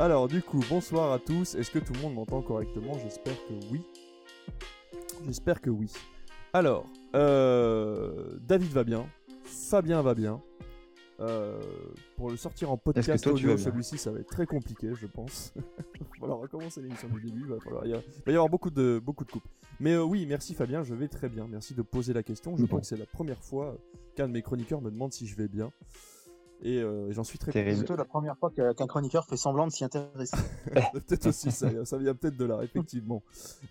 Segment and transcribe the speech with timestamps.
[0.00, 1.54] Alors, du coup, bonsoir à tous.
[1.54, 2.98] Est-ce que tout le monde m'entend correctement?
[3.02, 3.82] J'espère que oui.
[5.26, 5.92] J'espère que oui.
[6.54, 9.06] Alors, euh, David va bien.
[9.44, 10.40] Fabien va bien.
[11.20, 11.60] Euh,
[12.16, 15.52] pour le sortir en podcast toi, audio, celui-ci, ça va être très compliqué, je pense.
[15.94, 17.40] il va falloir recommencer l'émission du début.
[17.42, 19.46] Il va, falloir y a- il va y avoir beaucoup de, beaucoup de coupes.
[19.80, 21.46] Mais euh, oui, merci Fabien, je vais très bien.
[21.46, 22.56] Merci de poser la question.
[22.56, 22.68] Je Bon.
[22.68, 23.76] crois que c'est la première fois
[24.16, 25.70] qu'un de mes chroniqueurs me demande si je vais bien.
[26.62, 27.76] Et euh, j'en suis très Terrible.
[27.76, 30.36] C'est plutôt la première fois qu'un chroniqueur fait semblant de s'y intéresser.
[30.92, 33.22] Peut-être aussi ça, ça vient peut-être de là, effectivement.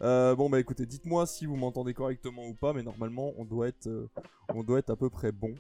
[0.02, 3.68] Euh, bon bah écoutez, dites-moi si vous m'entendez correctement ou pas, mais normalement on doit
[3.68, 4.10] être, euh,
[4.56, 5.54] on doit être à peu près bon.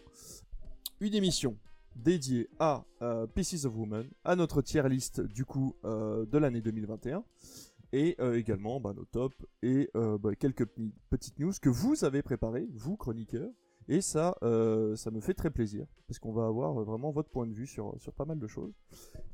[1.00, 1.56] Une émission
[1.96, 6.62] dédiée à euh, Pieces of Woman, à notre tier list du coup euh, de l'année
[6.62, 7.24] 2021,
[7.92, 10.66] et euh, également bah, nos tops et euh, bah, quelques
[11.10, 13.50] petites news que vous avez préparées, vous chroniqueurs.
[13.92, 17.30] Et ça, euh, ça me fait très plaisir, parce qu'on va avoir euh, vraiment votre
[17.30, 18.72] point de vue sur, pas mal de choses.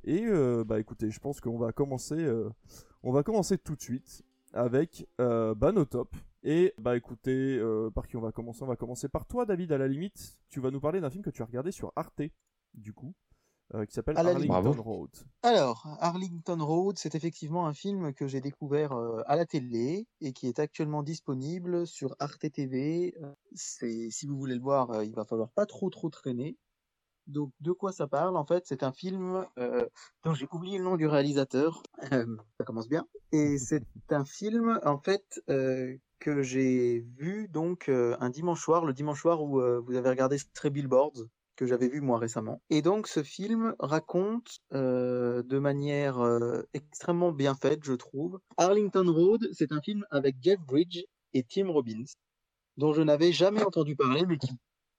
[0.05, 2.49] Et euh, bah écoutez, je pense qu'on va commencer, euh,
[3.03, 5.85] on va commencer tout de suite avec bah, nos.
[6.43, 7.61] Et bah écoutez,
[7.93, 8.63] par qui on va commencer?
[8.63, 9.73] On va commencer par toi, David.
[9.73, 12.21] À la limite, tu vas nous parler d'un film que tu as regardé sur Arte,
[12.73, 13.13] du coup,
[13.85, 14.17] qui s'appelle.
[14.17, 14.71] Arlington.
[14.81, 15.09] Road.
[15.41, 20.33] Alors, Arlington Road, c'est effectivement un film que j'ai découvert euh, à la télé et
[20.33, 23.15] qui est actuellement disponible sur Arte TV.
[23.21, 26.57] Euh, C'est, si vous voulez le voir, euh, il va falloir pas trop trop traîner.
[27.27, 28.37] Donc, de quoi ça parle?
[28.37, 29.87] En fait, c'est un film euh,
[30.23, 31.81] dont j'ai oublié le nom du réalisateur.
[32.11, 33.07] Euh, ça commence bien.
[33.31, 38.85] Et c'est un film, en fait, euh, que j'ai vu donc euh, un dimanche soir,
[38.85, 42.61] le dimanche soir où euh, vous avez regardé Stray Billboards que j'avais vu moi récemment.
[42.69, 48.39] Et donc ce film raconte euh, de manière euh, extrêmement bien faite, je trouve.
[48.57, 52.05] Arlington Road, c'est un film avec Jeff Bridges et Tim Robbins,
[52.77, 54.51] dont je n'avais jamais entendu parler, mais qui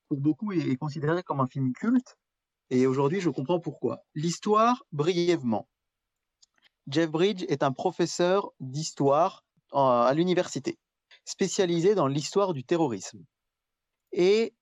[0.09, 2.17] pour beaucoup est, est considéré comme un film culte.
[2.71, 4.03] Et aujourd'hui, je comprends pourquoi.
[4.15, 5.69] L'histoire, brièvement.
[6.89, 10.79] Jeff Bridges est un professeur d'histoire à l'université,
[11.25, 13.25] spécialisé dans l'histoire du terrorisme.
[14.13, 14.55] Et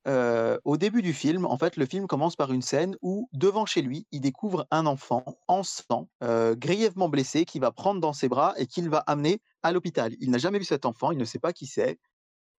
[0.64, 3.82] au début du film, en fait, le film commence par une scène où, devant chez
[3.82, 8.54] lui, il découvre un enfant en sang, grièvement blessé, qu'il va prendre dans ses bras
[8.56, 10.14] et qu'il va amener à l'hôpital.
[10.20, 11.98] Il n'a jamais vu cet enfant, il ne sait pas qui c'est,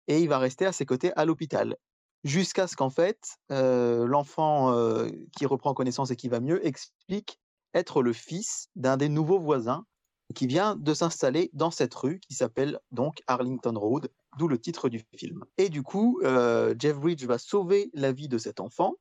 [0.06, 1.77] et il va rester à ses côtés à l'hôpital.
[2.22, 4.75] Jusqu'à ce qu'en fait, l'enfant
[5.37, 7.41] qui reprend connaissance et qui va mieux explique
[7.75, 9.84] être le fils d'un des nouveaux voisins
[10.34, 14.09] qui vient de s'installer dans cette rue qui s'appelle donc Arlington Road,
[14.39, 15.45] d'où le titre du film.
[15.59, 18.95] Et du coup, euh, Jeff Bridges va sauver la vie de cet enfant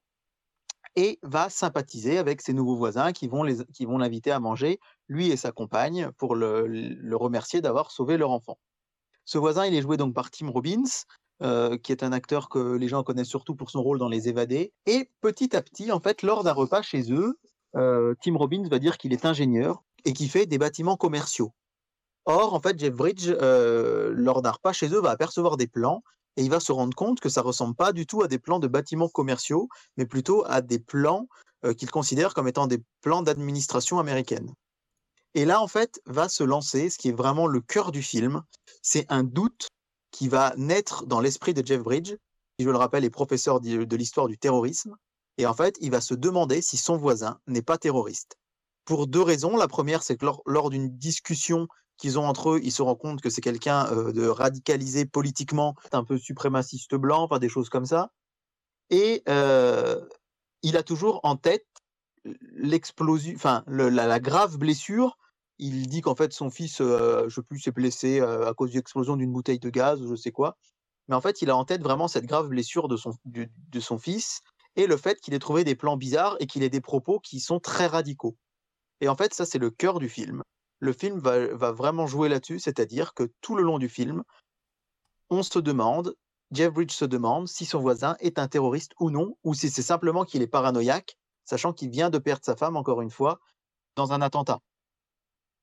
[0.96, 5.52] et va sympathiser avec ses nouveaux voisins qui vont l'inviter à manger, lui et sa
[5.52, 8.60] compagne, pour le, le remercier d'avoir sauvé leur enfant.
[9.26, 10.84] Ce voisin, il est joué donc par Tim Robbins,
[11.42, 14.30] euh, qui est un acteur que les gens connaissent surtout pour son rôle dans Les
[14.30, 14.72] Évadés.
[14.86, 17.40] Et petit à petit, en fait, lors d'un repas chez eux,
[17.76, 21.52] euh, Tim Robbins va dire qu'il est ingénieur et qu'il fait des bâtiments commerciaux.
[22.26, 26.04] Or, en fait, Jeff Bridges, euh, lors d'un repas chez eux, va apercevoir des plans
[26.38, 28.60] et il va se rendre compte que ça ressemble pas du tout à des plans
[28.60, 29.68] de bâtiments commerciaux,
[29.98, 31.28] mais plutôt à des plans
[31.66, 34.54] euh, qu'il considère comme étant des plans d'administration américaine.
[35.36, 38.44] Et là, en fait, va se lancer ce qui est vraiment le cœur du film.
[38.82, 39.68] C'est un doute
[40.12, 42.16] qui va naître dans l'esprit de Jeff Bridges,
[42.58, 44.96] qui, je le rappelle, est professeur de l'histoire du terrorisme.
[45.40, 48.38] Et en fait, il va se demander si son voisin n'est pas terroriste.
[48.86, 49.58] Pour deux raisons.
[49.58, 51.68] La première, c'est que lors d'une discussion
[51.98, 56.04] qu'ils ont entre eux, ils se rendent compte que c'est quelqu'un de radicalisé politiquement, un
[56.04, 58.12] peu suprémaciste blanc, enfin des choses comme ça.
[58.90, 61.68] Et il a toujours en tête
[62.54, 65.18] l'explosion, enfin la, grave blessure.
[65.60, 69.16] Il dit qu'en fait son fils, je sais plus, s'est blessé à cause de l'explosion
[69.16, 70.58] d'une bouteille de gaz ou je sais quoi.
[71.08, 74.00] Mais en fait, il a en tête vraiment cette grave blessure de son, de son
[74.00, 74.42] fils
[74.76, 77.40] et le fait qu'il ait trouvé des plans bizarres et qu'il ait des propos qui
[77.40, 78.38] sont très radicaux.
[79.02, 80.44] Et en fait, ça, c'est le cœur du film.
[80.84, 84.22] Le film va, vraiment jouer là-dessus, c'est-à-dire que tout le long du film,
[85.30, 86.14] on se demande,
[86.52, 89.82] Jeff Bridges se demande si son voisin est un terroriste ou non, ou si c'est
[89.82, 91.16] simplement qu'il est paranoïaque,
[91.46, 93.40] sachant qu'il vient de perdre sa femme, encore une fois,
[93.96, 94.60] dans un attentat.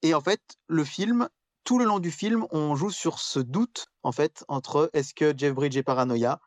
[0.00, 1.28] Et en fait, le film,
[1.64, 5.37] tout le long du film, on joue sur ce doute, en fait, entre est-ce que
[5.37, 6.40] Jeff Bridges est paranoïa,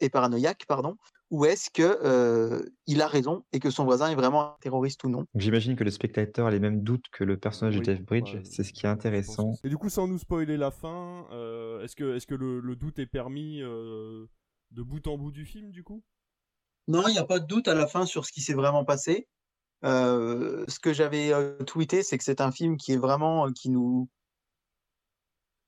[0.00, 0.96] est paranoïaque, pardon,
[1.34, 5.02] ou est-ce que euh, il a raison et que son voisin est vraiment un terroriste
[5.02, 5.24] ou non?
[5.34, 8.34] J'imagine que le spectateur a les mêmes doutes que le personnage Oui, de Jeff Bridges.
[8.34, 9.52] ouais, c'est ce qui est intéressant.
[9.64, 12.76] Et du coup, sans nous spoiler la fin, euh, est-ce que, est-ce que le, le
[12.76, 14.26] doute est permis euh,
[14.70, 16.04] de bout en bout du film, du coup?
[16.86, 18.84] Non, il n'y a pas de doute à la fin sur ce qui s'est vraiment
[18.84, 19.26] passé.
[19.84, 23.50] Euh, ce que j'avais euh, tweeté, c'est que c'est un film qui est vraiment euh,
[23.50, 24.08] qui nous.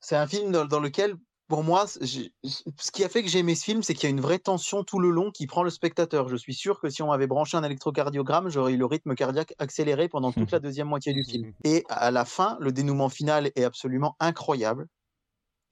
[0.01, 1.17] C'est un film dans, dans lequel
[1.49, 4.11] pour moi, ce qui a fait que j'ai aimé ce film, c'est qu'il y a
[4.11, 6.29] une vraie tension tout le long qui prend le spectateur.
[6.29, 9.55] Je suis sûr que si on m'avait branché un électrocardiogramme, j'aurais eu le rythme cardiaque
[9.59, 11.53] accéléré pendant toute la deuxième moitié du film.
[11.65, 14.87] Et à la fin, le dénouement final est absolument incroyable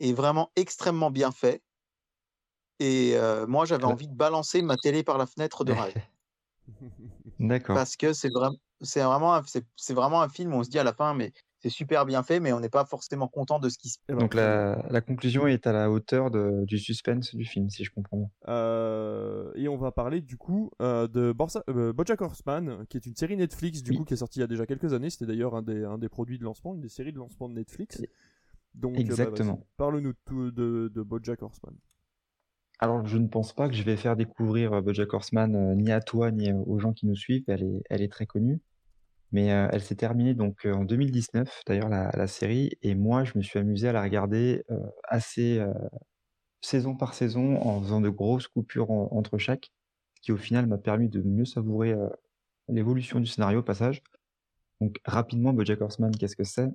[0.00, 1.62] et vraiment extrêmement bien fait.
[2.80, 5.94] Et euh, moi, j'avais envie de balancer ma télé par la fenêtre de rêve
[7.40, 7.76] D'accord.
[7.76, 9.42] parce que c'est vraiment, c'est vraiment, un-
[9.90, 11.32] vraiment un film où on se dit à la fin, mais
[11.64, 14.18] c'est super bien fait, mais on n'est pas forcément content de ce qui se ben,
[14.18, 17.90] Donc la, la conclusion est à la hauteur de- du suspense du film, si je
[17.90, 18.30] comprends bien.
[18.48, 23.06] Euh, et on va parler du coup euh, de Borsa, euh, BoJack Horseman, qui est
[23.06, 23.96] une série Netflix du Oui.
[23.96, 25.08] coup qui est sortie il y a déjà quelques années.
[25.08, 27.54] C'était d'ailleurs un des, un des produits de lancement, une des séries de lancement de
[27.54, 28.00] Netflix.
[28.00, 28.10] Et-
[28.74, 29.66] Donc, euh, bah, Exactement.
[29.78, 30.12] parle-nous
[30.50, 31.74] de, de BoJack Horseman.
[32.80, 36.00] Alors, je ne pense pas que je vais faire découvrir BoJack Horseman euh, ni à
[36.00, 37.44] toi ni aux gens qui nous suivent.
[37.48, 38.60] Elle est, elle est très connue.
[39.34, 42.70] Mais elle s'est terminée donc en 2019, d'ailleurs, la, série.
[42.82, 44.64] Et moi, je me suis amusé à la regarder
[45.04, 45.60] assez
[46.60, 49.72] saison par saison en faisant de grosses coupures en- entre chaque,
[50.22, 51.96] qui au final m'a permis de mieux savourer
[52.68, 54.02] l'évolution du scénario au passage.
[54.80, 56.68] Donc, rapidement, BoJack Horseman, qu'est-ce que c'est?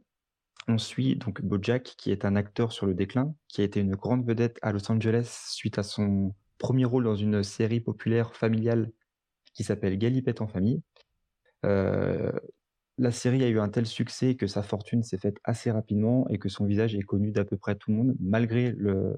[0.68, 3.96] On suit donc BoJack, qui est un acteur sur le déclin, qui a été une
[3.96, 8.92] grande vedette à Los Angeles suite à son premier rôle dans une série populaire familiale
[9.54, 10.82] qui s'appelle Galipette en famille.
[11.66, 12.32] Euh,
[12.98, 16.38] la série a eu un tel succès que sa fortune s'est faite assez rapidement et
[16.38, 19.16] que son visage est connu d'à peu près tout le monde, malgré le,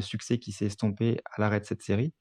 [0.00, 2.12] succès qui s'est estompé à l'arrêt de cette série.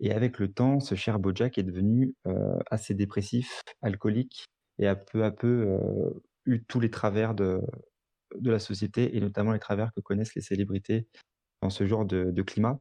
[0.00, 4.46] Et avec le temps, ce cher Bojack est devenu euh, assez dépressif, alcoolique,
[4.78, 6.10] et a peu à peu euh,
[6.46, 7.60] eu tous les travers de,
[8.42, 11.08] la société, et notamment les travers que connaissent les célébrités
[11.62, 12.80] dans ce genre de climat.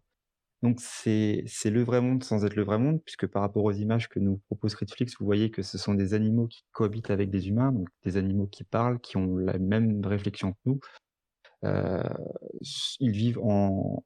[0.62, 4.10] Donc c'est le vrai monde sans être le vrai monde, puisque par rapport aux images
[4.10, 7.50] que nous propose Netflix, vous voyez que ce sont des animaux qui cohabitent avec des
[7.50, 10.80] humains, donc des animaux qui parlent, qui ont la même réflexion que nous.
[11.66, 12.04] Euh,
[13.00, 14.04] ils vivent en...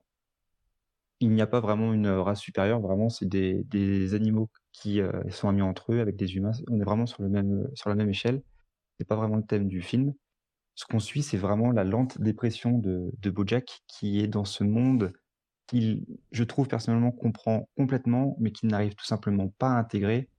[1.22, 5.50] Il n'y a pas vraiment une race supérieure, vraiment c'est des, animaux qui euh, sont
[5.50, 6.52] amis entre eux avec des humains.
[6.70, 8.42] On est vraiment sur, le même, sur la même échelle.
[8.98, 10.14] C'est pas vraiment le thème du film.
[10.76, 15.14] Ce qu'on suit, c'est vraiment la lente dépression de Bojack qui est dans ce monde
[15.70, 20.30] qu'il, je trouve personnellement, comprend complètement, mais qu'il n'arrive tout simplement pas à intégrer.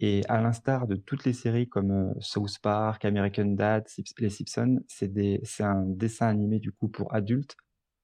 [0.00, 3.86] Et à l'instar de toutes les séries comme euh, South Park, American Dad,
[4.18, 7.56] Les Simpsons, c'est un dessin animé du coup pour adultes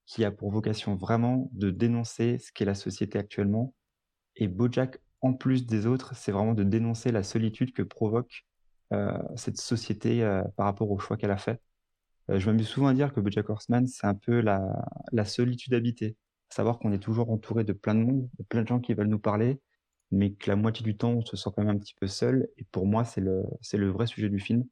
[0.07, 3.75] qui a pour vocation vraiment de dénoncer ce qu'est la société actuellement.
[4.37, 8.47] Et Bojack, en plus des autres, c'est vraiment de dénoncer la solitude que provoque
[8.95, 11.61] euh, cette société euh, par rapport au choix qu'elle a fait.
[12.31, 16.17] Euh, je m'amuse souvent à dire que Bojack Horseman, c'est un peu la solitude habitée.
[16.51, 19.09] Savoir qu'on est toujours entouré de plein de monde, de plein de gens qui veulent
[19.09, 19.61] nous parler,
[20.11, 22.49] mais que la moitié du temps, on se sent quand même un petit peu seul.
[22.57, 23.43] Et pour moi, c'est le,
[23.73, 24.65] le vrai sujet du film.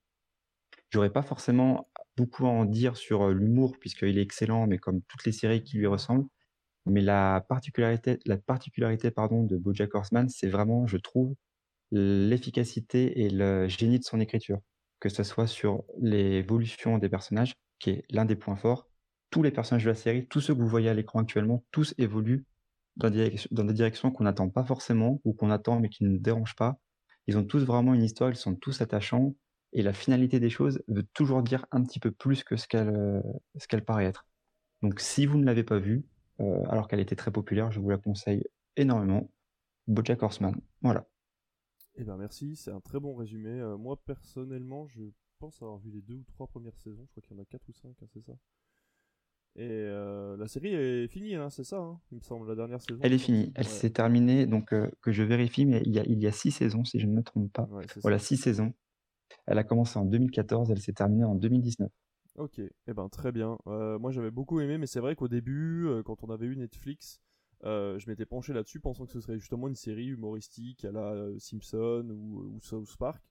[0.91, 5.03] J'aurais pas forcément beaucoup à en dire sur euh, l'humour, puisqu'il est excellent, mais comme
[5.03, 6.27] toutes les séries qui lui ressemblent.
[6.87, 11.35] Mais la particularité, la particularité pardon, de Bojack Horseman, c'est vraiment, je trouve,
[11.93, 14.61] l'efficacité et le génie de son écriture.
[15.01, 18.89] Que ce soit sur l'évolution des personnages, qui est l'un des points forts.
[19.31, 21.95] Tous les personnages de la série, tous ceux que vous voyez à l'écran actuellement, tous
[21.99, 22.45] évoluent
[22.97, 26.79] dans des, directions qu'on n'attend pas forcément, ou qu'on attend mais qui ne dérangent pas.
[27.27, 29.35] Ils ont tous vraiment une histoire, ils sont tous attachants,
[29.73, 32.89] et la finalité des choses veut toujours dire un petit peu plus que ce qu'elle
[32.89, 33.21] euh,
[33.57, 34.27] ce qu'elle paraît être.
[34.83, 36.07] Donc si vous ne l'avez pas vue,
[36.41, 38.45] euh, alors qu'elle était très populaire, je vous la conseille
[38.77, 39.31] énormément.
[39.87, 41.07] Bojack Horseman, voilà.
[41.97, 43.51] Eh ben merci, c'est un très bon résumé.
[43.51, 45.03] Euh, moi personnellement, je
[45.39, 47.05] pense avoir vu les deux ou trois premières saisons.
[47.07, 48.33] Je crois qu'il y en a quatre ou cinq, hein, c'est ça?
[49.59, 52.81] Et euh, la série est finie, hein, c'est ça, hein, il me semble, la dernière
[52.83, 52.99] saison.
[53.03, 53.71] Elle est finie, elle Ouais.
[53.71, 56.51] s'est terminée, donc euh, que je vérifie, mais il y, a, il y a six
[56.51, 57.67] saisons, si je ne me trompe pas.
[57.73, 58.75] Ouais, Voilà, six saisons.
[59.47, 61.91] Elle a commencé en 2014, elle s'est terminée en 2019.
[62.37, 63.57] Ok, eh ben très bien.
[63.67, 67.23] Euh, moi j'avais beaucoup aimé, mais c'est vrai qu'au début, quand on avait eu Netflix,
[67.65, 72.07] je m'étais penché là-dessus pensant que ce serait justement une série humoristique à la Simpson
[72.11, 73.25] ou, ou South Park.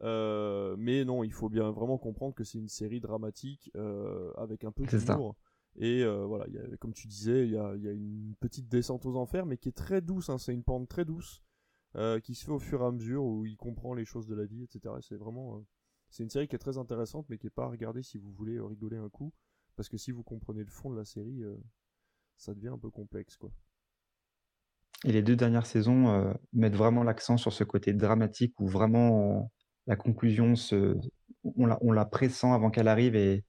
[0.00, 3.72] Mais non, il faut bien vraiment comprendre que c'est une série dramatique
[4.36, 5.34] avec un peu d'humour.
[5.76, 6.46] Et euh, voilà,
[6.78, 10.00] comme tu disais, il y a, une petite descente aux enfers, mais qui est très
[10.00, 10.30] douce.
[10.30, 11.42] hein, c'est une pente très douce
[11.96, 14.34] euh, qui se fait au fur et à mesure où il comprend les choses de
[14.34, 14.94] la vie, etc.
[15.00, 15.60] C'est vraiment, euh,
[16.10, 18.30] c'est une série qui est très intéressante, mais qui est pas à regarder si vous
[18.30, 19.32] voulez rigoler un coup,
[19.74, 21.42] parce que si vous comprenez le fond de la série,
[22.36, 23.50] ça devient un peu complexe, quoi.
[25.04, 29.50] Et les deux dernières saisons mettent vraiment l'accent sur ce côté dramatique où vraiment
[29.86, 30.96] la conclusion, se,
[31.42, 33.16] on, la, on la pressent avant qu'elle arrive.
[33.16, 33.44] Et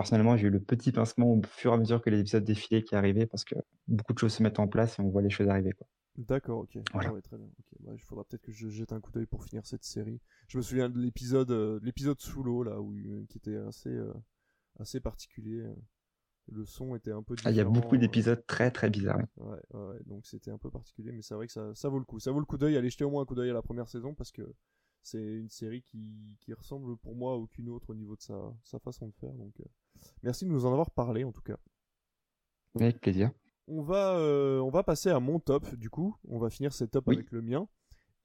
[0.00, 2.82] personnellement, j'ai eu le petit pincement au fur et à mesure que les épisodes défilaient
[2.82, 3.54] qui arrivaient parce que
[3.88, 5.72] beaucoup de choses se mettent en place et on voit les choses arriver.
[5.72, 5.86] Quoi.
[6.16, 6.78] D'accord, ok.
[6.92, 7.10] Voilà.
[7.10, 7.46] Ah ouais, très bien.
[7.46, 7.86] ok.
[7.86, 10.20] Ouais, il faudra peut-être que je jette un coup d'œil pour finir cette série.
[10.48, 13.56] Je me souviens de l'épisode, euh, de l'épisode sous l'eau là, où euh, qui était
[13.56, 14.12] assez, euh,
[14.78, 15.60] assez particulier.
[15.60, 15.74] euh.
[16.48, 19.20] le son était un peu Ah, il y a beaucoup différent, d'épisodes très très bizarres.
[19.36, 22.04] Ouais, ouais, donc c'était un peu particulier, mais c'est vrai que ça, ça vaut le
[22.04, 22.18] coup.
[22.18, 22.76] Ça vaut le coup d'œil.
[22.76, 24.42] Allez jeter au moins un coup d'œil à la première saison parce que
[25.02, 28.52] c'est une série qui, qui ressemble pour moi à aucune autre au niveau de sa,
[28.64, 29.32] sa façon de faire.
[29.32, 29.54] Donc,
[30.22, 31.56] merci de nous en avoir parlé en tout cas.
[32.78, 33.30] Avec plaisir.
[33.66, 36.16] On va, euh, on va passer à mon top du coup.
[36.28, 37.16] On va finir ces tops Oui.
[37.16, 37.68] avec le mien.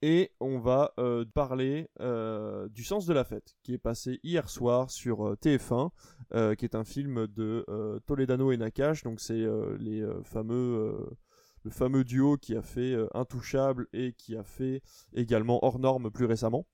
[0.02, 4.50] Et on va euh, parler euh, du sens de la fête, qui est passé hier
[4.50, 5.90] soir sur euh, TF1,
[6.34, 7.64] euh, qui est un film de
[8.06, 9.04] Toledano et Nakash.
[9.04, 9.46] Donc c'est
[9.78, 11.16] les fameux,
[11.62, 14.82] le fameux duo qui a fait Intouchable et qui a fait
[15.14, 16.66] également Hors Norme plus récemment.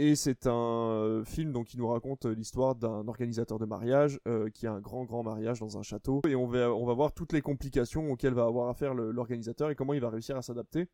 [0.00, 0.52] Et c'est un
[0.92, 4.80] euh, film qui nous raconte euh, l'histoire d'un organisateur de mariage euh, qui a un
[4.80, 6.20] grand grand mariage dans un château.
[6.28, 10.00] Et on va, voir toutes les complications auxquelles va avoir affaire l'organisateur et comment il
[10.00, 10.86] va réussir à s'adapter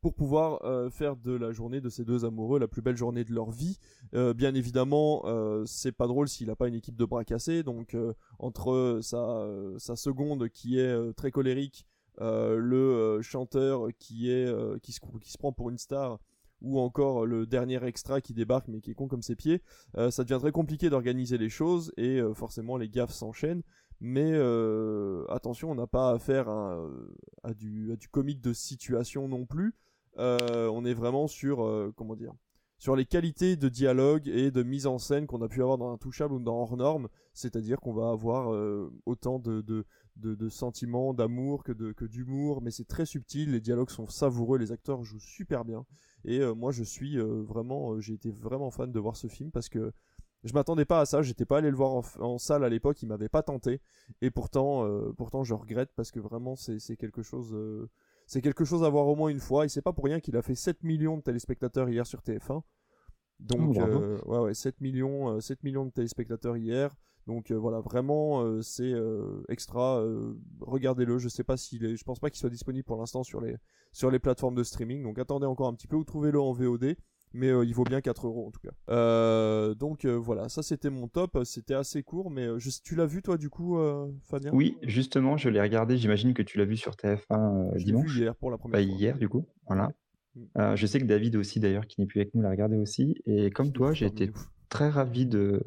[0.00, 0.60] pour pouvoir
[0.92, 3.78] faire de la journée de ces deux amoureux la plus belle journée de leur vie.
[4.12, 5.24] Bien évidemment,
[5.64, 7.96] c'est pas drôle s'il n'a pas une équipe de bras cassés, donc
[8.38, 11.86] entre sa, seconde qui est très colérique,
[12.20, 14.28] le chanteur qui
[14.92, 16.20] se prend pour une star
[16.62, 19.62] ou encore le dernier extra qui débarque mais qui est con comme ses pieds,
[19.96, 23.62] euh, ça devient très compliqué d'organiser les choses et euh, forcément les gaffes s'enchaînent.
[24.00, 29.46] Mais euh, attention, on n'a pas affaire à, du, à du comique de situation non
[29.46, 29.74] plus.
[30.18, 32.32] On est vraiment sur comment dire
[32.78, 35.90] sur les qualités de dialogue et de mise en scène qu'on a pu avoir dans
[35.92, 38.54] Intouchable ou dans Hors Norme, c'est-à-dire qu'on va avoir
[39.06, 43.60] autant de, de, de sentiments, d'amour que de que d'humour, mais c'est très subtil, les
[43.60, 45.84] dialogues sont savoureux, les acteurs jouent super bien,
[46.24, 49.26] et euh, moi je suis euh, vraiment, euh, j'ai été vraiment fan de voir ce
[49.26, 49.92] film parce que
[50.44, 53.06] je m'attendais pas à ça, j'étais pas allé le voir en, salle à l'époque, il
[53.06, 53.80] m'avait pas tenté,
[54.20, 57.56] et pourtant, pourtant je regrette parce que vraiment c'est c'est quelque chose,
[58.26, 60.36] c'est quelque chose à voir au moins une fois, et c'est pas pour rien qu'il
[60.36, 62.62] a fait 7 millions de téléspectateurs hier sur TF1.
[63.40, 66.94] Donc, Oh, ouais, ouais, 7 millions, euh, 7 millions de téléspectateurs hier.
[67.26, 70.04] Donc euh, voilà, vraiment, euh, c'est euh, extra.
[70.60, 71.18] Regardez-le.
[71.18, 73.56] Je sais pas s'il est, je pense pas qu'il soit disponible pour l'instant sur les
[73.92, 75.02] sur les plateformes de streaming.
[75.02, 76.96] Donc attendez encore un petit peu ou trouvez-le en VOD.
[77.32, 78.70] Mais euh, il vaut bien 4 euros en tout cas.
[78.88, 81.38] Euh, donc euh, voilà, ça c'était mon top.
[81.44, 83.76] C'était assez court, mais je- tu l'as vu toi du coup,
[84.22, 84.52] Fabien?
[84.54, 85.96] Oui, justement, je l'ai regardé.
[85.98, 88.10] J'imagine que tu l'as vu sur TF1 euh, Je l'ai dimanche.
[88.12, 88.96] vu hier pour la première Bah, fois.
[88.96, 89.44] hier, du coup.
[89.66, 89.90] Voilà.
[90.76, 93.16] Je sais que David aussi, d'ailleurs, qui n'est plus avec nous, l'a regardé aussi.
[93.26, 94.30] Et comme toi, j'ai été
[94.68, 95.60] très ravi de,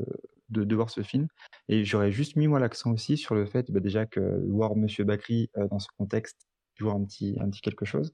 [0.50, 1.28] de, de voir ce film.
[1.68, 5.04] Et j'aurais juste mis, moi, l'accent aussi sur le fait, bah, déjà, que voir Monsieur
[5.04, 8.14] Bakri euh, dans ce contexte, toujours un petit, un petit quelque chose.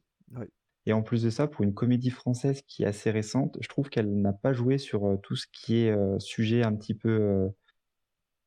[0.87, 3.89] Et en plus de ça, pour une comédie française qui est assez récente, je trouve
[3.89, 7.49] qu'elle n'a pas joué sur euh, tout ce qui est euh, sujet un petit peu.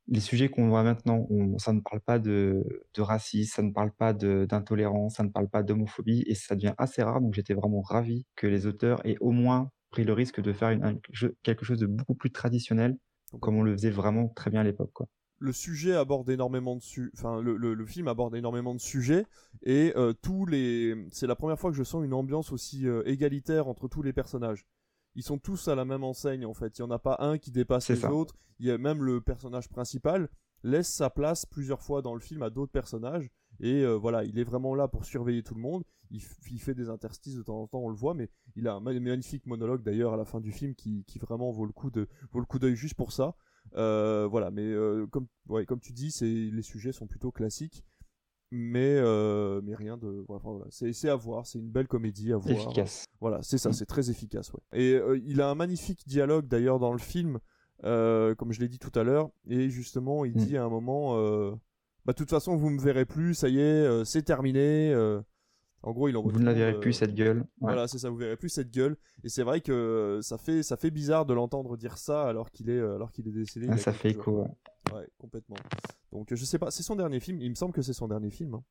[0.09, 2.64] les sujets qu'on voit maintenant, on- ça ne parle pas de,
[2.95, 6.75] de racisme, ça ne parle pas d'intolérance, ça ne parle pas d'homophobie, et ça devient
[6.78, 7.21] assez rare.
[7.21, 10.71] Donc j'étais vraiment ravi que les auteurs aient au moins pris le risque de faire
[10.71, 10.99] une- un-
[11.42, 12.97] quelque chose de beaucoup plus traditionnel,
[13.41, 14.91] comme on le faisait vraiment très bien à l'époque.
[14.93, 15.07] quoi.
[15.39, 19.25] le sujet aborde énormément de su enfin le, le, le film aborde énormément de sujets
[19.63, 23.03] et euh, tous les c'est la première fois que je sens une ambiance aussi euh,
[23.07, 24.67] égalitaire entre tous les personnages
[25.15, 27.39] ils sont tous à la même enseigne en fait il y en a pas un
[27.39, 28.13] qui dépasse C'est les ça.
[28.13, 30.29] autres il y a même le personnage principal
[30.65, 34.38] laisse sa place plusieurs fois dans le film à d'autres personnages et euh, voilà il
[34.38, 37.67] est vraiment là pour surveiller tout le monde il, fait des interstices de temps en
[37.67, 40.41] temps on le voit mais il a un ma- magnifique monologue d'ailleurs à la fin
[40.41, 43.12] du film qui, qui vraiment vaut le coup de vaut le coup d'œil juste pour
[43.12, 43.37] ça
[43.75, 47.85] euh, voilà, mais euh, comme, ouais, comme tu dis, c'est les sujets sont plutôt classiques,
[48.50, 49.00] mais
[49.62, 50.67] mais rien de, enfin, voilà.
[50.71, 52.53] c'est c'est à voir, c'est une belle comédie à voir.
[52.53, 53.05] Efficace.
[53.21, 53.73] Voilà, c'est ça, Mm.
[53.75, 54.61] c'est très efficace, ouais.
[54.73, 57.41] Et il a un magnifique dialogue d'ailleurs dans le film,
[57.83, 60.45] comme je l'ai dit tout à l'heure, et justement, il Mm.
[60.47, 61.59] dit à un moment,
[62.05, 64.93] bah de toute façon, vous me verrez plus, ça y est, euh, c'est terminé.
[64.93, 65.21] euh.
[65.83, 67.38] En gros, il envoie Vous ne la verrez euh, plus, cette gueule.
[67.38, 67.45] Ouais.
[67.73, 68.97] voilà, c'est ça, vous verrez plus cette gueule.
[69.23, 72.69] Et c'est vrai que ça fait, ça fait bizarre de l'entendre dire ça alors qu'il
[72.69, 73.69] est, alors qu'il est décédé.
[73.71, 74.43] Ah, ça fait écho.
[74.43, 74.49] ouais.
[74.95, 75.57] Ouais, complètement.
[76.12, 77.40] Donc je sais pas, c'est son dernier film.
[77.40, 78.55] Il me semble que c'est son dernier film.
[78.55, 78.62] hein.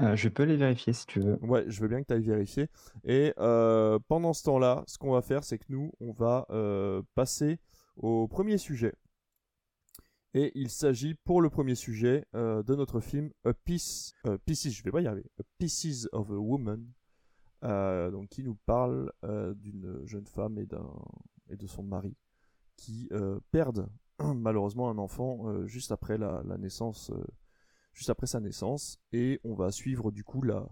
[0.00, 1.38] Euh, je peux les vérifier si tu veux.
[1.42, 2.68] Ouais, je veux bien que tu ailles vérifier.
[3.04, 7.02] Et euh, pendant ce temps-là, ce qu'on va faire, c'est que nous, on va euh,
[7.14, 7.58] passer
[7.96, 8.94] au premier sujet.
[10.34, 14.70] Et il s'agit pour le premier sujet euh, de notre film A Piece, euh, Pieces,
[14.70, 16.90] je vais pas y arriver, A Pieces of a Woman,
[17.64, 22.16] euh, donc qui nous parle d'une jeune femme et de son mari
[22.76, 23.10] qui
[23.50, 23.88] perdent
[24.34, 27.12] malheureusement un enfant juste après la, naissance,
[27.92, 30.66] juste après sa naissance, et on va suivre du coup la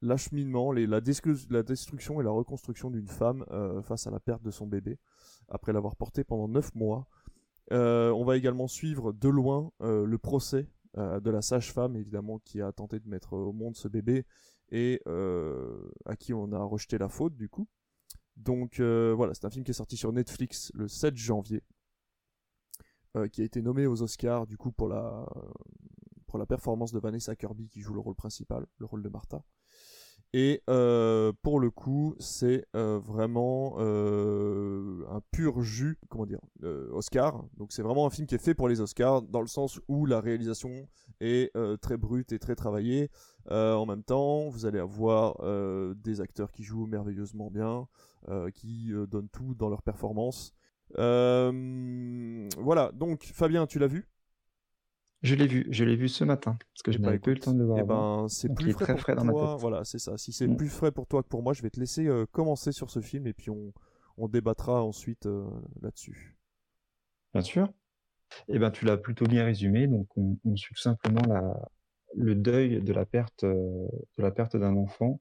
[0.00, 3.44] l'acheminement, la, la destruction et la reconstruction d'une femme
[3.84, 4.98] face à la perte de son bébé
[5.48, 7.06] après l'avoir porté pendant 9 mois.
[7.72, 10.68] Euh, on va également suivre de loin euh, le procès
[10.98, 14.26] euh, de la sage-femme, évidemment, qui a tenté de mettre au monde ce bébé
[14.70, 15.00] et
[16.06, 17.68] à qui on a rejeté la faute, du coup.
[18.36, 21.62] Donc voilà, c'est un film qui est sorti sur Netflix le 7 janvier.
[23.30, 25.28] qui a été nommée aux Oscars du coup pour la
[26.26, 29.44] pour la performance de Vanessa Kirby qui joue le rôle principal, le rôle de Martha.
[30.36, 36.40] Et euh, pour le coup, c'est euh, vraiment euh, un pur jus, comment dire,
[36.90, 37.44] Oscar.
[37.56, 40.06] Donc c'est vraiment un film qui est fait pour les Oscars, dans le sens où
[40.06, 40.88] la réalisation
[41.20, 43.10] est très brute et très travaillée.
[43.48, 45.36] en même temps, vous allez avoir
[45.94, 47.86] des acteurs qui jouent merveilleusement bien,
[48.54, 50.52] qui donnent tout dans leur performance.
[50.96, 54.08] voilà, donc Fabien, tu l'as vu?
[55.24, 57.34] Je l'ai vu, je l'ai vu ce matin, parce que je eh ben, pas eu
[57.34, 57.78] le temps de le voir.
[57.78, 59.14] Eh ben, c'est plus frais, pour toi.
[59.14, 59.60] Dans ma tête.
[59.60, 60.18] Voilà, c'est ça.
[60.18, 60.56] Si c'est mm.
[60.56, 63.00] plus frais pour toi que pour moi, je vais te laisser euh, commencer sur ce
[63.00, 63.72] film et puis on,
[64.18, 65.48] on débattra ensuite euh,
[65.80, 66.36] là-dessus.
[67.32, 67.72] Bien sûr.
[68.48, 69.86] Eh ben, tu l'as plutôt bien résumé.
[69.86, 71.58] Donc, on, suit tout simplement la,
[72.14, 73.88] le deuil de la perte, euh,
[74.18, 75.20] de la perte d'un enfant.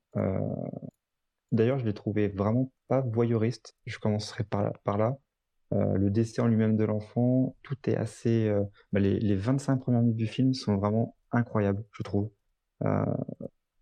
[1.54, 3.78] D'ailleurs, je l'ai trouvé vraiment pas voyeuriste.
[3.86, 5.16] Je commencerai par par là.
[5.74, 8.48] Euh, le décès en lui-même de l'enfant, tout est assez.
[8.48, 12.30] Euh, bah, les, les, 25 premières minutes du film sont vraiment incroyables, je trouve.
[12.84, 13.06] Euh,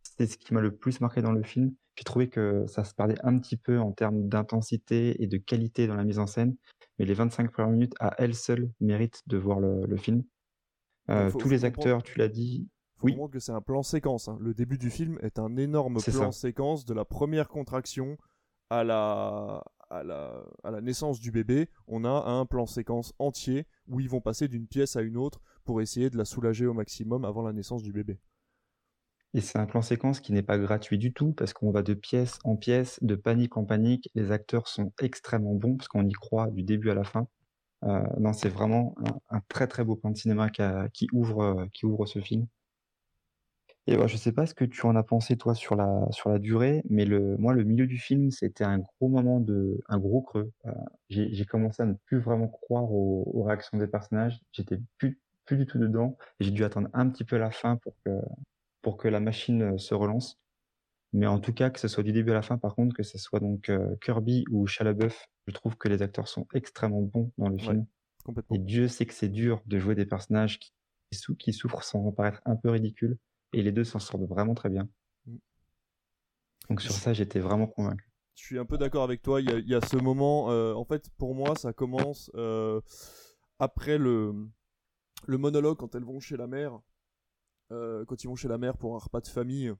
[0.01, 1.73] c'est ce qui m'a le plus marqué dans le film.
[1.95, 5.87] J'ai trouvé que ça se perdait un petit peu en termes d'intensité et de qualité
[5.87, 6.55] dans la mise en scène,
[6.97, 10.23] mais les 25 premières minutes à elles seules méritent de voir le, film.
[11.37, 12.69] tous les acteurs, tu l'as dit.
[12.97, 13.17] Faut oui.
[13.31, 14.29] que c'est un plan séquence.
[14.29, 14.37] Hein.
[14.39, 18.17] Le début du film est un énorme plan séquence de la première contraction
[18.69, 24.09] à la, à la, naissance du bébé, on a un plan séquence entier où ils
[24.09, 27.43] vont passer d'une pièce à une autre pour essayer de la soulager au maximum avant
[27.43, 28.19] la naissance du bébé.
[29.33, 31.93] Et c'est un plan séquence qui n'est pas gratuit du tout parce qu'on va de
[31.93, 34.09] pièce en pièce, de panique en panique.
[34.13, 37.27] Les acteurs sont extrêmement bons parce qu'on y croit du début à la fin.
[37.83, 38.95] Euh, non, c'est vraiment
[39.29, 42.45] un, très très beau plan de cinéma qui, ouvre, qui ouvre ce film.
[43.87, 46.29] Et bah, je sais pas ce que tu en as pensé toi sur la sur
[46.29, 49.97] la durée, mais le moi le milieu du film, c'était un gros moment de un
[49.97, 50.51] gros creux.
[50.67, 50.71] Euh,
[51.09, 54.39] j'ai commencé à ne plus vraiment croire aux, réactions des personnages.
[54.51, 56.17] J'étais plus plus du tout dedans.
[56.39, 58.11] J'ai dû attendre un petit peu la fin pour que
[58.83, 60.39] pour que la machine euh, se relance.
[61.13, 63.03] Mais en tout cas, que ce soit du début à la fin, par contre, que
[63.03, 67.31] ce soit donc euh, Kirby ou Chalabuff, je trouve que les acteurs sont extrêmement bons
[67.37, 67.85] dans le film.
[68.53, 70.71] Et Dieu sait que c'est dur de jouer des personnages qui,
[71.37, 73.17] qui souffrent sans paraître un peu ridicules.
[73.53, 74.89] Et les deux s'en sortent vraiment très bien.
[75.25, 75.37] Mm.
[76.69, 78.09] Donc sur ça, j'étais vraiment convaincu.
[78.35, 79.41] Je suis un peu d'accord avec toi.
[79.41, 82.81] Il y, a, ce moment, euh, en fait, pour moi, ça commence euh,
[83.59, 84.33] après le,
[85.27, 86.79] le monologue quand elles vont chez la mère.
[87.71, 89.73] Euh, quand ils vont chez la mère pour un repas de famille.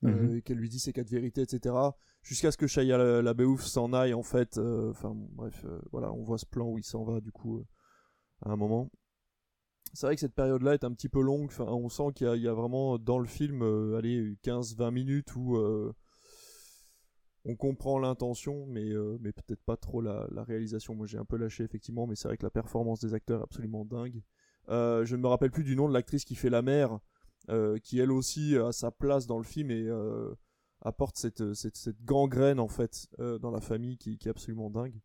[0.00, 0.42] Mhm.
[0.42, 1.74] qu'elle lui dit ses quatre vérités, etc.
[2.22, 4.56] Jusqu'à ce que Shia la, la s'en aille, en fait.
[4.58, 7.64] Enfin, bref, voilà, on voit ce plan où il s'en va, du coup,
[8.42, 8.90] à un moment
[9.92, 11.50] c'est vrai que cette période-là est un petit peu longue.
[11.58, 15.94] On sent qu'il y, a vraiment dans le film, euh, allez, 15-20 minutes où euh,
[17.44, 20.94] on comprend l'intention, mais, euh, peut-être pas trop la, réalisation.
[20.94, 23.44] Moi, j'ai un peu lâché effectivement, mais c'est vrai que la performance des acteurs est
[23.44, 24.22] absolument dingue.
[24.68, 26.98] je ne me rappelle plus du nom de l'actrice qui fait la mère,
[27.82, 29.88] qui elle aussi a sa place dans le film et
[30.82, 35.00] apporte cette, gangrène en fait dans la famille qui est absolument dingue.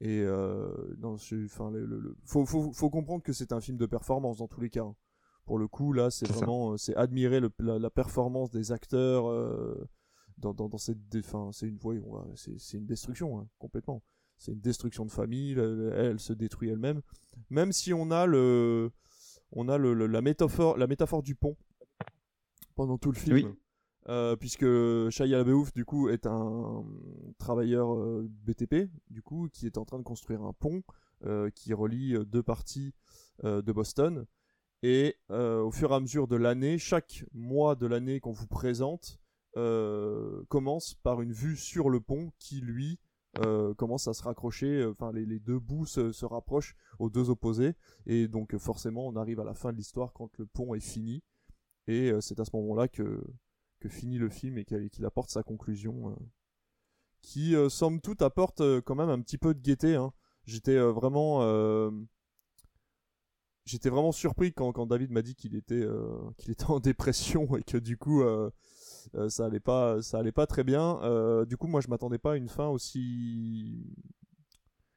[0.00, 4.48] Et euh, enfin, le, Faut, faut, faut, comprendre que c'est un film de performance dans
[4.48, 4.84] tous les cas.
[4.84, 4.94] Hein.
[5.46, 9.88] Pour le coup, là, c'est vraiment, euh, c'est admirer la, performance des acteurs euh,
[10.38, 11.78] dans, dans, dans, cette, enfin, c'est une,
[12.36, 14.02] c'est une destruction hein, complètement.
[14.38, 15.52] C'est une destruction de famille.
[15.52, 17.00] Elle, elle se détruit elle-même.
[17.48, 18.90] Même si on a le,
[19.52, 21.56] on a le, la métaphore, la métaphore du pont
[22.74, 23.36] pendant tout le film.
[23.36, 23.46] Oui.
[24.08, 24.64] Euh, puisque
[25.10, 26.84] Shia LaBeouf du coup est un
[27.38, 30.84] travailleur euh, BTP du coup qui est en train de construire un pont
[31.24, 32.94] euh, qui relie deux parties
[33.42, 34.26] de Boston.
[34.82, 39.18] Et au fur et à mesure de l'année chaque mois de l'année qu'on vous présente
[40.48, 43.00] commence par une vue sur le pont qui lui
[43.76, 47.74] commence à se raccrocher, enfin les, les, deux bouts se, se, rapprochent aux deux opposés,
[48.06, 51.22] et donc forcément on arrive à la fin de l'histoire quand le pont est fini,
[51.86, 53.22] et c'est à ce moment-là que
[53.88, 56.14] finit le film et qu'il apporte sa conclusion, euh,
[57.22, 59.94] qui euh, somme toute apporte euh, quand même un petit peu de gaieté.
[59.94, 60.12] Hein.
[60.44, 61.40] J'étais vraiment
[63.64, 65.84] j'étais vraiment surpris quand, quand David m'a dit qu'il était
[66.38, 68.22] qu'il était en dépression et que du coup
[69.28, 71.00] ça allait pas ça allait pas très bien.
[71.46, 73.92] du coup moi je m'attendais pas à une fin aussi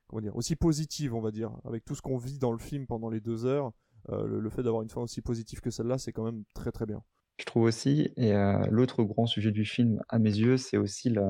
[0.06, 2.86] comment dire aussi positive on va dire avec tout ce qu'on vit dans le film
[2.86, 3.71] pendant les deux heures.
[4.08, 7.04] le, fait d'avoir une fin aussi positive que celle-là c'est quand même très très bien.
[7.39, 11.10] Je trouve aussi, et euh, l'autre grand sujet du film, à mes yeux, c'est aussi
[11.10, 11.23] la,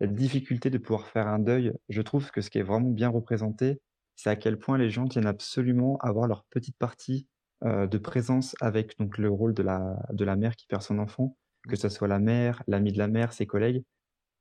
[0.00, 1.72] difficulté de pouvoir faire un deuil.
[1.88, 3.80] Je trouve que ce qui est vraiment bien représenté,
[4.16, 7.28] c'est à quel point les gens tiennent absolument à avoir leur petite partie
[7.64, 10.98] euh, de présence avec donc le rôle de la, de la mère qui perd son
[10.98, 13.84] enfant, que ce soit la mère, l'ami de la mère, ses collègues.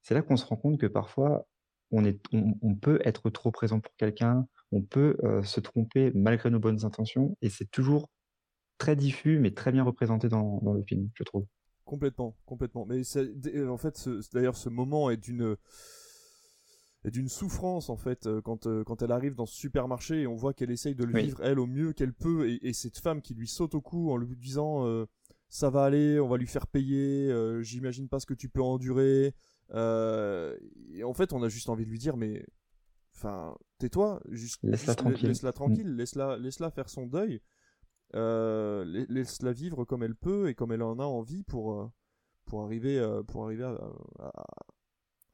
[0.02, 1.46] C'est là qu'on se rend compte que parfois,
[1.92, 6.60] on, est, on, peut être trop présent pour quelqu'un, on peut se tromper malgré nos
[6.60, 8.10] bonnes intentions, et c'est toujours
[8.78, 11.46] très diffus, mais très bien représenté dans, dans le film, je trouve.
[11.86, 12.86] Complètement, complètement.
[12.86, 13.02] Mais
[13.68, 15.56] en fait, d'ailleurs, ce moment est d'une
[17.12, 20.72] d'une souffrance en fait quand, quand elle arrive dans ce supermarché et on voit qu'elle
[20.72, 23.76] essaye de le vivre elle au mieux qu'elle peut et, cette femme qui lui saute
[23.76, 24.86] au cou en lui disant
[25.50, 27.30] ça va aller, on va lui faire payer,
[27.62, 29.36] j'imagine pas ce que tu peux endurer.
[29.74, 32.46] et en fait, on a juste envie de lui dire mais
[33.16, 35.98] enfin tais-toi, juste laisse-la tranquille, laisse-la tranquille, mm.
[35.98, 37.42] laisse-la laisse-la faire son deuil.
[38.15, 41.91] Euh, laisse-la vivre comme elle peut et comme elle en a envie pour, euh,
[42.45, 44.32] pour arriver, euh, pour arriver à,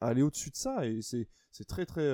[0.00, 0.86] aller au-dessus de ça.
[0.86, 2.08] Et c'est, c'est très, très.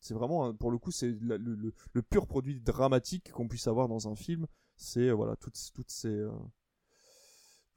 [0.00, 4.08] c'est vraiment, pour le coup, c'est le, le, pur produit dramatique qu'on puisse avoir dans
[4.08, 4.46] un film.
[4.76, 6.26] C'est voilà, toutes, toutes ces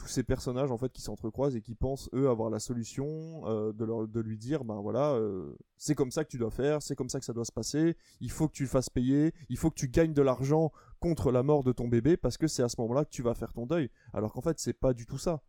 [0.01, 3.71] tous ces personnages en fait qui s'entrecroisent et qui pensent eux avoir la solution euh,
[3.71, 6.81] de, leur, de lui dire ben voilà euh, c'est comme ça que tu dois faire
[6.81, 9.31] c'est comme ça que ça doit se passer il faut que tu le fasses payer
[9.47, 12.47] il faut que tu gagnes de l'argent contre la mort de ton bébé parce que
[12.47, 13.91] c'est à ce moment-là que tu vas faire ton deuil.
[14.13, 15.43] Alors qu'en fait c'est pas du tout ça.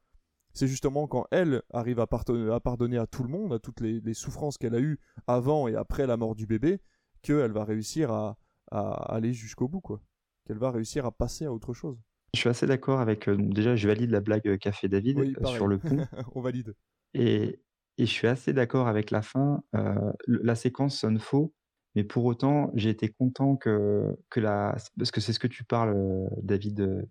[0.53, 4.59] C'est justement quand elle arrive à, pardonner à tout le monde à toutes les, souffrances
[4.59, 6.83] qu'elle a eues avant et après la mort du bébé
[7.23, 8.37] qu'elle va réussir à,
[8.71, 10.03] à aller jusqu'au bout quoi.
[10.45, 11.99] Qu'elle va réussir à passer à autre chose
[12.35, 13.29] je suis assez d'accord avec.
[13.29, 16.07] Euh, déjà, je valide la blague qu'a fait David euh, sur le pont.
[16.35, 16.75] On valide.
[17.14, 17.61] Et,
[17.99, 19.62] et je suis assez d'accord avec la fin.
[19.75, 21.55] Euh, la séquence sonne faux,
[21.95, 24.77] mais pour autant, j'ai été content que, que la.
[24.97, 25.95] Parce que c'est ce que tu parles,
[26.42, 27.07] David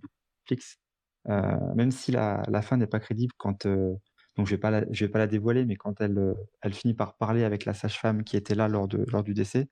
[0.47, 0.79] Flix.
[1.27, 3.67] même si la, la fin n'est pas crédible quand.
[3.67, 6.95] donc je vais pas la, je vais pas la dévoiler, mais quand elle, elle finit
[6.95, 9.67] par parler avec la sage-femme qui était là lors, de, lors du décès,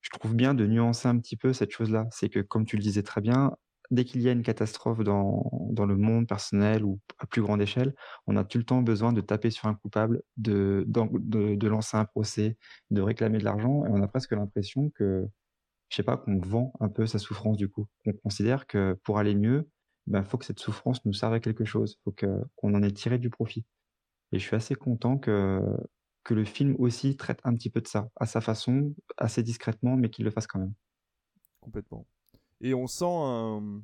[0.00, 2.06] je trouve bien de nuancer un petit peu cette chose-là.
[2.10, 3.52] C'est que, comme tu le disais très bien,
[3.94, 7.62] dès qu'il y a une catastrophe dans, dans, le monde personnel ou à plus grande
[7.62, 7.94] échelle,
[8.26, 11.96] on a tout le temps besoin de taper sur un coupable, de, de, de lancer
[11.96, 12.56] un procès,
[12.90, 15.26] de réclamer de l'argent, et on a presque l'impression que,
[15.88, 17.86] je sais pas, qu'on vend un peu sa souffrance du coup.
[18.06, 19.68] On considère que pour aller mieux,
[20.06, 22.26] il ben, faut que cette souffrance nous serve à quelque chose, faut que,
[22.56, 23.64] qu'on en ait tiré du profit.
[24.32, 25.60] Et je suis assez content que,
[26.24, 29.96] que le film aussi traite un petit peu de ça, à sa façon, assez discrètement,
[29.96, 30.74] mais qu'il le fasse quand même.
[31.60, 32.06] Complètement.
[32.64, 33.82] Et on sent un.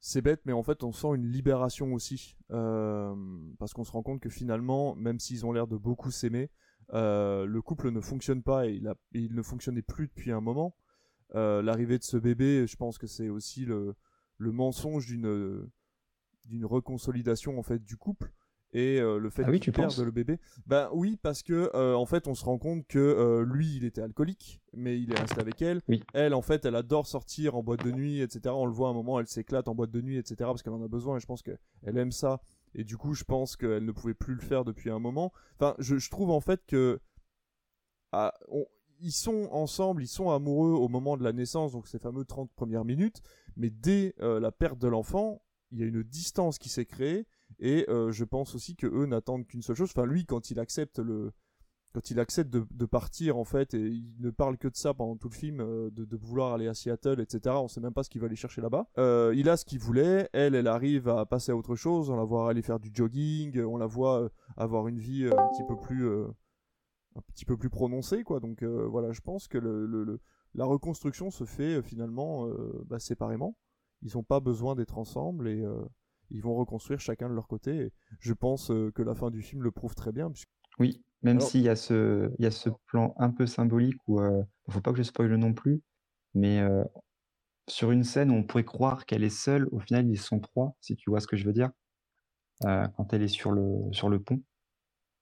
[0.00, 2.36] C'est bête, mais en fait, on sent une libération aussi.
[2.50, 3.14] Euh,
[3.58, 6.50] parce qu'on se rend compte que finalement, même s'ils ont l'air de beaucoup s'aimer,
[6.94, 10.76] euh, le couple ne fonctionne pas et il, ne fonctionnait plus depuis un moment.
[11.34, 13.94] Euh, l'arrivée de ce bébé, je pense que c'est aussi le,
[14.38, 15.70] mensonge d'une
[16.46, 18.32] d'une reconsolidation en fait du couple
[18.74, 20.40] et euh, le fait ah oui, qu'il perde le bébé.
[20.66, 23.84] Ben oui, parce que euh, en fait, on se rend compte que euh, lui, il
[23.84, 25.80] était alcoolique, mais il est resté avec elle.
[26.12, 28.52] Elle, en fait, elle adore sortir en boîte de nuit, etc.
[28.58, 30.36] On le voit à un moment, elle s'éclate en boîte de nuit, etc.
[30.40, 31.16] Parce qu'elle en a besoin.
[31.16, 32.40] Et je pense qu'elle aime ça.
[32.74, 35.32] Et du coup, je pense qu'elle ne pouvait plus le faire depuis un moment.
[35.54, 37.00] Enfin, je, trouve en fait que
[38.10, 38.34] ah,
[38.98, 42.50] ils sont ensemble, ils sont amoureux au moment de la naissance, donc ces fameux 30
[42.56, 43.22] premières minutes.
[43.56, 47.86] Mais dès la perte de l'enfant, il y a une distance qui s'est créée et
[47.88, 49.90] euh, je pense aussi que eux n'attendent qu'une seule chose.
[49.94, 51.32] Enfin, lui, quand il accepte le,
[51.94, 55.16] quand il accepte de, partir en fait, et il ne parle que de ça pendant
[55.16, 57.54] tout le film, euh, de, vouloir aller à Seattle, etc.
[57.58, 58.88] On sait même pas ce qu'il va aller chercher là-bas.
[58.98, 60.28] Euh, il a ce qu'il voulait.
[60.32, 62.10] Elle, elle arrive à passer à autre chose.
[62.10, 63.60] On la voit aller faire du jogging.
[63.60, 68.24] On la voit avoir une vie un petit peu plus, un petit peu plus prononcée,
[68.24, 68.40] quoi.
[68.40, 70.20] Donc voilà, je pense que le,
[70.54, 72.48] la reconstruction se fait finalement
[72.86, 73.56] bah, séparément.
[74.02, 75.64] Ils n'ont pas besoin d'être ensemble et
[76.34, 77.76] ils vont reconstruire chacun de leur côté.
[77.76, 80.30] Et je pense euh, que la fin du film le prouve très bien.
[80.78, 84.24] Oui, même s'il y, a ce, y a ce plan un peu symbolique où il
[84.24, 85.80] euh, ne faut pas que je spoile non plus,
[86.34, 86.84] mais euh,
[87.68, 90.74] sur une scène où on pourrait croire qu'elle est seule, au final ils sont trois,
[90.80, 91.70] si tu vois ce que je veux dire,
[92.60, 94.42] quand elle est sur le, sur le pont,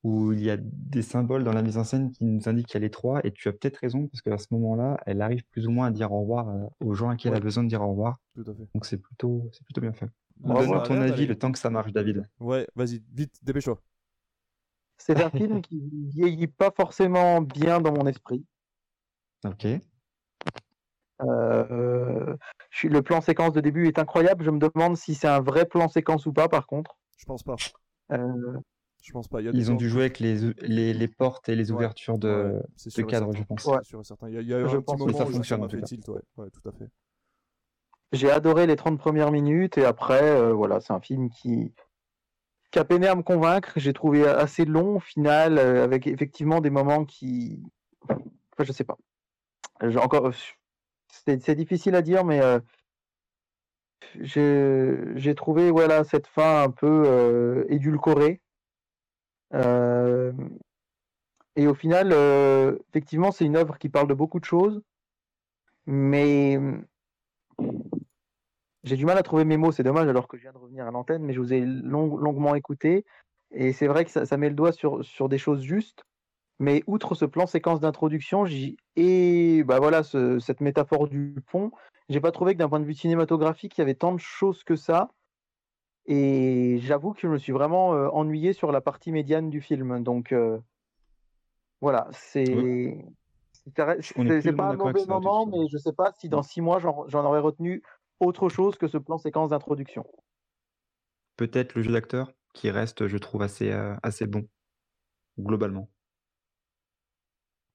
[0.03, 2.85] où il y a des symboles dans la mise en scène qui nous indiquent qu'elle
[2.85, 5.71] est trois, et tu as peut-être raison, parce qu'à ce moment-là, elle arrive plus ou
[5.71, 7.91] moins à dire au revoir aux gens à qui elle a besoin de dire au
[7.91, 8.19] revoir.
[8.35, 8.69] Tout à fait.
[8.75, 10.09] Donc c'est plutôt, c'est plutôt bien fait.
[10.43, 12.29] Donne ton avis le temps que ça marche, David.
[12.41, 13.81] Ouais, vas-y, vite, dépêche-toi.
[14.99, 15.83] C'est un film qui
[16.15, 18.45] vieillit pas forcément bien dans mon esprit.
[19.45, 19.67] Ok.
[21.23, 22.37] Euh,
[22.85, 24.45] le plan séquence de début est incroyable.
[24.45, 26.97] Je me demande si c'est un vrai plan séquence ou pas, par contre.
[27.17, 27.57] Je pense pas.
[28.13, 28.59] Euh,
[29.03, 29.41] je pense pas.
[29.41, 32.63] Ils ont dû jouer avec les, les, les, portes et les ouvertures de,
[32.97, 33.65] de cadre, je pense.
[33.65, 33.79] Ouais.
[33.83, 34.29] Sûr certain.
[34.29, 35.65] Il y a, il y a je un pense petit moment que ça fonctionne.
[35.65, 36.21] en fait tilt, ouais.
[36.37, 36.89] ouais, tout à fait.
[38.13, 41.73] J'ai adoré les 30 premières minutes et après, euh, voilà, c'est un film qui,
[42.77, 43.73] a peiné à me convaincre.
[43.77, 47.63] J'ai trouvé assez long au final, euh, avec effectivement des moments qui.
[48.09, 48.99] Enfin, je sais pas.
[49.97, 50.31] encore,
[51.09, 52.61] c'est difficile à dire, mais euh,
[54.21, 58.43] j'ai trouvé voilà cette fin un peu édulcorée.
[61.57, 62.13] Et au final,
[62.91, 64.83] effectivement, c'est une œuvre qui parle de beaucoup de choses,
[65.87, 66.59] mais
[68.85, 69.73] j'ai du mal à trouver mes mots.
[69.73, 72.55] C'est dommage alors que je viens de revenir à l'antenne, mais je vous ai longuement
[72.55, 73.05] écouté.
[73.51, 76.05] Et c'est vrai que ça, met le doigt sur, sur des choses justes.
[76.59, 78.45] Mais outre ce plan séquence d'introduction
[78.95, 81.73] et bah voilà cette métaphore du pont,
[82.09, 84.63] j'ai pas trouvé que d'un point de vue cinématographique, il y avait tant de choses
[84.63, 85.11] que ça.
[86.07, 90.03] Et j'avoue que je me suis vraiment euh, ennuyé sur la partie médiane du film.
[90.03, 90.59] Donc euh,
[91.81, 93.05] voilà, c'est
[93.65, 97.41] c'est pas un mauvais moment, mais je sais pas si dans six mois j'en aurais
[97.41, 97.83] retenu
[98.23, 100.05] autre chose que ce plan séquence d'introduction.
[101.37, 104.49] Peut-être le jeu d'acteur qui reste, je trouve, assez, euh, assez bon,
[105.39, 105.91] globalement.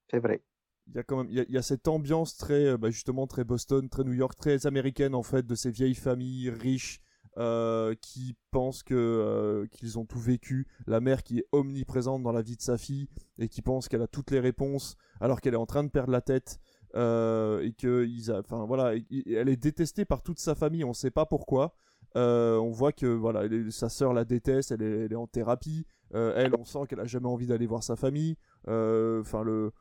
[0.09, 0.43] C'est vrai.
[0.87, 3.89] Il y a quand même, il y a, cette ambiance très, bah, justement, très Boston,
[3.89, 7.01] très New York, très américaine en fait, de ces vieilles familles riches
[7.37, 12.31] euh, qui pensent que euh, qu'ils ont tout vécu, la mère qui est omniprésente dans
[12.31, 15.53] la vie de sa fille et qui pense qu'elle a toutes les réponses alors qu'elle
[15.53, 16.59] est en train de perdre la tête
[16.95, 20.93] euh, et que ils enfin voilà, elle est détestée par toute sa famille, on ne
[20.93, 21.75] sait pas pourquoi.
[22.15, 25.85] on voit que voilà, sa sœur la déteste, elle est, en thérapie.
[26.13, 28.37] elle, on sent qu'elle a jamais envie d'aller voir sa famille.
[28.67, 29.71] Enfin le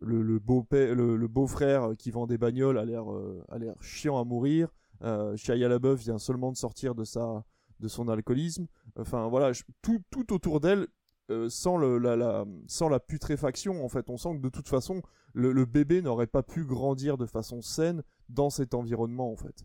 [0.00, 3.04] le, beau le, beau frère qui vend des bagnoles a l'air
[3.48, 4.68] a l'air chiant à mourir.
[5.02, 7.44] Euh, Shia LaBeouf vient seulement de sortir de sa
[7.80, 8.66] de son alcoolisme.
[8.98, 9.52] Enfin voilà,
[9.82, 10.86] tout, tout autour d'elle
[11.30, 16.26] euh, sans, la, putréfaction, en fait, on sent que de toute façon, le, bébé n'aurait
[16.26, 19.64] pas pu grandir de façon saine dans cet environnement, en fait.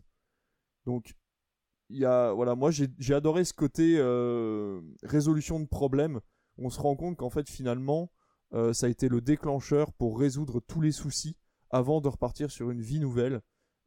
[0.86, 1.14] Donc,
[1.88, 6.20] y a, voilà, moi j'ai adoré ce côté euh, résolution de problèmes.
[6.58, 8.10] On se rend compte qu'en fait, finalement,
[8.54, 11.36] euh, ça a été le déclencheur pour résoudre tous les soucis
[11.70, 13.40] avant de repartir sur une vie nouvelle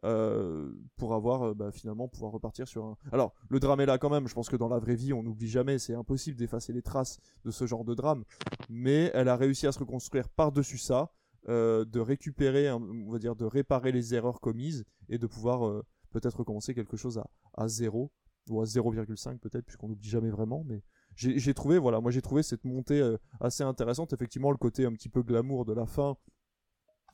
[0.05, 2.97] euh, pour avoir euh, bah, finalement pouvoir repartir sur un.
[3.11, 4.27] Alors le drame est là quand même.
[4.27, 5.79] Je pense que dans la vraie vie, on n'oublie jamais.
[5.79, 8.23] C'est impossible d'effacer les traces de ce genre de drame.
[8.69, 11.11] Mais elle a réussi à se reconstruire par-dessus ça,
[11.49, 16.37] euh, de récupérer, on va dire, de réparer les erreurs commises et de pouvoir peut-être
[16.37, 18.11] recommencer quelque chose à, à 0
[18.51, 20.63] ou à 0,5 peut-être, puisqu'on n'oublie jamais vraiment.
[20.67, 20.83] Mais
[21.15, 23.01] j'ai trouvé, voilà, moi j'ai trouvé cette montée
[23.39, 24.13] assez intéressante.
[24.13, 26.15] Effectivement, le côté un petit peu glamour de la fin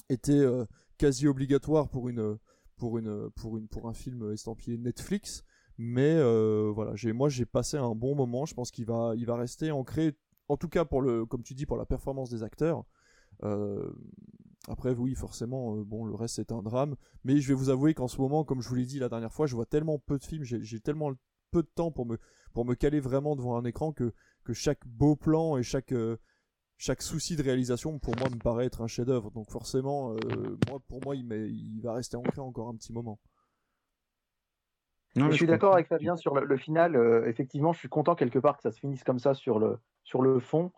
[0.10, 0.46] était
[0.98, 2.38] quasi obligatoire pour une
[2.82, 5.44] pour une pour une pour un film estampillé Netflix.
[5.78, 8.48] Mais euh, voilà j'ai moi j'ai passé un bon moment.
[8.48, 10.18] Je pense qu'il va il va rester ancré
[10.50, 12.84] en tout cas pour le comme tu dis pour la performance des acteurs.
[13.44, 13.92] Euh,
[14.68, 16.96] après oui forcément euh, bon le reste c'est un drame.
[17.24, 19.32] Mais je vais vous avouer qu'en ce moment comme je vous l'ai dit la dernière
[19.32, 21.12] fois je vois tellement peu de films j'ai tellement
[21.52, 22.18] peu de temps pour me
[22.52, 24.12] pour me caler vraiment devant un écran que
[24.44, 25.94] que chaque beau plan et chaque
[26.82, 29.30] chaque souci de réalisation pour moi me paraît être un chef-d'œuvre.
[29.30, 33.20] Donc forcément, euh, moi, pour moi, il, il, va rester ancré encore un petit moment.
[35.16, 36.96] je, suis d'accord avec Fabien sur le, final.
[36.96, 39.78] Euh, effectivement, je suis content quelque part que ça se finisse comme ça sur le,
[40.04, 40.72] sur le fond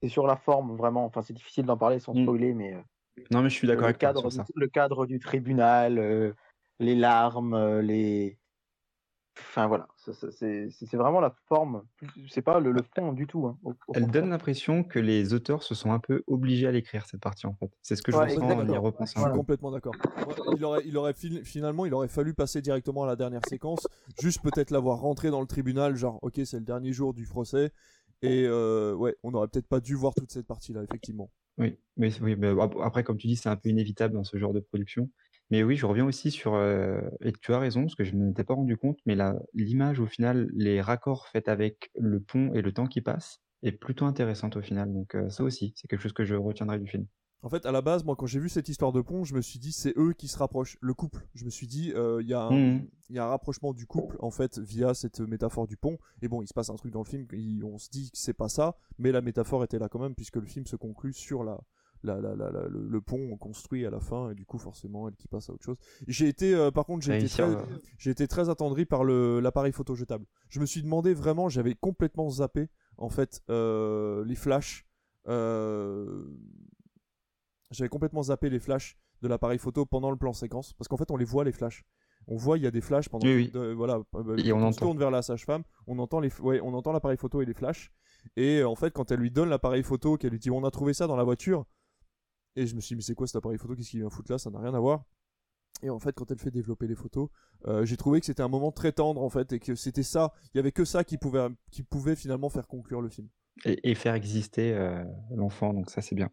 [0.00, 1.04] et sur la forme, vraiment.
[1.04, 2.22] Enfin, c'est difficile d'en parler sans mm.
[2.22, 2.74] spoiler, mais.
[2.74, 4.52] Euh, non, mais je suis d'accord avec cadre, toi sur ça.
[4.54, 6.36] Le cadre du tribunal,
[6.78, 8.38] les larmes, les,
[9.50, 11.82] Enfin voilà, c'est vraiment la forme,
[12.28, 13.46] c'est pas le, fond du tout.
[13.46, 13.58] Hein,
[13.94, 17.46] Elle donne l'impression que les auteurs se sont un peu obligés à l'écrire cette partie
[17.46, 17.70] en fait.
[17.82, 19.20] C'est ce que je ressens en y repensant.
[19.20, 19.94] Je suis complètement d'accord.
[20.56, 23.86] il aurait, il aurait finalement, il aurait fallu passer directement à la dernière séquence,
[24.20, 27.72] juste peut-être l'avoir rentré dans le tribunal, genre ok c'est le dernier jour du procès,
[28.22, 31.30] et euh, ouais, on aurait peut-être pas dû voir toute cette partie-là effectivement.
[31.58, 34.52] Oui, mais, oui, mais après comme tu dis, c'est un peu inévitable dans ce genre
[34.52, 35.10] de production.
[35.50, 38.44] Mais oui, je reviens aussi sur, et tu as raison, parce que je ne m'étais
[38.44, 39.16] pas rendu compte, mais
[39.54, 43.72] l'image au final, les raccords faits avec le pont et le temps qui passe, est
[43.72, 44.92] plutôt intéressante au final.
[44.92, 47.06] Donc ça aussi, c'est quelque chose que je retiendrai du film.
[47.42, 49.40] En fait, à la base, moi, quand j'ai vu cette histoire de pont, je me
[49.40, 51.26] suis dit, c'est eux qui se rapprochent, le couple.
[51.34, 54.16] Je me suis dit, il y, a un- mmh y a un rapprochement du couple,
[54.20, 55.98] en fait, via cette métaphore du pont.
[56.20, 57.26] Et bon, il se passe un truc dans le film,
[57.64, 60.36] on se dit que c'est pas ça, mais la métaphore était là quand même, puisque
[60.36, 61.60] le film se conclut sur la,
[62.02, 65.64] le, pont construit à la fin et du coup forcément elle qui passe à autre
[65.64, 65.76] chose.
[66.06, 67.56] J'ai été euh, par contre j'ai été, très,
[67.98, 70.26] j'ai été très attendri par l'appareil photo jetable.
[70.48, 74.86] Je me suis demandé vraiment, j'avais complètement zappé en fait euh, les flashs.
[75.28, 76.24] Euh,
[77.70, 81.10] j'avais complètement zappé les flashs de l'appareil photo pendant le plan séquence parce qu'en fait
[81.10, 81.84] on les voit les flashs.
[82.30, 83.26] On voit il y a des flashs pendant
[83.74, 84.02] voilà
[84.36, 87.40] et on, se tourne vers la sage-femme, on entend les ouais, on entend l'appareil photo
[87.40, 87.90] et les flashs
[88.36, 90.92] et en fait quand elle lui donne l'appareil photo qu'elle lui dit on a trouvé
[90.92, 91.64] ça dans la voiture
[92.56, 93.74] et je me suis dit, mais c'est quoi cet appareil photo?
[93.74, 94.38] Qu'est-ce qu'il vient foutre là?
[94.38, 95.04] Ça n'a rien à voir.
[95.82, 97.28] Et en fait, quand elle fait développer les photos,
[97.66, 100.32] euh, j'ai trouvé que c'était un moment très tendre en fait, et que c'était ça,
[100.52, 103.28] il y avait que ça qui pouvait, qui pouvait finalement faire conclure le film.
[103.64, 106.30] Et, faire exister euh, l'enfant, donc ça c'est bien.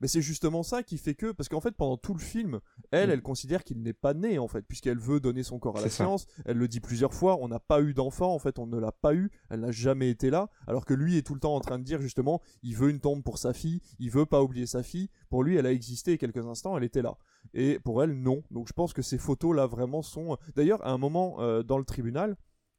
[0.00, 3.08] Mais c'est justement ça qui fait que, parce qu'en fait, pendant tout le film, elle,
[3.08, 3.12] Mm.
[3.12, 5.88] elle considère qu'il n'est pas né, en fait, puisqu'elle veut donner son corps à la
[5.88, 6.04] ça.
[6.04, 6.26] science.
[6.44, 8.92] Elle le dit plusieurs fois, on n'a pas eu d'enfant, en fait, on ne l'a
[8.92, 11.60] pas eu, elle n'a jamais été là, alors que lui est tout le temps en
[11.60, 14.66] train de dire, justement, il veut une tombe pour sa fille, il veut pas oublier
[14.66, 15.08] sa fille.
[15.30, 17.16] Pour lui, elle a existé quelques instants, elle était là.
[17.54, 18.42] Et pour elle, non.
[18.50, 20.36] Donc je pense que ces photos-là, vraiment, sont...
[20.56, 22.36] D'ailleurs, à un moment, euh, dans le tribunal,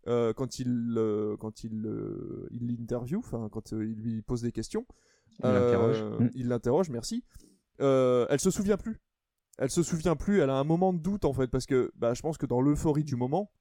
[0.08, 4.42] euh, quand il euh, quand il euh, il l'interview, enfin quand euh, il lui pose
[4.42, 4.86] des questions,
[5.44, 6.02] Il l'interroge.
[6.02, 6.30] euh, Mm.
[6.36, 7.24] il l'interroge, merci.
[7.82, 9.00] Euh, elle se souvient plus.
[9.58, 10.40] Elle se souvient plus.
[10.42, 12.62] Elle a un moment de doute en fait parce que bah, je pense que dans
[12.62, 13.52] l'euphorie du moment,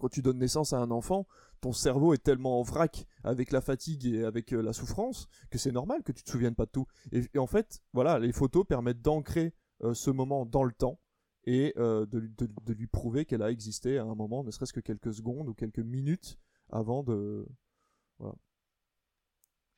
[0.00, 1.26] quand tu donnes naissance à un enfant,
[1.60, 5.58] ton cerveau est tellement en vrac avec la fatigue et avec euh, la souffrance que
[5.58, 6.86] c'est normal que tu te souviennes pas de tout.
[7.12, 11.00] Et, et en fait, voilà, les photos permettent d'ancrer euh, ce moment dans le temps
[11.44, 14.50] et euh, de, lui- de- de lui prouver qu'elle a existé à un moment, ne
[14.50, 16.38] serait-ce que quelques secondes ou quelques minutes
[16.70, 17.46] avant de.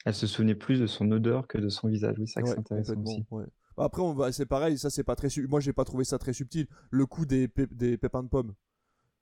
[0.04, 2.16] Elle se souvenait plus de son odeur que de son visage.
[2.18, 3.24] Oui, ça que Ouais, c'est intéressant aussi.
[3.30, 3.44] ouais.
[3.76, 5.28] Bah, Après, on va, c'est pareil, ça c'est pas très.
[5.28, 6.66] su- Moi, j'ai pas trouvé ça très subtil.
[6.90, 8.54] Le coup des, pép- des pépins de pommes.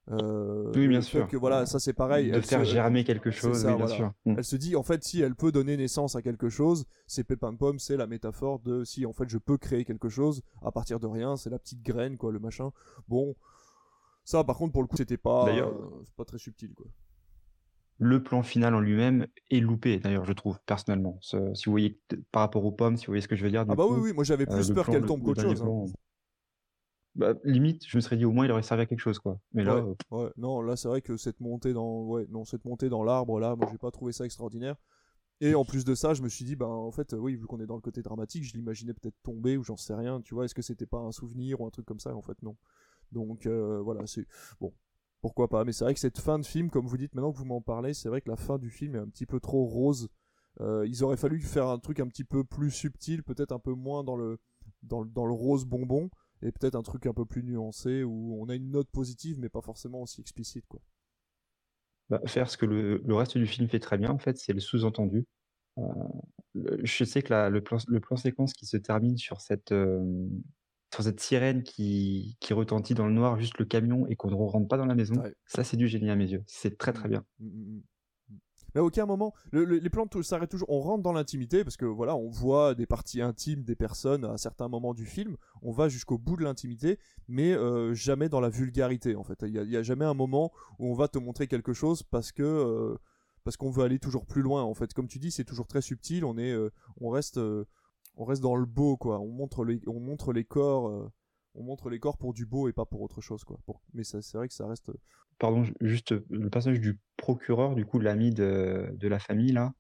[0.09, 1.27] Euh, Oui, bien sûr.
[1.27, 2.31] Que, voilà, ça c'est pareil.
[2.31, 3.97] de elle faire se- germer quelque chose, ça, oui, bien voilà.
[3.97, 4.13] sûr.
[4.25, 4.35] Mm.
[4.39, 7.53] Elle se dit, en fait, si elle peut donner naissance à quelque chose, ces pépins
[7.53, 10.71] de pommes, c'est la métaphore de si, en fait, je peux créer quelque chose à
[10.71, 12.71] partir de rien, c'est la petite graine, quoi, le machin.
[13.09, 13.35] Bon,
[14.25, 16.87] ça, par contre, pour le coup, c'était pas, D'ailleurs- euh, pas très subtil, quoi.
[17.99, 21.19] Le plan final en lui-même est loupé, d'ailleurs, je trouve, personnellement.
[21.23, 21.99] Si vous voyez,
[22.31, 23.65] par rapport aux pommes, si vous voyez ce que je veux dire.
[23.69, 25.63] Ah bah coup, oui, oui, moi j'avais euh, plus peur qu'elle le- tombe qu'autre chose.
[25.63, 25.93] hein.
[27.15, 29.39] bah, limite, je me serais dit au moins il aurait servi à quelque chose, quoi.
[29.53, 29.83] Mais là, Ouais.
[29.83, 33.03] euh, Ouais, non, là c'est vrai que cette montée dans, ouais, non, cette montée dans
[33.03, 34.77] l'arbre là, moi j'ai pas trouvé ça extraordinaire.
[35.41, 37.47] Et en plus de ça, je me suis dit, ben en fait, euh, oui, vu
[37.47, 40.35] qu'on est dans le côté dramatique, je l'imaginais peut-être tomber ou j'en sais rien, tu
[40.35, 40.45] vois.
[40.47, 42.15] Est-ce que c'était pas un souvenir ou un truc comme ça?
[42.17, 42.57] En fait, non.
[43.13, 44.27] Donc euh, voilà, c'est
[44.61, 44.75] bon,
[45.21, 45.65] pourquoi pas.
[45.65, 47.61] Mais c'est vrai que cette fin de film, comme vous dites, maintenant que vous m'en
[47.61, 50.09] parlez, c'est vrai que la fin du film est un petit peu trop rose.
[50.61, 53.73] Euh, ils auraient fallu faire un truc un petit peu plus subtil, peut-être un peu
[53.75, 54.39] moins dans le,
[54.83, 56.11] dans le, dans le rose bonbon,
[56.43, 59.49] et peut-être un truc un peu plus nuancé où on a une note positive, mais
[59.51, 60.81] pas forcément aussi explicite, quoi.
[62.09, 64.53] bah, faire ce que le, le reste du film fait très bien, en fait, c'est
[64.53, 65.27] le sous-entendu.
[65.79, 65.85] Euh,
[66.85, 70.05] je sais que la- le, plan, le plan séquence qui se termine sur cette, euh,
[70.95, 74.35] sur cette sirène qui, qui retentit dans le noir, juste le camion, et qu'on ne
[74.37, 75.35] rentre pas dans la maison, Ouais.
[75.47, 76.45] ça, c'est du génie à mes yeux.
[76.47, 77.25] C'est très, très bien.
[77.41, 77.83] Mm, mm, mm, mm.
[78.75, 80.69] Mais à aucun moment, le- le- les plans s'arrêtent toujours.
[80.71, 84.37] On rentre dans l'intimité parce que voilà, on voit des parties intimes des personnes à
[84.37, 85.37] certains moments du film.
[85.63, 89.39] On va jusqu'au bout de l'intimité, mais euh, jamais dans la vulgarité en fait.
[89.43, 92.43] Il y, a- jamais un moment où on va te montrer quelque chose parce que
[92.43, 92.97] euh,
[93.45, 94.93] parce qu'on veut aller toujours plus loin en fait.
[94.93, 96.25] Comme tu dis, c'est toujours très subtil.
[96.25, 96.71] On est, euh,
[97.01, 97.39] on reste,
[98.17, 99.21] on reste dans le beau quoi.
[99.21, 100.89] On montre les, on montre les corps.
[100.89, 101.11] euh,
[101.55, 103.59] on montre les corps pour du beau et pas pour autre chose quoi.
[103.65, 104.91] Pour- Mais ça, c'est vrai que ça reste.
[105.39, 109.53] Pardon, ju- juste euh, le personnage du procureur, du coup, l'ami de, de la famille,
[109.53, 109.73] là,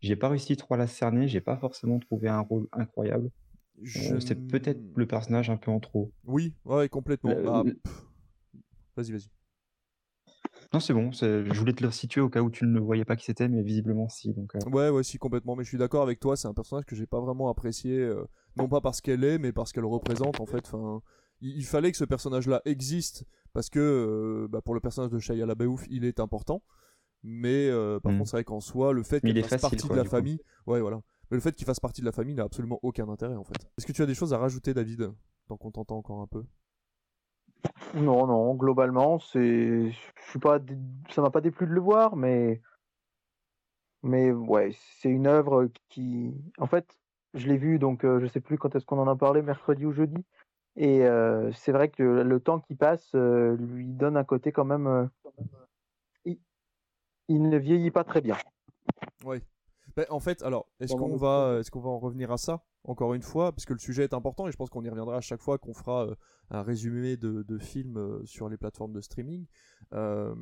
[0.00, 3.26] j'ai pas réussi trop à la cerner, j'ai pas forcément trouvé un rôle incroyable.
[3.26, 6.12] Euh, Je c'est peut-être le personnage un peu en trop.
[6.24, 7.34] Oui, ouais, complètement.
[7.64, 8.04] Pff.
[8.96, 9.28] Vas-y, vas-y.
[10.74, 12.80] Non, c'est bon, c'est- je voulais te le situer au cas où tu ne le
[12.80, 14.34] voyais pas qui c'était, mais visiblement si.
[14.34, 15.54] Donc, euh, Ouais, ouais, si, complètement.
[15.54, 18.24] Mais je suis d'accord avec toi, c'est un personnage que j'ai pas vraiment apprécié, euh,
[18.56, 20.66] non pas parce qu'elle est, mais parce qu'elle représente, en fait.
[20.66, 21.00] Enfin,
[21.40, 25.18] il, il fallait que ce personnage-là existe, parce que euh, bah, pour le personnage de
[25.20, 26.62] Shia LaBeouf, il est important.
[27.22, 28.18] Mais euh, par Mhm.
[28.18, 29.96] contre, c'est vrai qu'en soi, le fait Mais il qu'il est fasse facile, partie quoi,
[29.96, 30.16] de la du coup.
[30.16, 31.00] famille, ouais, voilà.
[31.30, 33.54] Mais le fait qu'il fasse partie de la famille n'a absolument aucun intérêt, en fait.
[33.78, 35.10] Est-ce que tu as des choses à rajouter, David,
[35.46, 36.44] tant qu'on t'entend encore un peu?
[37.94, 40.58] Non, non, globalement, c'est, je pas,
[41.10, 42.60] ça m'a pas déplu de le voir, mais,
[44.02, 46.86] mais ouais, c'est une œuvre qui, en fait,
[47.34, 49.86] je l'ai vu, donc euh, je sais plus quand est-ce qu'on en a parlé, mercredi
[49.86, 50.24] ou jeudi,
[50.76, 54.64] et euh, c'est vrai que le temps qui passe euh, lui donne un côté quand
[54.64, 55.06] même, euh,
[56.24, 56.38] il,
[57.28, 58.36] il ne vieillit pas très bien.
[59.24, 59.40] Ouais.
[59.96, 61.60] Ben, en fait, alors, est-ce qu'on va, projet.
[61.60, 64.12] est-ce qu'on va en revenir à ça encore une fois, parce que le sujet est
[64.12, 66.14] important et je pense qu'on y reviendra à chaque fois qu'on fera euh,
[66.50, 69.46] un résumé de, de films euh, sur les plateformes de streaming.
[69.94, 70.34] Euh,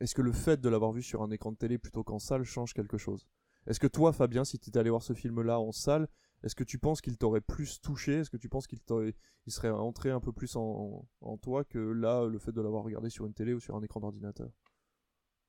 [0.00, 2.44] est-ce que le fait de l'avoir vu sur un écran de télé plutôt qu'en salle
[2.44, 3.26] change quelque chose?
[3.66, 6.08] Est-ce que toi, Fabien, si tu étais allé voir ce film-là en salle,
[6.42, 8.16] est-ce que tu penses qu'il t'aurait plus touché?
[8.16, 9.14] Est-ce que tu penses qu'il t'aurait-
[9.46, 12.84] il serait entré un peu plus en, en toi que là, le fait de l'avoir
[12.84, 14.50] regardé sur une télé ou sur un écran d'ordinateur?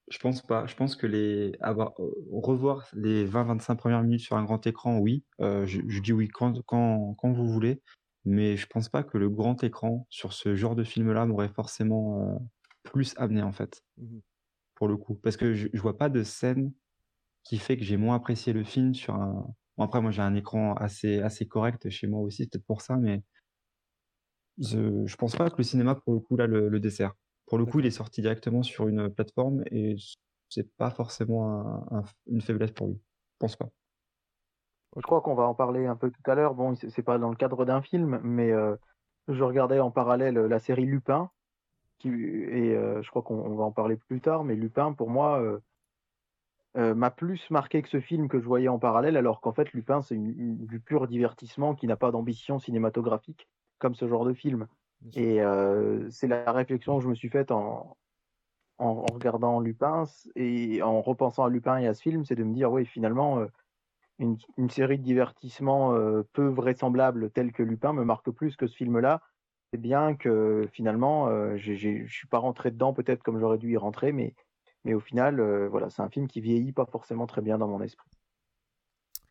[0.10, 0.66] Je pense pas.
[0.68, 4.98] Je pense que les avoir, euh, revoir les 20-25 premières minutes sur un grand écran,
[5.00, 5.26] oui.
[5.42, 7.82] Euh, je, je dis oui quand, quand, quand vous voulez,
[8.24, 12.36] mais je pense pas que le grand écran sur ce genre de film-là m'aurait forcément
[12.36, 12.40] euh,
[12.84, 14.22] plus amené en fait, Mhm.
[14.76, 15.16] pour le coup.
[15.16, 16.74] Parce que je, je vois pas de scène
[17.44, 19.56] qui fait que j'ai moins apprécié le film sur un.
[19.78, 22.82] Bon, après, moi j'ai un écran assez, assez correct chez moi aussi, c'est peut-être pour
[22.82, 23.24] ça, mais
[24.58, 27.14] je, je pense pas que le cinéma, pour le coup, là, le, le dessert.
[27.48, 29.96] Pour le coup, il est sorti directement sur une plateforme et
[30.50, 31.50] c'est pas forcément
[31.92, 32.96] un- un- une faiblesse pour lui.
[32.96, 33.70] Je pense pas.
[34.96, 36.56] Je crois qu'on va en parler un peu tout à l'heure.
[36.56, 38.76] Bon, c'est pas dans le cadre d'un film, mais euh,
[39.28, 41.30] je regardais en parallèle la série Lupin,
[42.00, 45.42] qui, et euh, je crois qu'on va en parler plus tard, mais Lupin, pour moi,
[46.76, 50.02] m'a plus marqué que ce film que je voyais en parallèle, alors qu'en fait, Lupin,
[50.02, 53.48] c'est du pur divertissement qui n'a pas d'ambition cinématographique,
[53.80, 54.68] comme ce genre de film.
[55.14, 55.40] Et
[56.10, 57.96] c'est la réflexion que je me suis faite en,
[58.78, 60.04] en, regardant Lupin
[60.36, 63.40] et en repensant à Lupin et à ce film, c'est de me dire, oui, finalement,
[63.40, 63.48] euh,
[64.20, 68.76] une, série de divertissements euh, peu vraisemblables tels que Lupin me marque plus que ce
[68.76, 69.22] film-là.
[69.72, 73.72] C'est bien que finalement, euh, je ne suis pas rentré dedans peut-être comme j'aurais dû
[73.72, 74.34] y rentrer, mais,
[74.84, 77.82] mais au final, voilà, c'est un film qui vieillit pas forcément très bien dans mon
[77.82, 78.10] esprit.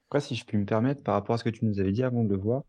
[0.08, 2.02] Après, si je puis me permettre, par rapport à ce que tu nous avais dit
[2.02, 2.62] avant de le voir,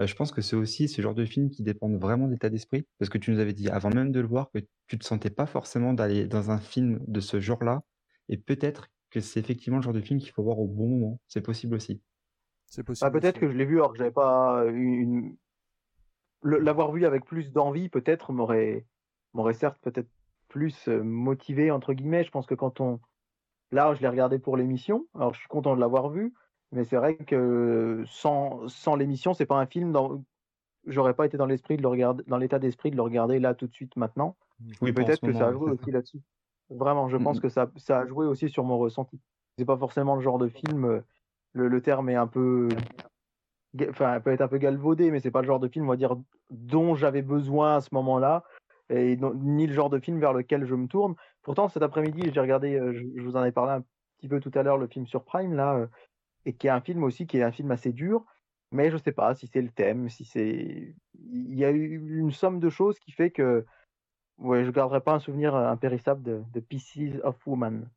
[0.00, 2.50] euh, je pense que c'est aussi ce genre de film qui dépendent vraiment de l'état
[2.50, 2.86] d'esprit.
[2.98, 5.30] Parce que tu nous avais dit avant même de le voir que tu te sentais
[5.30, 7.82] pas forcément d'aller dans un film de ce genre-là.
[8.28, 11.20] Et peut-être que c'est effectivement le genre de film qu'il faut voir au bon moment.
[11.26, 12.00] C'est possible aussi.
[12.66, 13.10] C'est possible.
[13.10, 15.36] Bah, peut-être que je l'ai vu alors que j'avais pas une.
[16.42, 18.86] L'avoir vu avec plus d'envie, peut-être, m'aurait,
[19.34, 20.08] m'aurait certes peut-être
[20.46, 22.24] plus euh, motivé, entre guillemets.
[22.24, 23.00] Je pense que quand on.
[23.70, 25.06] Là, je l'ai regardé pour l'émission.
[25.14, 26.32] Alors, je suis content de l'avoir vu.
[26.72, 30.22] Mais c'est vrai que sans, sans l'émission, c'est pas un film dans.
[30.86, 33.54] J'aurais pas été dans l'esprit de le regarder, dans l'état d'esprit de le regarder là
[33.54, 34.36] tout de suite maintenant.
[34.80, 36.20] Oui, peut-être que ça a joué aussi là-dessus.
[36.70, 39.18] Vraiment, je pense que ça, ça a joué aussi sur mon ressenti.
[39.56, 41.02] C'est pas forcément le genre de film.
[41.52, 42.68] Le, le terme est un peu,
[43.88, 45.96] enfin, peut être un peu galvaudé, mais c'est pas le genre de film, on va
[45.96, 46.16] dire,
[46.50, 48.44] dont j'avais besoin à ce moment-là,
[48.90, 51.14] et ni le genre de film vers lequel je me tourne.
[51.42, 53.84] Pourtant, cet après-midi, j'ai regardé, je, vous en ai parlé un
[54.18, 55.88] petit peu tout à l'heure, le film sur Prime là,
[56.48, 58.24] et qui est un film aussi qui est un film assez dur.
[58.72, 60.94] Mais je sais pas si c'est le thème, si c'est.
[61.30, 63.66] Il y a eu une somme de choses qui fait que
[64.38, 67.88] ouais, je garderai pas un souvenir impérissable de, de Pieces of Woman.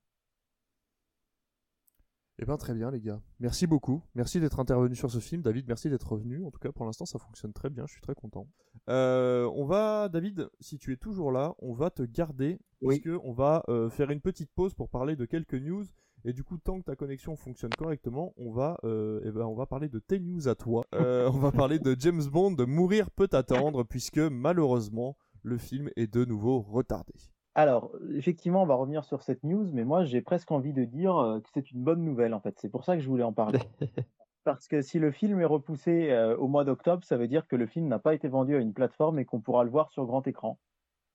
[2.40, 3.22] Eh bien, très bien, les gars.
[3.40, 4.02] Merci beaucoup.
[4.16, 5.42] Merci d'être intervenu sur ce film.
[5.44, 6.44] David, merci d'être revenu.
[6.44, 7.86] En tout cas, pour l'instant, ça fonctionne très bien.
[7.86, 8.48] Je suis très content.
[8.90, 12.60] Euh, on va, David, si tu es toujours là, on va te garder.
[12.82, 13.00] Oui.
[13.00, 15.86] Parce on va euh, faire une petite pause pour parler de quelques news
[16.24, 19.56] et du coup, tant que ta connexion fonctionne correctement, on va, euh, eh ben, on
[19.56, 20.86] va parler de tes news à toi.
[20.94, 25.90] Euh, on va parler de James Bond, de Mourir peut attendre, puisque malheureusement, le film
[25.96, 27.14] est de nouveau retardé.
[27.56, 31.18] Alors, effectivement, on va revenir sur cette news, mais moi, j'ai presque envie de dire
[31.18, 32.56] euh, que c'est une bonne nouvelle, en fait.
[32.60, 33.60] C'est pour ça que je voulais en parler.
[34.44, 37.68] Parce que si le film est repoussé au mois d'octobre, ça veut dire que le
[37.68, 40.26] film n'a pas été vendu à une plateforme et qu'on pourra le voir sur grand
[40.26, 40.58] écran.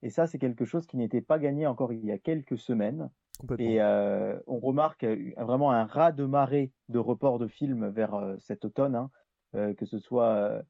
[0.06, 3.10] Et ça, c'est quelque chose qui n'était pas gagné encore il y a quelques semaines.
[3.58, 5.04] Et euh, on remarque
[5.36, 9.10] vraiment un ras de marée de reports de films vers euh, cet automne, hein,
[9.56, 10.62] euh, que ce soit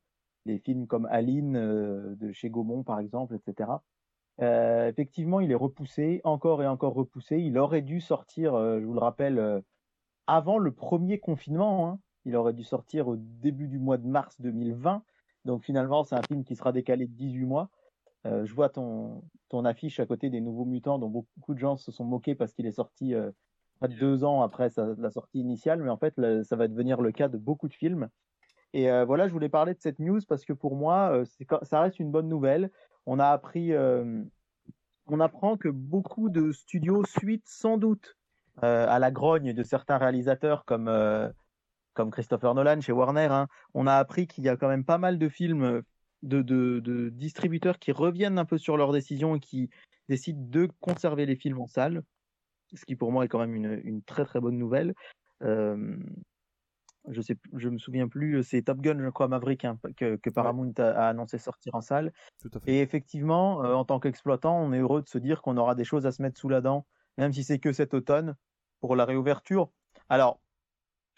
[0.46, 3.72] les films comme Aline de chez Gaumont, par exemple, etc.
[4.38, 7.36] effectivement, il est repoussé, encore et encore repoussé.
[7.36, 9.62] Il aurait dû sortir, je vous le rappelle,
[10.26, 11.90] avant le premier confinement.
[11.90, 11.98] Hein.
[12.24, 15.02] Il aurait dû sortir au début du mois de mars 2020.
[15.44, 17.68] Donc finalement, c'est un film qui sera décalé de 18 mois.
[18.26, 21.76] Euh, je vois ton, ton affiche à côté des Nouveaux Mutants, dont beaucoup de gens
[21.76, 23.30] se sont moqués parce qu'il est sorti euh,
[23.78, 26.14] près de deux ans après la sortie initiale, mais en fait,
[26.44, 28.08] ça va devenir le cas de beaucoup de films.
[28.72, 31.22] Et euh, voilà, je voulais parler de cette news parce que pour moi,
[31.62, 32.70] ça reste une bonne nouvelle.
[33.04, 38.16] On a appris, on apprend que beaucoup de studios suite sans doute
[38.62, 40.90] à la grogne de certains réalisateurs comme
[41.92, 43.28] comme Christopher Nolan chez Warner.
[43.30, 43.46] Hein.
[43.74, 45.82] on a appris qu'il y a quand même pas mal de films
[46.26, 49.70] de, distributeurs qui reviennent un peu sur leurs décisions et qui
[50.08, 52.02] décident de conserver les films en salle,
[52.74, 54.94] ce qui pour moi est quand même une, très très bonne nouvelle.
[55.42, 55.96] Euh,
[57.08, 60.72] je sais, je me souviens plus, c'est Top Gun, je crois, Maverick, hein, que, Paramount
[60.78, 62.12] a, annoncé sortir en salle.
[62.66, 65.84] Et effectivement, euh, en tant qu'exploitant, on est heureux de se dire qu'on aura des
[65.84, 68.34] choses à se mettre sous la dent, même si c'est que cet automne,
[68.80, 69.70] pour la réouverture.
[70.08, 70.40] Alors,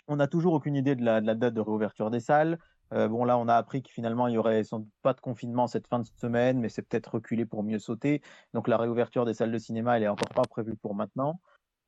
[0.09, 2.59] on n'a toujours aucune idée de la, date de réouverture des salles.
[2.93, 5.20] Euh, bon, là, on a appris que finalement, il n'y aurait sans doute pas de
[5.20, 8.22] confinement cette fin de semaine, mais c'est peut-être reculé pour mieux sauter.
[8.55, 11.41] Donc, la réouverture des salles de cinéma, elle n'est encore pas prévue pour maintenant.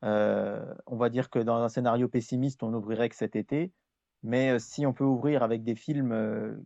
[0.05, 3.73] Euh, on va dire que dans un scénario pessimiste, on n'ouvrirait que cet été.
[4.23, 6.63] Mais euh, si on peut ouvrir avec des films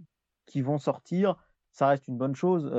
[0.46, 1.36] qui vont sortir,
[1.72, 2.70] ça reste une bonne chose.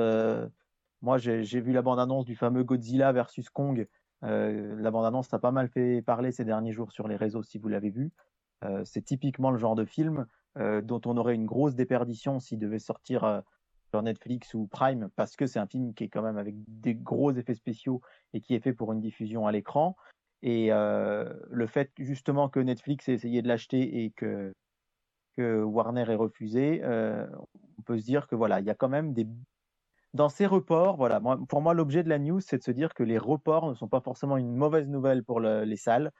[1.02, 3.86] moi, j'ai vu la bande-annonce du fameux Godzilla versus Kong.
[4.22, 7.68] la bande-annonce a pas mal fait parler ces derniers jours sur les réseaux, si vous
[7.68, 8.12] l'avez vu.
[8.84, 10.26] c'est typiquement le genre de film
[10.58, 13.40] euh, dont on aurait une grosse déperdition s'il devait sortir euh,
[13.90, 16.94] sur Netflix ou Prime, parce que c'est un film qui est quand même avec des
[16.94, 18.00] gros effets spéciaux
[18.32, 19.96] et qui est fait pour une diffusion à l'écran.
[20.42, 24.54] Et euh, le fait justement que Netflix ait essayé de l'acheter et que,
[25.38, 29.26] Warner ait refusé, on peut se dire que voilà, il y a quand même des
[30.14, 33.02] dans ces reports, voilà, pour moi, l'objet de la news, c'est de se dire que
[33.02, 36.10] les reports ne sont pas forcément une mauvaise nouvelle pour les salles.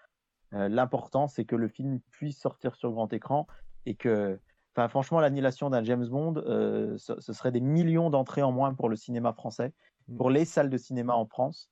[0.53, 3.47] L'important, c'est que le film puisse sortir sur grand écran
[3.87, 4.39] et que,
[4.75, 8.89] enfin, franchement, l'annulation d'un James Bond, ce, ce, serait des millions d'entrées en moins pour
[8.89, 9.73] le cinéma français,
[10.09, 10.17] mmh.
[10.17, 11.71] pour les salles de cinéma en France.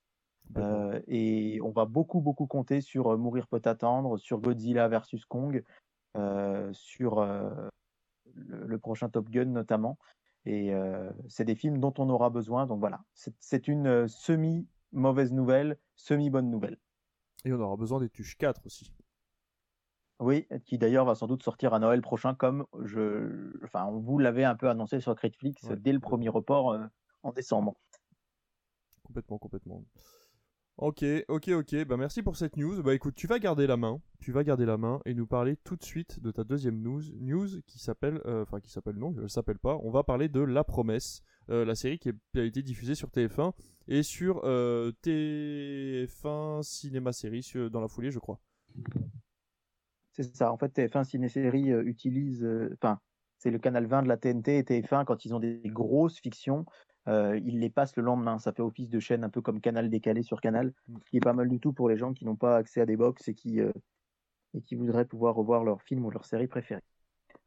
[1.09, 5.62] et on va beaucoup, beaucoup compter sur Mourir peut attendre, sur Godzilla versus Kong,
[6.73, 7.27] sur
[8.35, 9.99] le, prochain Top Gun notamment.
[10.47, 10.73] Et
[11.29, 12.67] c'est des films dont on aura besoin.
[12.67, 16.79] Donc voilà, c'est une semi-mauvaise nouvelle, semi-bonne nouvelle.
[17.45, 18.93] Et on aura besoin des Tuches 4 aussi.
[20.25, 24.18] Oui, qui d'ailleurs va sans doute sortir à Noël prochain, comme je, enfin, on vous
[24.18, 26.79] l'avait un peu annoncé sur Critflix dès le premier report
[27.22, 27.75] en décembre.
[29.03, 29.85] Complètement, complètement.
[30.79, 31.85] Ok, ok, ok.
[31.85, 32.83] Bah merci pour cette news.
[32.83, 34.01] Bah écoute, tu vas garder la main.
[34.18, 37.03] Tu vas garder la main et nous parler tout de suite de ta deuxième news,
[37.20, 39.79] news qui s'appelle, euh, enfin qui s'appelle non, elle s'appelle pas.
[39.85, 43.53] On va parler de La Promesse, euh, la série qui a été diffusée sur TF1
[43.87, 48.41] et sur euh, TF1 Cinéma Série dans la foulée, je crois.
[50.15, 50.51] C'est ça.
[50.53, 53.01] En fait, TF1 Ciné Série utilise, enfin,
[53.39, 56.65] c'est le canal 20 de la TNT et TF1 quand ils ont des grosses fictions
[57.07, 58.39] euh, il les passe le lendemain.
[58.39, 60.73] Ça fait office de chaîne un peu comme Canal décalé sur Canal,
[61.05, 62.87] ce qui est pas mal du tout pour les gens qui n'ont pas accès à
[62.87, 63.73] des box et qui, euh,
[64.55, 66.83] et qui voudraient pouvoir revoir leur film ou leur série préférée.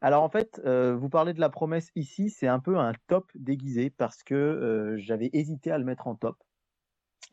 [0.00, 3.30] Alors en fait, euh, vous parlez de la promesse ici, c'est un peu un top
[3.34, 6.36] déguisé parce que j'avais hésité à le mettre en top.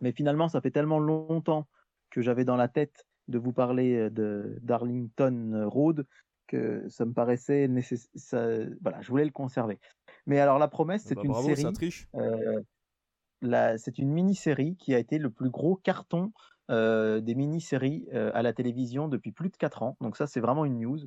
[0.02, 1.68] Mais finalement, ça fait tellement longtemps
[2.10, 6.06] que j'avais dans la tête de vous parler de Darlington Road
[6.48, 8.70] que ça me paraissait nécessaire.
[8.82, 9.80] Voilà, je voulais le conserver.
[10.26, 12.06] Mais alors la promesse, c'est bah, une série.
[12.16, 16.32] Euh, c'est une mini-série qui a été le plus gros carton
[16.72, 19.98] euh, des mini-séries euh, à la télévision depuis plus de 4 ans.
[20.02, 21.00] Donc ça, c'est vraiment une news.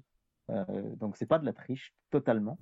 [0.96, 2.58] donc c'est pas de la triche, totalement.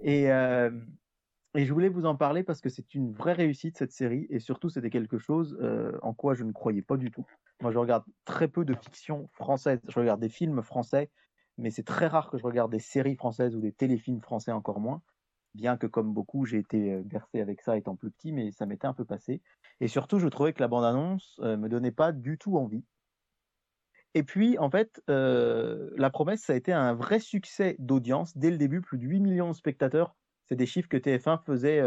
[0.00, 0.28] et,
[1.54, 4.38] et je voulais vous en parler parce que c'est une vraie réussite cette série et
[4.38, 5.58] surtout c'était quelque chose
[6.02, 7.26] en quoi je ne croyais pas du tout.
[7.60, 9.80] Moi, je regarde très peu de fiction française.
[9.88, 11.10] Je regarde des films français,
[11.58, 14.80] mais c'est très rare que je regarde des séries françaises ou des téléfilms français encore
[14.80, 15.02] moins
[15.54, 18.86] bien que comme beaucoup, j'ai été bercé avec ça étant plus petit, mais ça m'était
[18.86, 19.42] un peu passé.
[19.80, 22.84] Et surtout, je trouvais que la bande-annonce me donnait pas du tout envie.
[24.14, 28.36] Et puis, en fait, La Promesse, ça a été un vrai succès d'audience.
[28.36, 30.14] Dès le début, plus de 8 millions de spectateurs.
[30.50, 31.80] C'est des chiffres que TF1 faisait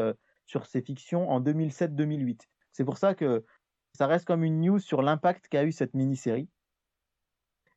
[0.45, 2.39] sur ses fictions en 2007-2008.
[2.71, 3.43] C'est pour ça que
[3.93, 6.47] ça reste comme une news sur l'impact qu'a eu cette mini-série.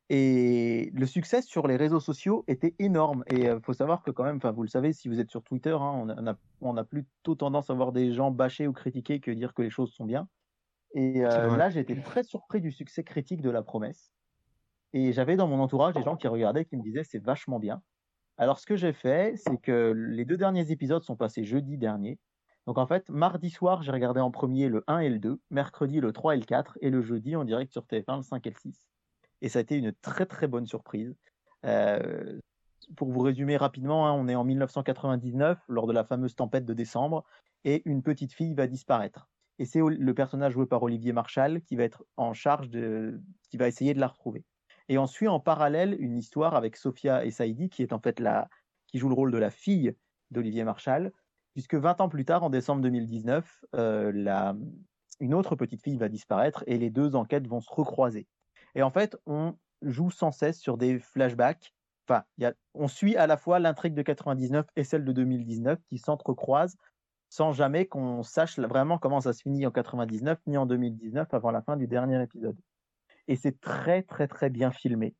[0.09, 3.25] Et le succès sur les réseaux sociaux était énorme.
[3.27, 5.77] Et il faut savoir que quand même, vous le savez, si vous êtes sur Twitter,
[5.77, 9.31] hein, on, a, on, a, plutôt tendance à voir des gens bâcher ou critiquer que
[9.31, 10.29] dire que les choses sont bien.
[10.93, 14.13] Et là, j'ai été très surpris du succès critique de la promesse.
[14.93, 17.81] Et j'avais dans mon entourage des gens qui regardaient, qui me disaient c'est vachement bien.
[18.37, 22.19] Alors ce que j'ai fait, c'est que les deux derniers épisodes sont passés jeudi dernier.
[22.65, 25.99] Donc en fait, mardi soir, j'ai regardé en premier le 1 et le 2, mercredi
[26.01, 28.49] le 3 et le 4, et le jeudi en direct sur TF1 le 5 et
[28.49, 28.87] le 6
[29.41, 31.15] et ça a été une très très bonne surprise.
[31.65, 32.39] Euh,
[32.95, 36.73] pour vous résumer rapidement, hein, on est en 1999 lors de la fameuse tempête de
[36.73, 37.25] décembre
[37.63, 39.29] et une petite fille va disparaître.
[39.59, 43.19] Et c'est le personnage joué par Olivier Marchal qui va être en charge de,
[43.49, 44.45] qui va essayer de la retrouver.
[44.89, 47.87] Et on suit en parallèle une histoire avec Sophia et Saïdi qui
[48.93, 49.95] joue le rôle de la fille
[50.31, 51.11] d'Olivier Marchal,
[51.53, 54.53] puisque 20 ans plus tard, en décembre 2019, euh,
[55.19, 58.27] une autre petite fille va disparaître et les deux enquêtes vont se recroiser.
[58.75, 61.73] Et en fait, on joue sans cesse sur des flashbacks.
[62.07, 62.23] Enfin,
[62.73, 66.77] on suit à la fois l'intrigue de 99 et celle de 2019 qui s'entrecroisent
[67.29, 71.51] sans jamais qu'on sache vraiment comment ça se finit en 99 ni en 2019 avant
[71.51, 72.55] la fin du dernier épisode.
[73.27, 75.15] Et c'est très très très bien filmé.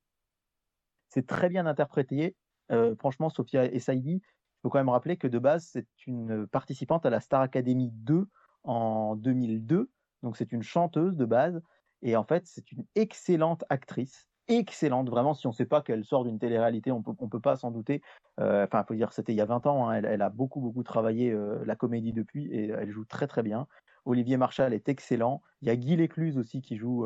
[1.09, 2.35] C'est très bien interprété.
[2.71, 6.47] Euh, franchement, Sophia et Saïdi, il faut quand même rappeler que de base, c'est une
[6.47, 8.27] participante à la Star Academy 2
[8.63, 9.89] en 2002.
[10.23, 11.61] Donc c'est une chanteuse de base.
[12.01, 15.33] Et en fait, c'est une excellente actrice, excellente, vraiment.
[15.33, 17.71] Si on ne sait pas qu'elle sort d'une télé-réalité, on peut, ne peut pas s'en
[17.71, 18.01] douter.
[18.39, 19.89] Euh, enfin, il faut dire, c'était il y a 20 ans.
[19.89, 23.43] Hein, elle, a beaucoup, beaucoup travaillé euh, la comédie depuis et elle joue très, très
[23.43, 23.67] bien.
[24.05, 25.41] Olivier Marchal est excellent.
[25.61, 27.05] Il y a Guy Lécluse aussi qui joue,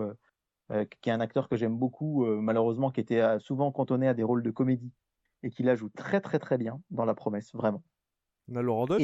[1.01, 4.43] qui est un acteur que j'aime beaucoup, malheureusement, qui était souvent cantonné à des rôles
[4.43, 4.91] de comédie
[5.43, 7.83] et qui la joue très, très, très bien dans La Promesse, vraiment.
[8.47, 9.01] On a Laurent Dutch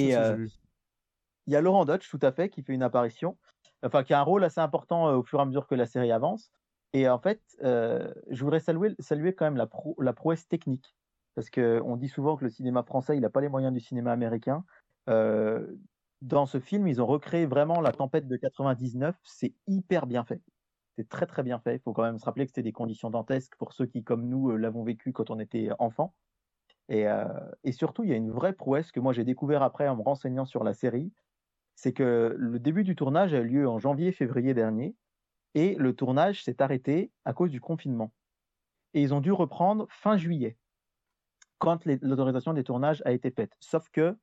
[1.45, 3.37] Il y a Laurent Dutch, tout à fait, qui fait une apparition
[3.83, 5.85] enfin qui a un rôle assez important euh, au fur et à mesure que la
[5.85, 6.51] série avance.
[6.93, 10.95] Et en fait, euh, je voudrais saluer, saluer quand même la, la prouesse technique,
[11.35, 14.11] parce qu'on dit souvent que le cinéma français, il n'a pas les moyens du cinéma
[14.11, 14.63] américain.
[15.09, 15.75] Euh,
[16.21, 19.15] dans ce film, ils ont recréé vraiment la tempête de 99.
[19.23, 20.41] C'est hyper bien fait.
[20.97, 21.75] C'est très très bien fait.
[21.75, 24.27] Il faut quand même se rappeler que c'était des conditions dantesques pour ceux qui, comme
[24.27, 26.15] nous, l'avons vécu quand on était enfant.
[26.89, 27.05] Et,
[27.63, 30.01] et, surtout, il y a une vraie prouesse que moi j'ai découvert après en me
[30.01, 31.11] renseignant sur la série
[31.77, 34.95] c'est que le début du tournage a eu lieu en janvier-février dernier,
[35.53, 38.11] et le tournage s'est arrêté à cause du confinement.
[38.93, 40.57] Et ils ont dû reprendre fin juillet.
[41.59, 43.51] quand l'autorisation des tournages a été faite.
[43.59, 44.15] Sauf que,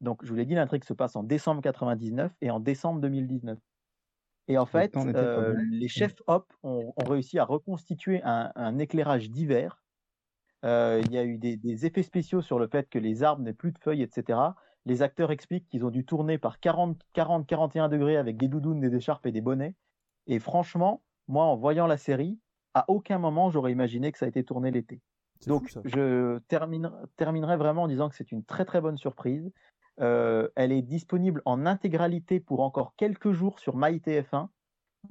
[0.00, 3.58] donc je vous l'ai dit, l'intrigue se passe en décembre 99 et en décembre 2019.
[4.48, 4.94] Et en fait,
[5.70, 9.82] les chefs hop ont, réussi à reconstituer un, éclairage divers.
[10.62, 13.72] Il y a eu des, effets spéciaux sur le fait que les arbres n'aient plus
[13.72, 14.38] de feuilles, etc.
[14.86, 19.26] Les acteurs expliquent qu'ils ont dû tourner par 40-41 degrés avec des doudounes, des écharpes
[19.26, 19.74] et des bonnets.
[20.26, 22.38] Et franchement, moi, en voyant la série,
[22.74, 25.00] à aucun moment j'aurais imaginé que ça a été tourné l'été.
[25.46, 26.38] Donc, je
[27.16, 29.52] terminerai vraiment en disant que c'est une très très bonne surprise.
[30.00, 34.48] Euh, elle est disponible en intégralité pour encore quelques jours sur MyTF1.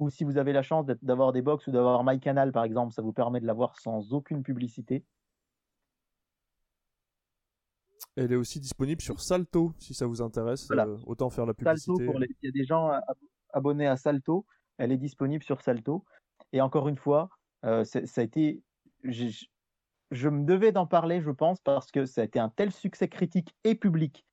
[0.00, 3.02] Ou si vous avez la chance d'avoir des box ou d'avoir MyCanal par exemple, ça
[3.02, 5.04] vous permet de l'avoir sans aucune publicité.
[8.16, 10.70] Elle est aussi disponible sur Salto si ça vous intéresse.
[10.70, 11.92] Euh, autant faire la publicité.
[11.92, 12.28] Salto pour les...
[12.42, 12.90] Il y a des gens
[13.52, 14.46] abonnés à Salto.
[14.76, 16.04] Elle est disponible sur Salto.
[16.52, 17.30] Et encore une fois,
[17.64, 18.62] euh, ça a été.
[19.02, 23.08] Je me devais d'en parler, je pense, parce que ça a été un tel succès
[23.08, 24.27] critique et public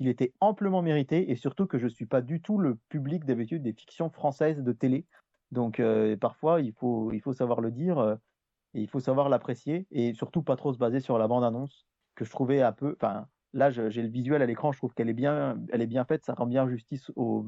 [0.00, 3.26] qu'il était amplement mérité et surtout que je ne suis pas du tout le public
[3.26, 5.04] d'habitude des fictions françaises de télé.
[5.50, 8.16] Donc euh, parfois, il faut, il faut savoir le dire euh,
[8.72, 12.24] et il faut savoir l'apprécier et surtout pas trop se baser sur la bande-annonce que
[12.24, 12.96] je trouvais un peu.
[12.98, 16.06] Enfin, là, j'ai le visuel à l'écran, je trouve qu'elle est bien, elle est bien
[16.06, 17.46] faite, ça rend bien justice aux,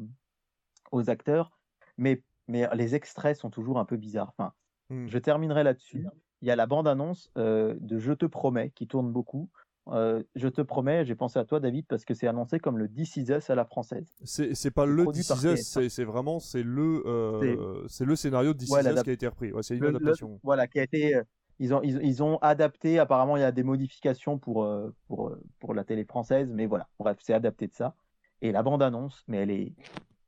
[0.91, 1.53] aux acteurs,
[1.97, 4.35] mais, mais les extraits sont toujours un peu bizarres.
[4.37, 4.53] Enfin,
[4.91, 5.07] mmh.
[5.07, 6.07] je terminerai là-dessus.
[6.43, 9.49] Il y a la bande-annonce euh, de Je te promets qui tourne beaucoup.
[9.89, 12.89] Euh, je te promets, j'ai pensé à toi, David, parce que c'est annoncé comme le
[12.89, 14.07] This Is Us à la française.
[14.25, 18.59] C'est pas le This Is Us, c'est vraiment c'est le euh, c'est le scénario de
[18.59, 19.53] This Is Us qui a été repris.
[19.63, 20.39] c'est une adaptation.
[20.43, 21.21] voilà, qui a été.
[21.59, 22.99] Ils ont, ils, ont adapté.
[22.99, 24.69] Apparemment, il y a des modifications pour,
[25.07, 26.89] pour, pour la télé française, mais voilà.
[26.99, 27.95] Bref, c'est adapté de ça.
[28.41, 29.73] Et la bande annonce, mais elle est,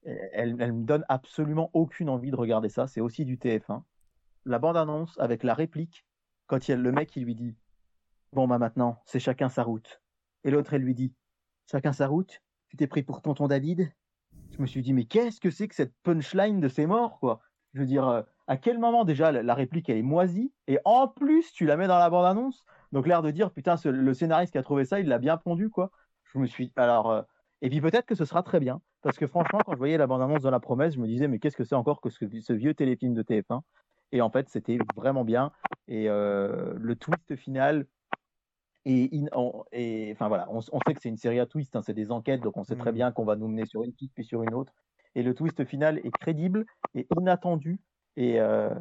[0.04, 2.86] elle, elle me donne absolument aucune envie de regarder ça.
[2.86, 3.82] C'est aussi du TF1.
[4.44, 6.04] La bande annonce avec la réplique
[6.46, 7.56] quand il y a le mec qui lui dit
[8.34, 10.02] Bon, bah maintenant, c'est chacun sa route.
[10.42, 11.14] Et l'autre, elle lui dit
[11.70, 13.92] Chacun sa route Tu t'es pris pour tonton David?
[14.50, 17.40] Je me suis dit Mais qu'est-ce que c'est que cette punchline de ces morts, quoi?
[17.74, 20.52] Je veux dire, euh, à quel moment déjà la, réplique, elle est moisie?
[20.66, 24.14] Et en plus, tu la mets dans la bande-annonce Donc, l'air de dire Putain, le
[24.14, 25.92] scénariste qui a trouvé ça, il l'a bien pondu, quoi.
[26.24, 26.72] Je me suis.
[26.74, 27.12] Alors.
[27.12, 27.22] Euh,
[27.62, 28.80] et puis peut-être que ce sera très bien.
[29.02, 31.38] Parce que franchement, quand je voyais la bande-annonce dans la promesse, je me disais, mais
[31.38, 33.60] qu'est-ce que c'est encore que ce, ce, vieux téléfilm de TF1
[34.10, 35.52] Et en fait, c'était vraiment bien.
[35.88, 37.86] Et euh, le twist final,
[38.86, 42.42] et, enfin voilà, on, sait que c'est une série à twist, hein, c'est des enquêtes,
[42.42, 42.94] donc on sait très mmh.
[42.94, 44.74] bien qu'on va nous mener sur une piste puis sur une autre.
[45.14, 47.78] Et le twist final est crédible et inattendu.
[48.16, 48.74] Et euh,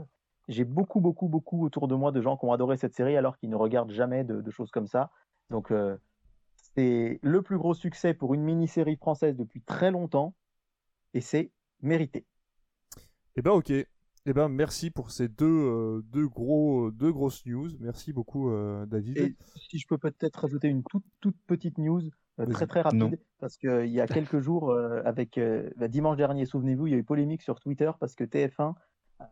[0.48, 3.38] j'ai beaucoup, beaucoup, beaucoup autour de moi de gens qui ont adoré cette série alors
[3.38, 5.12] qu'ils ne regardent jamais de, choses comme ça.
[5.50, 5.96] Donc euh,
[6.76, 10.34] c'est le plus gros succès pour une mini-série française depuis très longtemps
[11.14, 11.52] et c'est
[11.82, 12.26] mérité.
[13.36, 13.72] Eh ben ok,
[14.26, 17.70] eh ben, merci pour ces deux, euh, deux, gros, deux grosses news.
[17.80, 19.18] Merci beaucoup, euh, David.
[19.18, 19.36] Et
[19.70, 22.02] si je peux peut-être rajouter une toute, toute petite news,
[22.40, 24.74] euh, très très rapide, parce qu'il y a quelques jours,
[25.06, 25.40] avec
[25.78, 28.74] bah, dimanche dernier, souvenez-vous, il y a eu polémique sur Twitter parce que TF1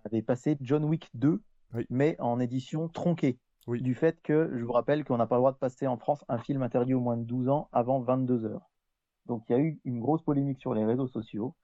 [0.06, 1.42] avait passé John Wick 2,
[1.90, 3.40] mais en édition tronquée.
[3.68, 6.26] Du fait que, je vous rappelle qu'on n'a pas le droit de passer en France
[6.28, 8.70] un film interdit au moins de 12 ans avant 22 heures.
[9.28, 11.56] Donc il y a eu une grosse polémique sur les réseaux sociaux.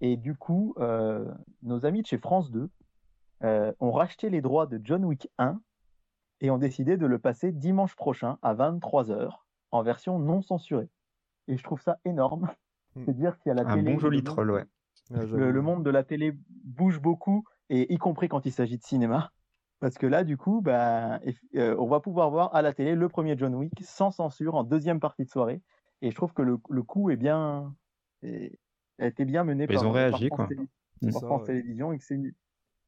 [0.00, 1.32] Et du coup, euh,
[1.62, 2.68] nos amis de chez France 2
[3.42, 5.60] euh, ont racheté les droits de John Wick 1
[6.40, 9.30] et ont décidé de le passer dimanche prochain à 23h
[9.70, 10.88] en version non censurée.
[11.48, 12.50] Et je trouve ça énorme.
[12.94, 13.04] Hmm.
[13.04, 14.64] C'est dire qu'il y a la Un bon joli troll, ouais.
[15.10, 16.32] Le, monde de la télé
[16.64, 19.32] bouge beaucoup, et y compris quand il s'agit de cinéma.
[19.80, 21.20] Parce que là, du coup, bah,
[21.56, 24.64] euh, on va pouvoir voir à la télé le premier John Wick sans censure en
[24.64, 25.60] deuxième partie de soirée.
[26.00, 27.74] Et je trouve que le, le coup est bien,
[28.98, 30.28] a été bien menée par, ils ont réagi,
[31.20, 32.18] France, Télévisions et que c'est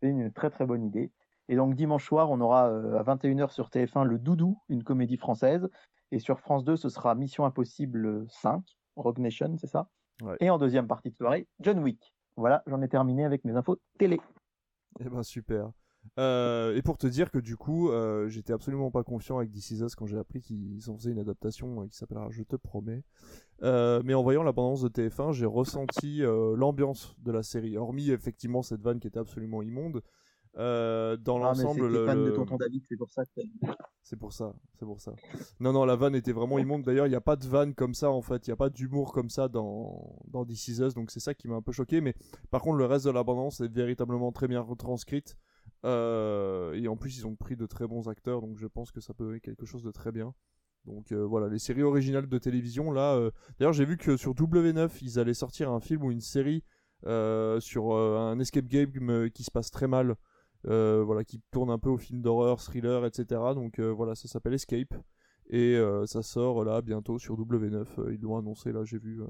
[0.03, 1.11] une, très très bonne idée.
[1.49, 5.17] Et donc dimanche soir, on aura euh, à 21h sur TF1 le Doudou, une comédie
[5.17, 5.69] française.
[6.13, 8.63] Et sur France 2, ce sera Mission Impossible 5,
[8.97, 9.89] Rogue Nation, c'est ça?
[10.41, 12.15] Et en deuxième partie de soirée, John Wick.
[12.37, 14.21] Voilà, j'en ai terminé avec mes infos télé.
[15.01, 15.71] Eh ben super.
[16.19, 19.73] Euh, et pour te dire que du coup, euh, j'étais absolument pas confiant avec DC
[19.81, 23.03] Us quand j'ai appris qu'ils ont fait une adaptation euh, qui s'appellera Je te promets.
[23.63, 27.77] mais en voyant l'abondance de TF1, j'ai ressenti l'ambiance de la série.
[27.77, 30.03] Hormis effectivement cette vanne qui était absolument immonde.
[30.55, 33.23] dans ah, l'ensemble, le, de tonton David, c'est pour ça.
[34.03, 35.15] C'est pour ça, c'est pour ça.
[35.59, 36.83] Non, non, la vanne était vraiment immonde.
[36.83, 38.47] D'ailleurs, il n'y a pas de vanne comme ça en fait.
[38.47, 41.49] Il n'y a pas d'humour comme ça dans dans This Us, donc c'est ça qui
[41.49, 42.01] m'a un peu choqué.
[42.01, 42.15] Mais
[42.51, 45.37] par contre, le reste de l'abondance est véritablement très bien retranscrite.
[45.87, 49.01] Euh, et en plus, ils ont pris de très bons acteurs, donc je pense que
[49.01, 50.35] ça peut être quelque chose de très bien.
[50.85, 53.15] Donc euh, voilà, les séries originales de télévision, là.
[53.15, 56.65] Euh, d'ailleurs, j'ai vu que sur W9, ils allaient sortir un film ou une série
[57.61, 60.17] sur un escape game qui se passe très mal.
[60.65, 63.41] voilà, qui tourne un peu au film d'horreur, thriller, etc.
[63.55, 64.95] Donc voilà, ça s'appelle Escape.
[65.49, 68.13] Et ça sort là bientôt sur W9.
[68.13, 69.21] ils l'ont annoncé là, j'ai vu.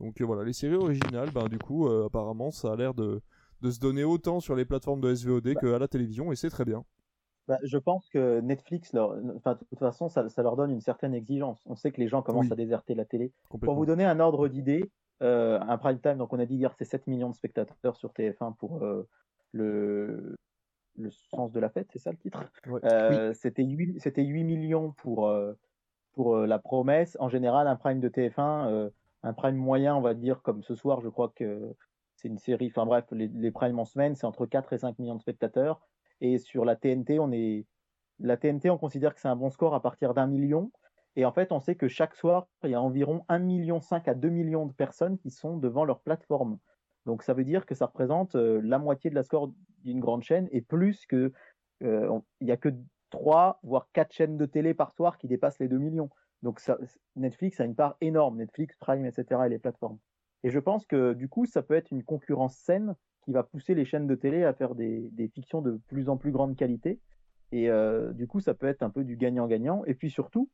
[0.00, 3.20] Donc voilà, les séries originales, ben, du coup, apparemment, ça a l'air de,
[3.62, 6.64] de se donner autant sur les plateformes de SVOD qu'à la télévision, et c'est très
[6.64, 6.84] bien.
[7.48, 9.16] Bah, je pense que Netflix, leur...
[9.36, 11.60] enfin, de toute façon, ça, ça, leur donne une certaine exigence.
[11.66, 13.32] On sait que les gens commencent à déserter la télé.
[13.48, 14.90] Pour vous donner un ordre d'idée,
[15.22, 18.10] euh, un prime time, donc on a dit hier, c'est 7 millions de spectateurs sur
[18.12, 19.08] TF1 pour euh,
[19.52, 20.36] le...
[20.96, 22.44] le sens de la fête, c'est ça le titre?
[22.84, 24.00] Euh, C'était 8...
[24.04, 25.52] 8 millions pour, euh,
[26.12, 27.16] pour la promesse.
[27.20, 28.90] En général, un prime de TF1,
[29.24, 31.74] un prime moyen, on va dire, comme ce soir, je crois que
[32.22, 34.98] c'est une série, enfin bref, les, les primes en semaine, c'est entre 4 et 5
[34.98, 35.80] millions de spectateurs.
[36.20, 37.66] Et sur la TNT, on est
[38.20, 40.70] la TNT, on considère que c'est un bon score à partir d'un million.
[41.16, 44.14] Et en fait, on sait que chaque soir, il y a environ 1,5 million à
[44.14, 46.58] 2 millions de personnes qui sont devant leur plateforme.
[47.04, 49.52] Donc ça veut dire que ça représente euh, la moitié de la score
[49.82, 51.32] d'une grande chaîne et plus que
[51.82, 52.70] euh, il n'y a que
[53.10, 56.10] 3 voire 4 chaînes de télé par soir qui dépassent les 2 millions.
[56.42, 56.60] Donc
[57.16, 59.42] Netflix a une part énorme, Netflix, Prime, etc.
[59.46, 59.98] et les plateformes.
[60.44, 63.74] Et je pense que du coup, ça peut être une concurrence saine qui va pousser
[63.74, 67.00] les chaînes de télé à faire des, fictions de plus en plus grande qualité.
[67.52, 69.84] Et euh, du coup, ça peut être un peu du gagnant-gagnant.
[69.84, 70.50] Et puis surtout,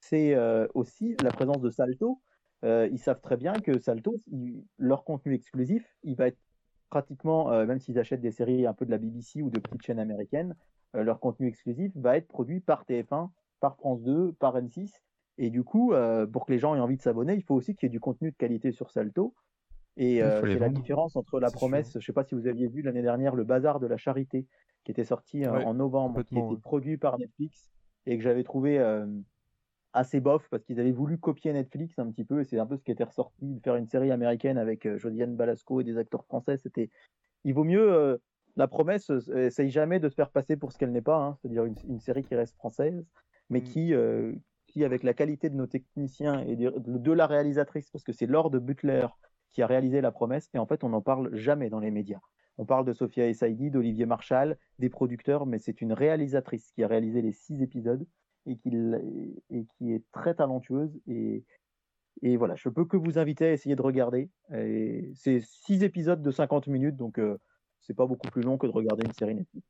[0.00, 2.20] c'est euh, aussi la présence de Salto.
[2.64, 4.18] Euh, ils savent très bien que Salto,
[4.78, 6.38] leur contenu exclusif, il va être
[6.88, 9.98] pratiquement, même s'ils achètent des séries un peu de la BBC ou de petites chaînes
[9.98, 10.54] américaines,
[10.94, 13.28] leur contenu exclusif va être produit par TF1,
[13.58, 14.92] par France 2, par M6.
[15.38, 15.92] Et du coup,
[16.32, 18.00] pour que les gens aient envie de s'abonner, il faut aussi qu'il y ait du
[18.00, 19.34] contenu de qualité sur Salto.
[19.96, 22.68] Et euh, c'est la différence entre la promesse, je ne sais pas si vous aviez
[22.68, 24.46] vu l'année dernière, le Bazar de la Charité,
[24.84, 27.70] qui était sorti euh, en novembre, qui était produit par Netflix
[28.04, 29.06] et que j'avais trouvé euh,
[29.94, 32.76] assez bof parce qu'ils avaient voulu copier Netflix un petit peu et c'est un peu
[32.76, 36.24] ce qui était ressorti de faire une série américaine avec Josiane Balasco et des acteurs
[36.26, 36.58] français.
[36.58, 36.90] C'était,
[37.44, 38.20] il vaut mieux
[38.56, 41.64] la promesse, essaye jamais de se faire passer pour ce qu'elle n'est pas, hein, c'est-à-dire
[41.64, 43.02] une, série qui reste française,
[43.48, 43.64] mais mm.
[43.64, 43.94] qui,
[44.76, 48.26] qui, avec la qualité de nos techniciens et de, de la réalisatrice, parce que c'est
[48.26, 49.06] Lord Butler
[49.52, 52.20] qui a réalisé la promesse, et en fait, on n'en parle jamais dans les médias.
[52.58, 56.88] On parle de Sophia Essaidi, d'Olivier Marchal, des producteurs, mais c'est une réalisatrice qui a
[56.88, 58.06] réalisé les six épisodes
[58.44, 58.70] et qui,
[59.48, 61.00] et qui est très talentueuse.
[61.06, 61.44] Et,
[62.20, 64.28] et voilà, je peux que vous inviter à essayer de regarder.
[65.14, 67.38] C'est six épisodes de 50 minutes, donc euh,
[67.80, 69.66] c'est pas beaucoup plus long que de regarder une série Netflix.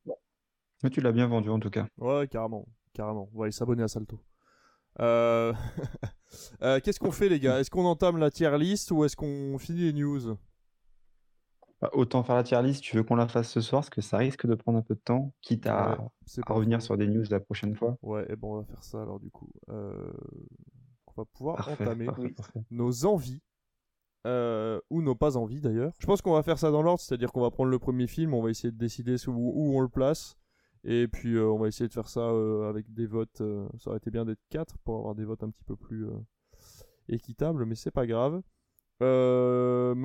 [0.82, 1.86] Mais tu l'as bien vendu en tout cas.
[1.98, 3.28] Ouais, carrément, carrément.
[3.34, 4.20] On va aller s'abonner à Salto.
[5.01, 5.53] Euh...
[6.62, 7.61] Euh, qu'est-ce qu'on fait, les gars?
[7.61, 10.36] Est-ce qu'on entame la tier list ou est-ce qu'on finit les news?
[11.80, 14.01] Bah, Autant faire la tier list, tu veux qu'on la fasse ce soir, parce que
[14.01, 15.99] ça risque de prendre un peu de temps, quitte à,
[16.47, 17.99] revenir sur des news la prochaine fois.
[18.03, 19.51] Ouais, et bon, on va faire ça alors du coup.
[19.70, 20.12] Euh,
[21.07, 22.09] on va pouvoir entamer
[22.70, 23.42] nos envies.
[24.26, 25.92] Euh, ou nos pas envies d'ailleurs.
[26.01, 28.34] Je pense qu'on va faire ça dans l'ordre, c'est-à-dire qu'on va prendre le premier film,
[28.34, 30.36] on va essayer de décider où on le place.
[30.89, 33.41] Et puis euh, on va essayer de faire ça euh, avec des votes.
[33.41, 36.07] Euh, ça aurait été bien d'être 4 pour avoir des votes un petit peu plus
[37.09, 38.41] équitables, mais c'est pas grave.
[39.01, 39.07] mais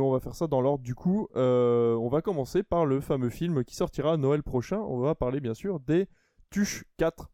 [0.02, 1.28] on va faire ça dans l'ordre du coup.
[1.36, 4.80] on va commencer par le fameux film qui sortira Noël prochain.
[4.80, 6.08] On va parler bien sûr des
[6.50, 7.32] Tuches 4.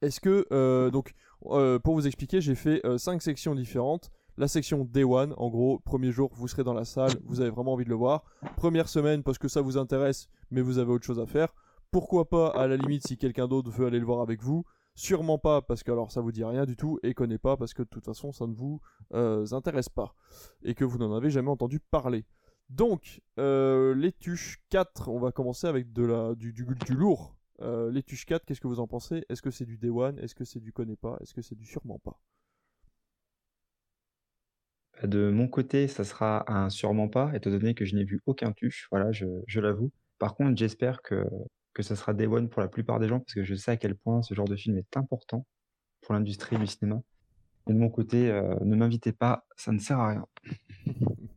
[0.00, 4.10] Est-ce que donc pour vous expliquer, j'ai fait 5 sections différentes.
[4.38, 7.50] La section Day One, en gros, premier jour, vous serez dans la salle, vous avez
[7.50, 8.22] vraiment envie de le voir.
[8.56, 11.52] Première semaine, parce que ça vous intéresse, mais vous avez autre chose à faire.
[11.90, 14.64] Pourquoi pas, à la limite, si quelqu'un d'autre veut aller le voir avec vous
[14.94, 17.72] Sûrement pas, parce que alors ça vous dit rien du tout, et connaît pas, parce
[17.72, 18.80] que de toute façon, ça ne vous
[19.14, 20.14] euh, intéresse pas.
[20.62, 22.26] Et que vous n'en avez jamais entendu parler.
[22.68, 27.38] Donc, euh, les tuches 4, on va commencer avec du, du, lourd.
[27.62, 29.24] Euh, les tuches 4, qu'est-ce que vous en pensez?
[29.30, 30.18] Est-ce que c'est du Day One?
[30.18, 31.16] Est-ce que c'est du connaît pas?
[31.22, 32.20] Est-ce que c'est du sûrement pas?
[35.04, 38.52] De mon côté, ça sera un sûrement pas, étant donné que je n'ai vu aucun
[38.52, 39.92] tuche, voilà, je l'avoue.
[40.18, 41.24] Par contre, j'espère que
[41.78, 43.76] que ça sera Day One pour la plupart des gens, parce que je sais à
[43.76, 45.46] quel point ce genre de film est important
[46.02, 47.00] pour l'industrie du cinéma.
[47.68, 50.26] Et de mon côté, euh, ne m'invitez pas, ça ne sert à rien.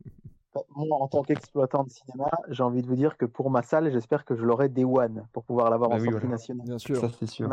[0.74, 3.90] Moi, en tant qu'exploitant de cinéma, j'ai envie de vous dire que pour ma salle,
[3.92, 6.66] j'espère que je l'aurai Day One pour pouvoir l'avoir bah en sortie nationale.
[6.66, 6.96] Bien sûr.
[6.96, 7.48] Ça, c'est sûr.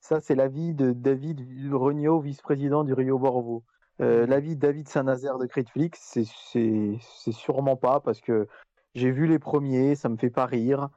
[0.00, 1.40] Ça, c'est l'avis de David
[1.72, 3.64] Regnault, vice-président du Rio Borvo.
[4.00, 6.18] Euh, l'avis de David Saint-Nazaire de Critflix,
[6.52, 8.48] c'est sûrement pas parce que
[8.94, 10.88] j'ai vu les premiers, ça me fait pas rire.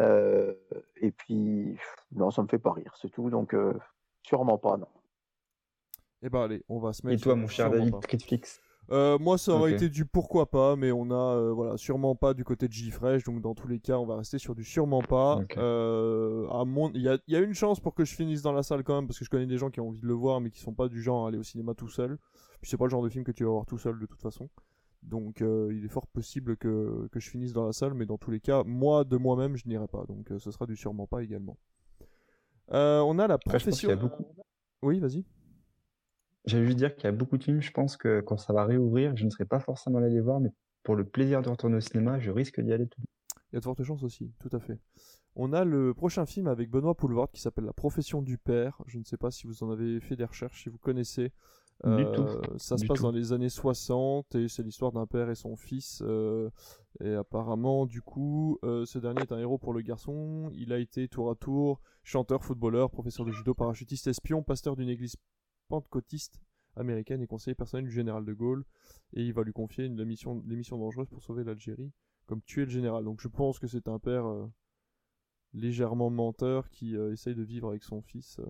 [0.00, 0.54] Euh,
[1.00, 1.76] et puis,
[2.12, 3.30] non, ça me fait pas rire, c'est tout.
[3.30, 3.74] Donc, euh,
[4.22, 4.88] sûrement pas, non.
[6.22, 7.20] Et eh bah ben, allez, on va se mettre.
[7.20, 10.92] Et toi, mon cher David, Netflix euh, moi, ça aurait été du pourquoi pas, mais
[10.92, 14.04] on a, voilà, sûrement pas du côté de J-Fresh, donc dans tous les cas, on
[14.04, 15.40] va rester sur du sûrement pas.
[15.56, 16.90] à mon...
[16.92, 18.94] il, y a, y a une chance pour que je finisse dans la salle quand
[18.94, 20.60] même, parce que je connais des gens qui ont envie de le voir, mais qui
[20.60, 22.18] sont pas du genre à aller au cinéma tout seul.
[22.60, 24.20] Puis c'est pas le genre de film que tu vas voir tout seul de toute
[24.20, 24.50] façon.
[25.04, 28.18] Donc euh, il est fort possible que, que je finisse dans la salle, mais dans
[28.18, 30.04] tous les cas, moi de moi-même, je n'irai pas.
[30.06, 31.58] Donc euh, ce sera du sûrement pas également.
[32.72, 33.88] Euh, on a la Après, je pense qu'il profession.
[33.88, 34.24] y a beaucoup.
[34.82, 35.24] Oui, vas-y.
[36.46, 38.64] J'allais juste dire qu'il y a beaucoup de films, je pense que quand ça va
[38.64, 40.50] réouvrir, je ne serai pas forcément allé les voir, mais
[40.82, 43.00] pour le plaisir de retourner au cinéma, je risque d'y aller tout.
[43.50, 44.78] Il y a de fortes chances aussi, tout à fait.
[45.36, 48.82] On a le prochain film avec Benoît Poulvord qui s'appelle La profession du père.
[48.86, 51.32] Je ne sais pas si vous en avez fait des recherches, si vous connaissez.
[51.84, 53.02] Du tout, Euh, ça se passe tout.
[53.02, 56.02] dans les années 60 et c'est l'histoire d'un père et son fils.
[56.02, 56.50] euh,
[57.00, 60.50] et apparemment, du coup, euh, ce dernier est un héros pour le garçon.
[60.54, 64.88] Il a été tour à tour chanteur, footballeur, professeur de judo, parachutiste, espion, pasteur d'une
[64.88, 65.16] église
[65.68, 66.40] pentecôtiste
[66.76, 68.64] américaine et conseiller personnel du général de Gaulle.
[69.12, 71.92] Et il va lui confier une, la mission, les missions dangereuses pour sauver l'Algérie,
[72.26, 73.04] comme tuer le général.
[73.04, 74.46] Donc je pense que c'est un père euh,
[75.52, 78.46] légèrement menteur qui euh, essaye de vivre avec son fils euh,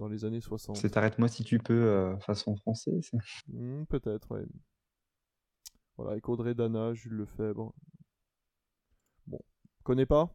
[0.00, 0.76] dans les années 60.
[0.76, 2.98] C'est Arrête-moi si tu peux, euh, façon français.
[3.48, 4.46] Hmm, Peut-être, ouais.
[5.96, 7.74] Voilà, avec Audrey Dana, Jules Lefebvre.
[9.26, 9.38] Bon,
[9.84, 10.34] connais pas?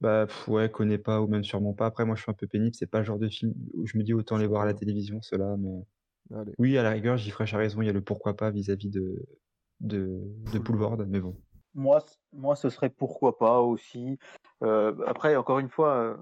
[0.00, 1.86] Bah pff, ouais, connais pas ou même sûrement pas.
[1.86, 2.76] Après, moi, je suis un peu pénible.
[2.76, 4.74] C'est pas le genre de film où je me dis autant les voir à la
[4.74, 5.56] télévision, ceux-là.
[5.58, 5.84] Mais
[6.36, 6.52] Allez.
[6.58, 7.82] oui, à la rigueur, j'y ferai raison.
[7.82, 9.26] Il y a le pourquoi pas vis-à-vis de
[9.80, 10.20] de,
[10.52, 11.36] de Boulevard, mais bon.
[11.74, 14.18] Moi, moi, ce serait pourquoi pas aussi.
[14.62, 16.16] Euh, après, encore une fois, euh,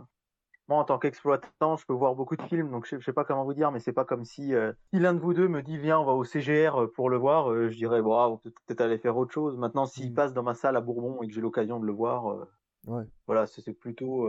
[0.68, 3.24] moi, en tant qu'exploitant, je peux voir beaucoup de films, donc je je sais pas
[3.24, 5.62] comment vous dire, mais c'est pas comme si, euh, si l'un de vous deux me
[5.62, 8.36] dit viens, on va au CGR euh, pour le voir, euh, je dirais bon, on
[8.38, 9.56] peut peut-être aller faire autre chose.
[9.56, 10.14] Maintenant, s'il Mm.
[10.14, 12.44] passe dans ma salle à Bourbon et que j'ai l'occasion de le voir, euh,
[12.86, 13.04] Ouais.
[13.26, 14.28] voilà, c'est plutôt,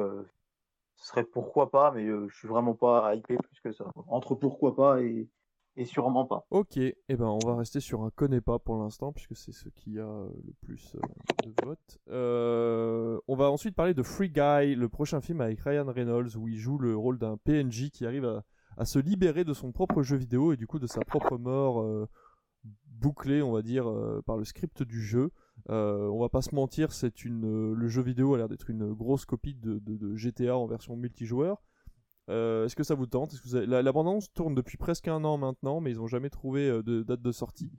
[0.96, 3.86] ce serait pourquoi pas, mais je suis vraiment pas hypé plus que ça.
[4.08, 5.30] Entre pourquoi pas et,
[5.78, 6.46] et sûrement pas.
[6.50, 9.70] Ok, et ben on va rester sur un connais pas pour l'instant, puisque c'est ce
[9.70, 12.00] qui a euh, le plus euh, de votes.
[12.10, 16.48] Euh, on va ensuite parler de Free Guy, le prochain film avec Ryan Reynolds, où
[16.48, 18.26] il joue le rôle d'un PNJ qui arrive
[18.76, 21.84] à, se libérer de son propre jeu vidéo et du coup de sa propre mort
[22.86, 23.92] bouclée, on va dire,
[24.28, 25.32] par le script du jeu.
[25.68, 29.26] On va pas se mentir, c'est une, le jeu vidéo a l'air d'être une grosse
[29.26, 31.60] copie de- de GTA en version multijoueur.
[32.30, 33.32] Euh, Est-ce que ça vous tente?
[33.32, 36.08] Que vous avez- La, la bande-annonce tourne depuis presque un an maintenant, mais ils n'ont
[36.08, 37.72] jamais trouvé euh, de date de sortie.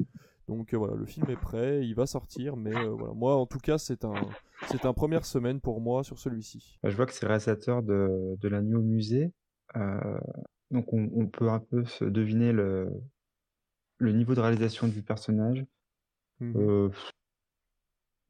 [0.46, 3.58] Donc euh, voilà, le film est prêt, il va sortir, mais voilà, moi en tout
[3.58, 4.14] cas c'est un
[4.68, 6.78] c'est un première semaine pour moi sur celui-ci.
[6.82, 9.30] Bah, je vois que c'est le réalisateur de, de la nuit au musée.
[10.70, 12.90] Donc on, on peut un peu se deviner le,
[13.98, 15.64] le niveau de réalisation du personnage.
[16.42, 17.12] Euh, pff,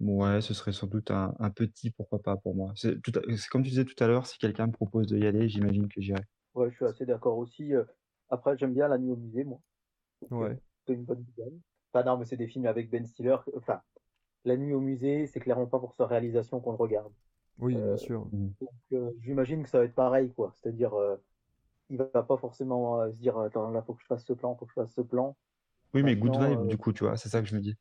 [0.00, 2.72] ouais, ce serait sans doute un, un petit pourquoi pas pour moi.
[2.76, 5.18] C'est tout à- c'est comme tu disais tout à l'heure, si quelqu'un me propose de
[5.18, 6.22] y aller, j'imagine que j'irai.
[6.54, 7.72] Ouais, je suis assez d'accord aussi.
[7.74, 7.84] euh,
[8.28, 9.60] Après, j'aime bien La Nuit au musée, moi.
[10.30, 10.58] Ouais.
[10.86, 11.52] C'est une bonne idée.
[11.92, 13.36] Enfin, non, mais c'est des films avec Ben Stiller.
[13.56, 13.80] Enfin,
[14.44, 17.12] La Nuit au musée, c'est clairement pas pour sa réalisation qu'on le regarde.
[17.58, 18.26] Oui, bien Euh, sûr.
[18.32, 18.48] Mm.
[18.60, 20.52] Donc, euh, j'imagine que ça va être pareil, quoi.
[20.56, 21.16] C'est-à-dire, euh,
[21.90, 24.56] il va pas forcément euh, se dire, attends, là, faut que je fasse ce plan,
[24.56, 25.36] faut que je fasse ce plan.
[25.92, 27.60] Oui, mais good Maintenant, vibe, euh, du coup, tu vois, c'est ça que je me
[27.60, 27.76] dis.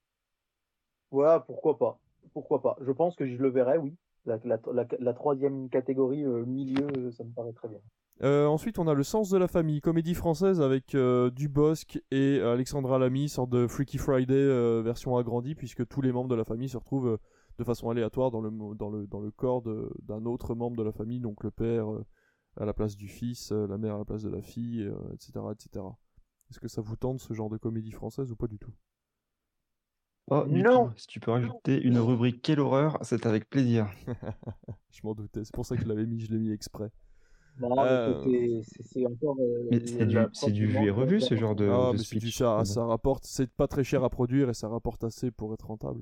[1.12, 2.00] Voilà, pourquoi pas.
[2.38, 2.78] Pourquoi pas.
[2.86, 3.96] Je pense que je le verrai, oui.
[4.28, 7.80] La, troisième catégorie, euh, milieu, euh, ça me paraît très bien.
[8.22, 10.96] Euh, ensuite, on a Le Sens de la famille, comédie française avec
[11.34, 16.36] Dubosc et Alexandra Lamy, sorte de Freaky Friday version agrandie, puisque tous les membres de
[16.36, 17.18] la famille se retrouvent
[17.58, 21.88] de façon aléatoire dans le, corps d'un autre membre de la famille, donc le père
[22.58, 25.86] à la place du fils, la mère à la place de la fille, etc., etc.
[26.52, 28.74] Est-ce que ça vous tente ce genre de comédie française ou pas du tout?
[30.30, 30.92] Oh, du Non.
[30.98, 33.88] Si tu peux rajouter une rubrique Quelle horreur, c'est avec plaisir.
[34.92, 36.90] Je m'en doutais, c'est pour ça que je l'avais mis, je l'ai mis exprès.
[37.60, 39.38] Non, mais Euh, c'est encore.
[39.40, 42.04] euh, Mais c'est du, c'est vu et revu, ce genre de, ah, de mais c'est
[42.04, 42.24] speech.
[42.24, 45.54] du ça, ça rapporte, c'est pas très cher à produire et ça rapporte assez pour
[45.54, 46.02] être rentable.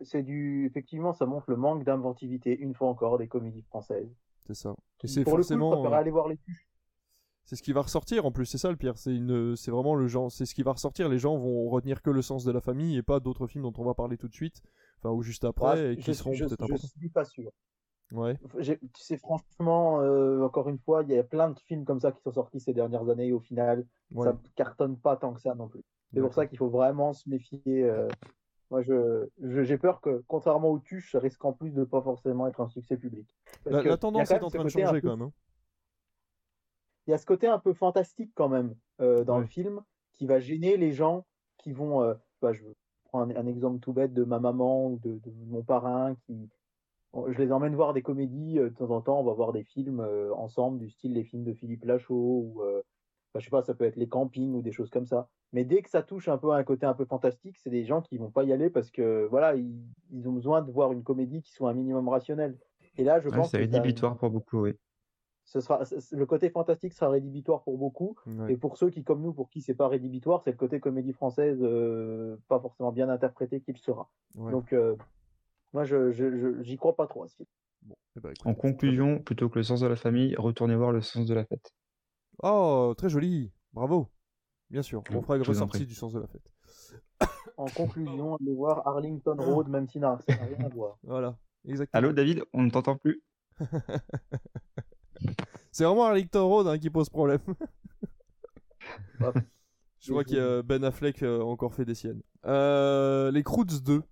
[0.00, 0.64] C'est du.
[0.66, 4.08] Effectivement, ça montre le manque d'inventivité, une fois encore, des comédies françaises.
[4.46, 4.74] C'est ça.
[5.02, 5.72] Et c'est pour le coup, je forcément.
[5.86, 6.66] euh, aller voir les tuches.
[7.44, 8.96] C'est ce qui va ressortir en plus, c'est ça le pire.
[8.96, 11.08] C'est une, c'est vraiment le genre, c'est ce qui va ressortir.
[11.08, 13.72] Les gens vont retenir que le sens de la famille et pas d'autres films dont
[13.78, 14.62] on va parler tout de suite,
[14.98, 16.88] enfin ou juste après Ouais, et qui je, seront je, peut-être je importants.
[16.98, 17.50] suis pas sûr.
[18.12, 18.38] Ouais.
[18.62, 22.12] Tu sais, franchement, euh, encore une fois, il y a plein de films comme ça
[22.12, 24.26] qui sont sortis ces dernières années et au final, ouais.
[24.26, 25.82] ça cartonne pas tant que ça non plus.
[26.14, 27.60] C'est pour ça qu'il faut vraiment se méfier.
[27.84, 28.06] euh,
[28.70, 32.02] Moi, je, je- j'ai peur que, contrairement aux tuches, ça risque en plus de pas
[32.02, 33.26] forcément être un succès public.
[33.64, 35.28] Parce La, que tendance est en train de changer peu- quand même.
[35.28, 35.32] hein.
[37.06, 39.40] Il y a ce côté un peu fantastique quand même euh, dans Ouais.
[39.40, 39.82] le film
[40.12, 41.26] qui va gêner les gens
[41.58, 42.02] qui vont.
[42.02, 42.64] euh, bah, je
[43.04, 46.50] prends un, un exemple tout bête de ma maman ou de, de mon parrain qui.
[47.14, 49.20] Je les emmène voir des comédies euh, de temps en temps.
[49.20, 50.00] On va voir des films
[50.36, 53.84] ensemble, du style les films de Philippe Lachaud ou enfin, je sais pas, ça peut
[53.84, 55.28] être les campings ou des choses comme ça.
[55.52, 57.84] Mais dès que ça touche un peu à un côté un peu fantastique, c'est des
[57.84, 60.92] gens qui vont pas y aller parce que voilà, ils, ils ont besoin de voir
[60.92, 62.58] une comédie qui soit un minimum rationnelle.
[62.96, 64.74] Et là, je Ouais, pense c'est rédhibitoire pour beaucoup, oui.
[65.52, 65.82] Ce sera,
[66.12, 68.16] le côté fantastique sera rédhibitoire pour beaucoup.
[68.48, 71.12] Et pour ceux qui, comme nous, pour qui c'est pas rédhibitoire, c'est le côté comédie
[71.12, 74.10] française euh, pas forcément bien interprété qu'il sera.
[74.34, 74.96] Donc, euh,
[75.74, 77.48] moi, je, j'y crois pas trop à ce film.
[78.16, 81.26] Eh ben, en conclusion, plutôt que le sens de la famille, retournez voir le sens
[81.26, 81.74] de la fête.
[82.42, 83.52] Oh, très joli.
[83.74, 84.08] Bravo.
[84.70, 86.50] Bien sûr, on fera une ressortie du sens de la fête.
[87.58, 90.96] En conclusion, allez voir Arlington Road, même si ça n'a rien à voir.
[91.02, 91.36] Voilà,
[91.66, 91.98] exactement.
[91.98, 93.22] Allô David, on ne t'entend plus.
[95.72, 97.40] C'est vraiment Arlington Road hein, qui pose problème.
[100.00, 102.22] Je vois a Ben Affleck euh, encore fait des siennes.
[102.44, 104.02] Euh, les Croods 2,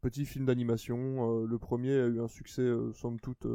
[0.00, 1.42] petit film d'animation.
[1.42, 3.46] Euh, le premier a eu un succès, somme toute,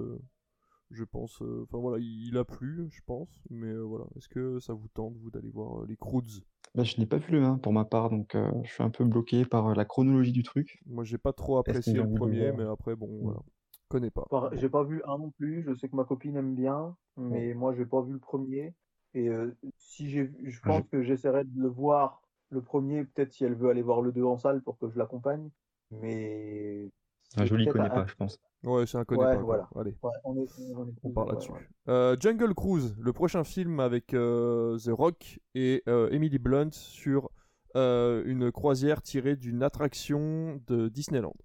[0.91, 1.41] je pense.
[1.63, 3.29] Enfin voilà, il, a plu, je pense.
[3.49, 6.43] Mais voilà, est-ce que ça vous tente, vous, d'aller voir les Croods?
[6.75, 9.03] Bah, Je n'ai pas vu le 1 pour ma part, donc je suis un peu
[9.03, 10.79] bloqué par la chronologie du truc.
[10.85, 13.39] Moi, j'ai pas trop apprécié le premier, mais après, bon, voilà
[13.87, 14.27] connais pas.
[14.53, 15.63] J'ai pas vu un non plus.
[15.63, 18.73] Je sais que ma copine aime bien, mais moi j'ai pas vu le premier.
[19.13, 23.43] Et euh, si j'ai, je pense que j'essaierai de le voir le premier, peut-être si
[23.43, 25.49] elle veut aller voir le 2 en salle pour que je l'accompagne.
[25.91, 26.91] Mais
[27.35, 28.39] un joli connaît pas, je pense.
[28.63, 29.41] Ouais, c'est un connaît pas.
[29.41, 29.69] Voilà.
[29.75, 29.95] Allez.
[30.23, 31.51] on, parle là-dessus.
[31.87, 37.29] Euh, Jungle Cruise, le prochain film avec euh, The Rock et Emily Blunt sur
[37.75, 41.35] une croisière tirée d'une attraction de Disneyland.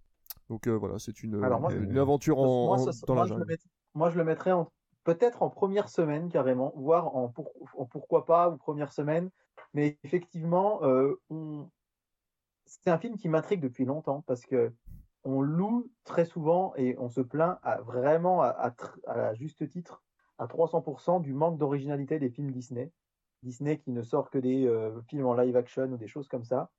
[0.52, 2.76] Donc euh, voilà, c'est une, une, aventure en,
[3.06, 3.46] dans la jungle.
[3.94, 4.52] moi, je le mettrais
[5.02, 7.32] peut-être en première semaine carrément, voire en,
[7.90, 9.30] pourquoi pas ou première semaine.
[9.72, 11.18] Mais effectivement, euh,
[12.66, 14.74] c'est un film qui m'intrigue depuis longtemps parce que
[15.24, 18.74] on loue très souvent et on se plaint à, vraiment à,
[19.06, 20.02] à, juste titre
[20.36, 22.92] à 300% du manque d'originalité des films Disney.
[23.42, 26.44] Disney qui ne sort que des euh, films en live action ou des choses comme
[26.44, 26.70] ça.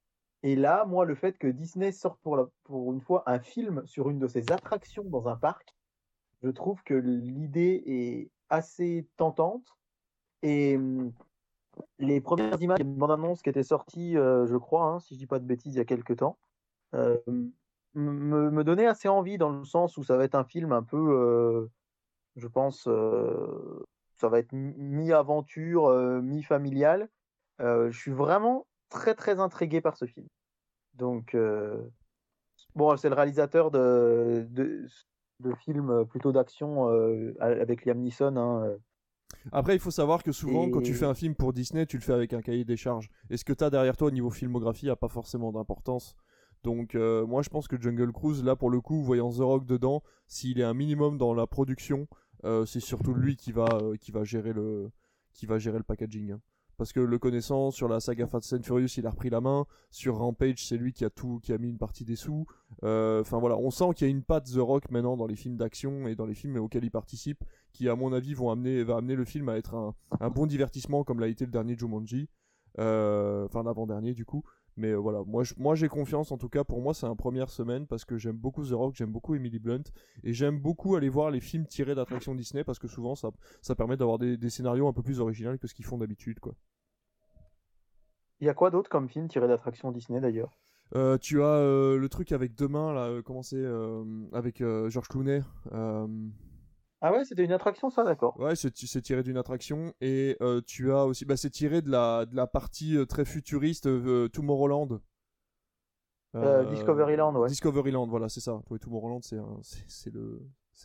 [0.43, 4.09] Et là, moi, le fait que Disney sorte pour, pour une fois un film sur
[4.09, 5.73] une de ses attractions dans un parc,
[6.43, 9.65] je trouve que l'idée est assez tentante.
[10.41, 11.13] Et hum,
[11.97, 15.19] les premières images des bandes annonces qui étaient sorties, euh, je crois, hein, si je
[15.19, 16.37] dis pas de bêtises, il y a quelques temps,
[16.93, 17.17] euh,
[17.95, 20.83] me, me donnaient assez envie dans le sens où ça va être un film un
[20.83, 21.67] peu, euh,
[22.35, 22.89] je pense,
[24.15, 25.89] ça va être mi-aventure,
[26.21, 27.09] mi-familial.
[27.59, 30.27] je suis vraiment très très intrigué par ce film.
[30.93, 31.81] Donc, euh,
[32.75, 34.87] bon, c'est le réalisateur de, de,
[35.65, 38.37] films plutôt d'action euh, avec Liam Neeson.
[38.37, 38.77] Hein, euh.
[39.51, 42.03] Après, il faut savoir que souvent, quand tu fais un film pour Disney, tu le
[42.03, 43.09] fais avec un cahier des charges.
[43.29, 46.15] Et ce que tu as derrière toi au niveau filmographie n'a pas forcément d'importance.
[46.63, 50.03] Donc, moi, je pense que Jungle Cruise, là, pour le coup, voyant The Rock dedans,
[50.27, 52.07] s'il est un minimum dans la production,
[52.65, 53.67] c'est surtout lui qui va,
[53.99, 54.91] qui va gérer le,
[55.33, 56.33] qui va gérer le packaging.
[56.33, 56.41] Hein
[56.78, 59.65] parce que le connaissant sur la saga Fast and Furious il a repris la main.
[59.91, 62.45] Sur Rampage c'est lui qui a tout qui a mis une partie des sous.
[62.84, 65.36] Euh, enfin voilà on sent qu'il y a une patte The Rock maintenant dans les
[65.36, 68.84] films d'action et dans les films auxquels il participe qui à mon avis vont amener
[68.84, 69.76] va amener le film à être
[70.19, 72.30] un, bon divertissement comme l'a été le dernier Jumanji.
[72.80, 74.43] Euh, enfin l'avant dernier du coup
[74.78, 76.63] mais euh, voilà, moi, moi j'ai confiance en tout cas.
[76.63, 79.59] Pour moi, c'est un première semaine parce que j'aime beaucoup The Rock, j'aime beaucoup Emily
[79.59, 79.84] Blunt
[80.24, 83.30] et j'aime beaucoup aller voir les films tirés d'attractions Disney parce que souvent ça,
[83.61, 86.53] ça permet d'avoir des, scénarios un peu plus originaux que ce qu'ils font d'habitude, quoi.
[88.39, 90.57] Il y a quoi d'autre comme film tiré d'attractions Disney d'ailleurs?
[90.95, 93.63] Euh, tu as euh, le truc avec demain là, comment c'est
[94.34, 95.41] avec George Clooney.
[97.06, 98.39] Ah ouais, c'était une attraction, ça, d'accord.
[98.39, 99.93] Ouais, c'est tiré d'une attraction.
[99.99, 101.26] Et euh, tu as aussi.
[101.26, 105.01] Bah, c'est tiré de la, de la partie euh, très futuriste euh, Tomorrowland.
[106.70, 107.49] Discoveryland, ouais.
[107.49, 108.62] Discoveryland, voilà, c'est ça.
[108.80, 109.36] Tomorrowland, c'est
[110.14, 110.39] le.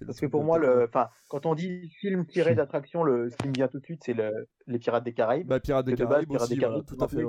[0.04, 0.90] Parce que pour moi, le,
[1.28, 4.12] quand on dit film tiré d'attraction, le, ce qui me vient tout de suite, c'est
[4.12, 5.46] le, les Pirates des Caraïbes.
[5.46, 7.24] Bah, Pirates des Caraïbes, Pirates des Caraïbes, tout à fait.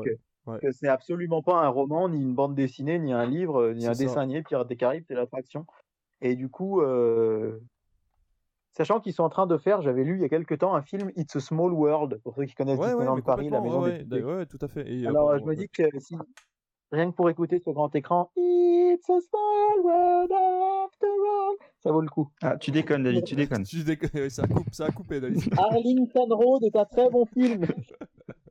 [0.62, 3.92] Que, c'est absolument pas un roman, ni une bande dessinée, ni un livre, ni un
[3.92, 4.42] dessin animé.
[4.42, 5.68] Pirates des Caraïbes, c'est l'attraction.
[6.22, 6.82] Et du coup,
[8.80, 10.82] Sachant qu'ils sont en train de faire, j'avais lu il y a quelques temps, un
[10.82, 14.46] film It's a Small World, pour ceux qui connaissent Disneyland Paris, la maison ouais, ouais,
[14.46, 14.90] tout à fait.
[14.90, 16.16] Euh, Alors, je me dis que si,
[16.90, 22.00] rien que pour écouter ce grand écran, It's a small world after all, ça vaut
[22.00, 22.32] le coup.
[22.42, 23.64] Ah, tu déconnes, David, tu déconnes.
[23.66, 25.44] tu déconnes, ça, coupe, ça a coupé, David.
[25.58, 27.66] Arlington Road est un très bon film.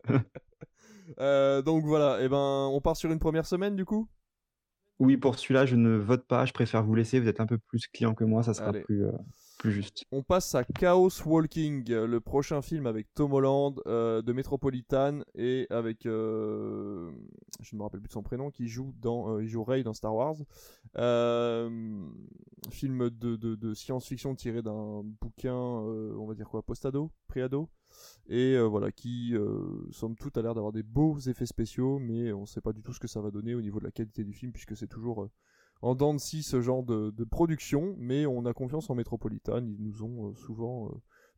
[1.20, 4.06] euh, donc voilà, et eh ben, on part sur une première semaine du coup?
[4.98, 7.56] Oui, pour celui-là, je ne vote pas, je préfère vous laisser, vous êtes un peu
[7.56, 9.06] plus client que moi, ça sera plus...
[9.06, 9.12] Euh,
[10.12, 15.22] On passe à Chaos Walking, euh, le prochain film avec Tom Holland euh, de Metropolitan
[15.34, 17.10] et avec euh,
[17.60, 19.94] je ne me rappelle plus de son prénom qui joue dans il joue Ray dans
[19.94, 20.36] Star Wars.
[22.70, 27.68] film de, de, science-fiction tiré d'un bouquin on va dire quoi postado, préado
[28.28, 29.34] et voilà qui
[29.90, 32.82] somme toute a l'air d'avoir des beaux effets spéciaux mais on ne sait pas du
[32.82, 34.86] tout ce que ça va donner au niveau de la qualité du film puisque c'est
[34.86, 35.28] toujours
[35.82, 39.64] en dents de scie ce genre de, production, mais on a confiance en Metropolitan.
[39.64, 40.90] Ils nous ont euh, souvent euh,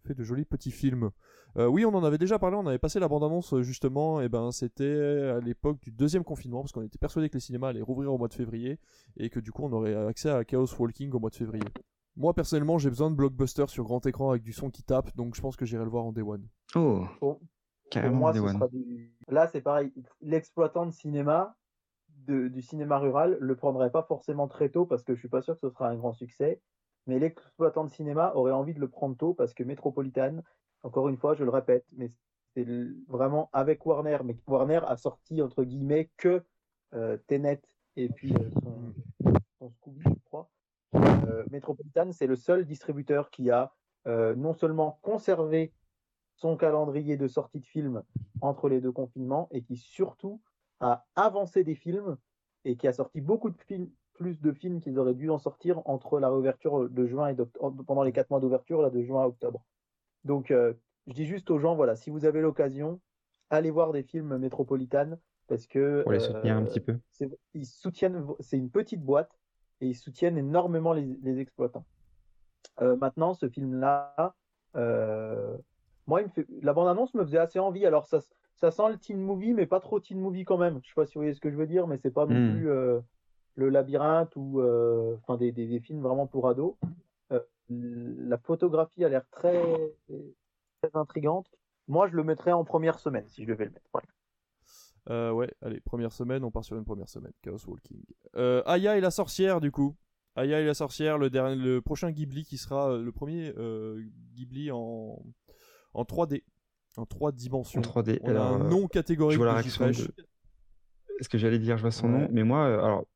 [0.05, 1.11] fait de jolis petits films.
[1.57, 4.53] Euh, oui, on en avait déjà parlé, on avait passé la bande-annonce justement, et ben
[4.53, 8.13] c'était à l'époque du deuxième confinement, parce qu'on était persuadé que les cinémas allaient rouvrir
[8.13, 8.79] au mois de février,
[9.17, 11.65] et que du coup on aurait accès à Chaos Walking au mois de février.
[12.17, 15.35] Moi personnellement, j'ai besoin de blockbuster sur grand écran avec du son qui tape, donc
[15.35, 16.47] je pense que j'irai le voir en Day One.
[16.77, 17.05] Oh,
[17.91, 18.53] carrément moi, Day ce One.
[18.55, 19.93] sera du- Là, c'est pareil.
[20.21, 21.57] L'exploitant de cinéma,
[22.27, 25.55] du cinéma rural, le prendrait pas forcément très tôt parce que je suis pas sûr
[25.55, 26.61] que ce sera un grand succès.
[27.07, 30.43] Mais l'exploitant de cinéma aurait envie de le prendre tôt parce que Metropolitan,
[30.83, 32.13] encore une fois, je le répète, mais
[32.55, 32.67] c'est
[33.09, 34.19] vraiment avec Warner.
[34.25, 36.43] Mais Warner a sorti, entre guillemets, que
[36.95, 37.63] euh, Tenet
[37.97, 38.95] et puis euh, son,
[39.59, 40.49] son Scooby, je crois.
[40.95, 43.73] Euh, Metropolitan, c'est le seul distributeur qui a
[44.07, 45.73] euh, non seulement conservé
[46.37, 48.03] son calendrier de sortie de films
[48.41, 50.41] entre les deux confinements et qui surtout
[50.81, 52.17] a avancé des films
[52.65, 55.83] et qui a sorti beaucoup de films, plus de films qu'ils auraient dû en sortir
[55.87, 59.23] entre la réouverture de juin et d'octobre, pendant les quatre mois d'ouverture, là, de juin
[59.23, 59.63] à octobre.
[60.25, 60.75] Donc, euh,
[61.07, 63.01] je dis juste aux gens, voilà, si vous avez l'occasion,
[63.49, 65.19] allez voir des films métropolitaines
[65.49, 66.99] parce que Pour les soutenir un euh, petit peu.
[67.13, 69.33] c'est- ils soutiennent, c'est une petite boîte
[69.81, 71.85] et ils soutiennent énormément les, les exploitants.
[72.83, 74.35] Euh, maintenant, ce film-là,
[76.07, 77.87] moi, il me fait, la bande-annonce me faisait assez envie.
[77.87, 78.21] Alors, ça,
[78.61, 80.81] ça sent le teen movie, mais pas trop teen movie quand même.
[80.83, 82.35] Je sais pas si vous voyez ce que je veux dire, mais c'est pas non
[82.35, 82.53] Hmm.
[82.53, 83.01] plus euh,
[83.57, 86.75] le labyrinthe ou euh, enfin des, des, des films vraiment pour ados.
[87.33, 87.41] Euh,
[87.71, 89.61] la photographie a l'air très,
[90.83, 91.47] très intrigante.
[91.89, 93.91] Moi, je le mettrais en première semaine si je devais le mettre.
[95.09, 98.03] Euh, ouais, allez, première semaine, on part sur une première semaine, Chaos Walking.
[98.37, 99.97] Euh, Aya et la sorcière, du coup.
[100.37, 104.01] Aya et la sorcière, le, dernier, le prochain Ghibli qui sera le premier euh,
[104.35, 105.21] Ghibli en,
[105.95, 106.45] en 3D,
[106.97, 107.81] en 3 dimensions.
[107.81, 108.19] En 3D.
[108.23, 110.15] On Alors, a un euh, nom je catégorique vois la de réaction de...
[111.21, 112.21] Ce que j'allais dire, je vois son Ouais.
[112.21, 112.29] nom.
[112.33, 113.07] Mais moi, euh, alors,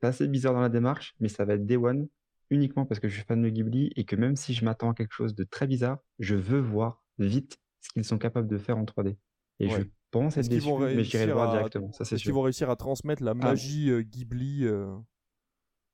[0.00, 2.08] c'est assez bizarre dans la démarche, mais ça va être Day One
[2.50, 4.94] uniquement parce que je suis fan de Ghibli et que même si je m'attends à
[4.94, 8.76] quelque chose de très bizarre, je veux voir vite ce qu'ils sont capables de faire
[8.76, 9.16] en 3D.
[9.60, 9.90] Et je Ouais.
[10.10, 11.92] pense Est-ce être déçu, mais j'irai le voir directement.
[11.92, 12.34] Ça, c'est sûr.
[12.34, 14.94] vont réussir à transmettre la magie euh, Ghibli euh,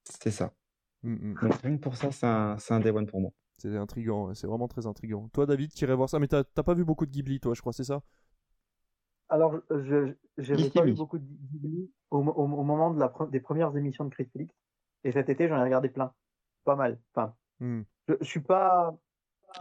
[0.05, 0.53] C'est ça.
[1.05, 1.35] hum, hum.
[1.43, 3.31] Donc, rien que pour ça, c'est un, c'est un Day One pour moi.
[3.61, 5.29] C'est intriguant, c'est vraiment très intriguant.
[5.33, 7.55] Toi, David, tu irais voir ça, mais t'as t'as pas vu beaucoup de Ghibli, toi,
[7.55, 8.03] je crois, c'est ça?
[9.29, 13.09] Alors, je j'avais Ici, pas vu beaucoup de Ghibli au, au, au moment de la
[13.09, 14.55] pre- des premières émissions de Netflix.
[15.05, 16.13] Et cet été, j'en ai regardé plein.
[16.65, 16.99] Pas mal.
[17.15, 17.87] Enfin, Hum.
[18.09, 18.97] je, je suis pas.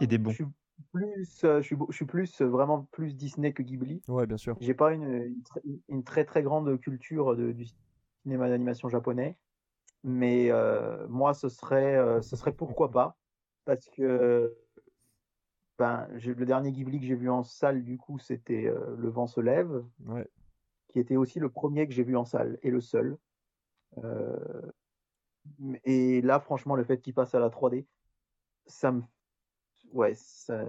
[0.00, 0.36] Et des bons.
[0.36, 0.46] Je suis
[0.92, 4.02] plus, euh, je suis, je suis plus, euh, vraiment plus Disney que Ghibli.
[4.08, 4.60] Ouais, bien sûr.
[4.60, 7.66] J'ai pas une, une, très- une très très grande culture de, du
[8.24, 9.38] cinéma d'animation japonais.
[10.04, 13.18] Mais euh, moi, ce serait, euh, ce serait pourquoi pas.
[13.70, 14.52] Parce que
[15.78, 19.28] ben, le dernier Ghibli que j'ai vu en salle, du coup, c'était euh, Le vent
[19.28, 20.26] se lève Ouais.
[20.88, 23.16] qui était aussi le premier que j'ai vu en salle et le seul.
[24.02, 24.72] Euh,
[25.84, 27.86] et là, franchement, le fait qu'il passe à la 3D,
[28.66, 29.02] ça me,
[29.92, 30.64] ouais, ça,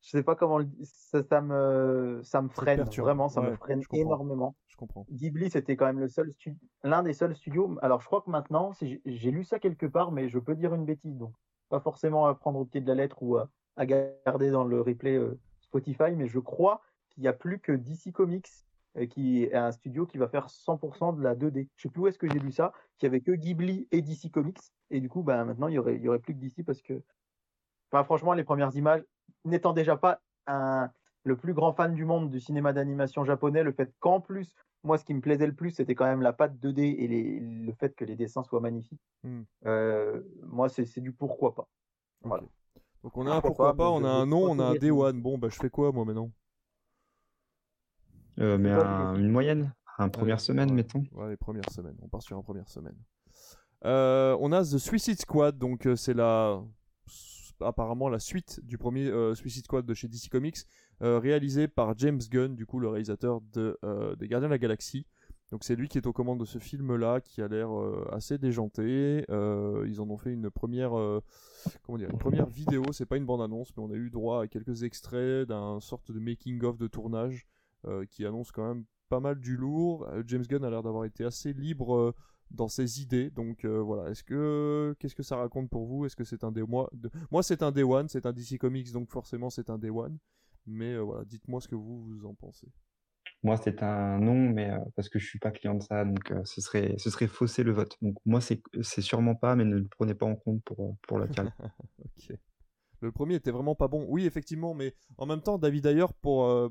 [0.00, 3.56] je sais pas comment, le ça, ça me, ça me freine vraiment, ça Ouais, me
[3.56, 4.56] freine je énormément.
[4.66, 5.06] Je comprends.
[5.12, 6.34] Ghibli, c'était quand même le seul
[6.82, 7.78] l'un des seuls studios.
[7.82, 10.84] Alors, je crois que maintenant, j'ai lu ça quelque part, mais je peux dire une
[10.84, 11.34] bêtise, donc
[11.68, 13.48] pas forcément à prendre au pied de la lettre ou à,
[13.86, 18.12] garder dans le replay euh, Spotify, mais je crois qu'il n'y a plus que DC
[18.12, 18.48] Comics
[18.96, 21.68] euh, qui est un studio qui va faire 100% de la 2D.
[21.76, 24.02] Je sais plus où est-ce que j'ai lu ça, qu'il y avait que Ghibli et
[24.02, 24.58] DC Comics,
[24.90, 27.02] et du coup, ben maintenant, il y aurait, aurait plus que DC parce que,
[27.90, 29.04] enfin, franchement, les premières images,
[29.44, 30.90] n'étant déjà pas un,
[31.28, 34.54] le plus grand fan du monde du cinéma d'animation japonais, le fait qu'en plus
[34.84, 37.40] moi, ce qui me plaisait le plus, c'était quand même la patte 2D et les-
[37.40, 39.00] le fait que les dessins soient magnifiques.
[39.24, 39.42] Hmm.
[39.66, 41.68] Euh, moi, c'est du pourquoi pas.
[43.02, 44.64] Donc on a un Pourquoi pourquoi pas, pas, mais on a un pas on a
[44.66, 44.90] un Day.
[44.92, 45.20] One.
[45.20, 46.30] Bon, bah je fais quoi moi maintenant?
[48.38, 50.76] Euh, mais un- une moyenne, un première semaine, ouais.
[50.76, 51.04] mettons.
[51.12, 51.96] Ouais, les premières semaines.
[52.02, 52.96] On part sur une première semaine.
[53.84, 56.62] Euh, on a The Suicide Squad, donc euh, c'est la
[57.60, 60.58] apparemment la suite du premier euh, Suicide Squad de chez DC Comics,
[61.02, 64.58] euh, réalisé par James Gunn, du coup le réalisateur de, euh, des Gardiens de la
[64.58, 65.06] Galaxie.
[65.52, 68.36] Donc c'est lui qui est aux commandes de ce film-là, qui a l'air euh, assez
[68.36, 69.24] déjanté.
[69.28, 70.90] Ils en ont fait une première,
[71.82, 72.82] comment dire, une première vidéo.
[72.92, 76.18] C'est pas une bande-annonce, mais on a eu droit à quelques extraits d'un sorte de
[76.18, 77.46] making-of de tournage
[78.10, 80.06] qui annonce quand même pas mal du lourd.
[80.26, 82.14] James Gunn a l'air d'avoir été assez libre
[82.50, 83.30] dans ses idées.
[83.30, 86.04] Donc voilà, est-ce que qu'est-ce que ça raconte pour vous?
[86.04, 86.90] Est-ce que c'est un moi
[87.30, 90.18] Moi, c'est un day one, c'est un DC Comics, donc forcément c'est un day one.
[90.68, 92.68] Mais euh, voilà, dites-moi ce que vous vous en pensez.
[93.44, 96.30] Moi, c'est un non, mais euh, parce que je suis pas client de ça, donc
[96.32, 97.96] euh, ce serait, ce serait fausser le vote.
[98.02, 101.18] Donc moi, c'est, c'est sûrement pas, mais ne le prenez pas en compte pour, pour
[101.18, 101.52] la cale.
[102.04, 102.36] Ok.
[103.00, 104.04] Le premier était vraiment pas bon.
[104.08, 106.68] Oui, effectivement, mais en même temps, David Ayer, pour, euh,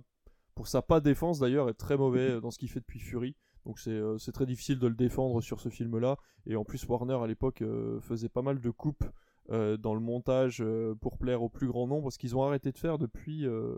[0.56, 3.36] pour sa pas défense d'ailleurs, est très mauvais dans ce qu'il fait depuis Fury.
[3.66, 6.18] Donc c'est très difficile de le défendre sur ce film-là.
[6.46, 7.64] Et en plus, Warner à l'époque
[8.02, 9.06] faisait pas mal de coupes
[9.50, 12.78] dans le montage euh, pour plaire au plus grand nombre, ce qu'ils ont arrêté de
[12.78, 13.76] faire depuis, euh,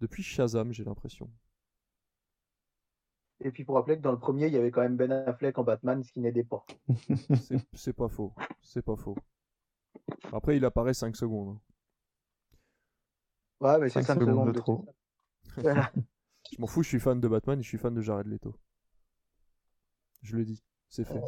[0.00, 1.30] depuis Shazam, j'ai l'impression.
[3.40, 5.58] Et puis pour rappeler que dans le premier, il y avait quand même Ben Affleck
[5.58, 6.64] en Batman, ce qui n'aidait pas.
[7.74, 8.32] C'est- pas faux.
[8.62, 9.16] C'est pas faux.
[10.32, 11.56] Après, il apparaît 5 secondes.
[11.56, 11.60] hein.
[13.60, 14.86] Ouais, mais c'est Cinq 5 secondes secondes de trop.
[15.56, 15.92] Voilà.
[16.52, 18.54] Je m'en fous, je suis fan de Batman et je suis fan de Jared Leto.
[20.22, 21.20] Je le dis, c'est fait.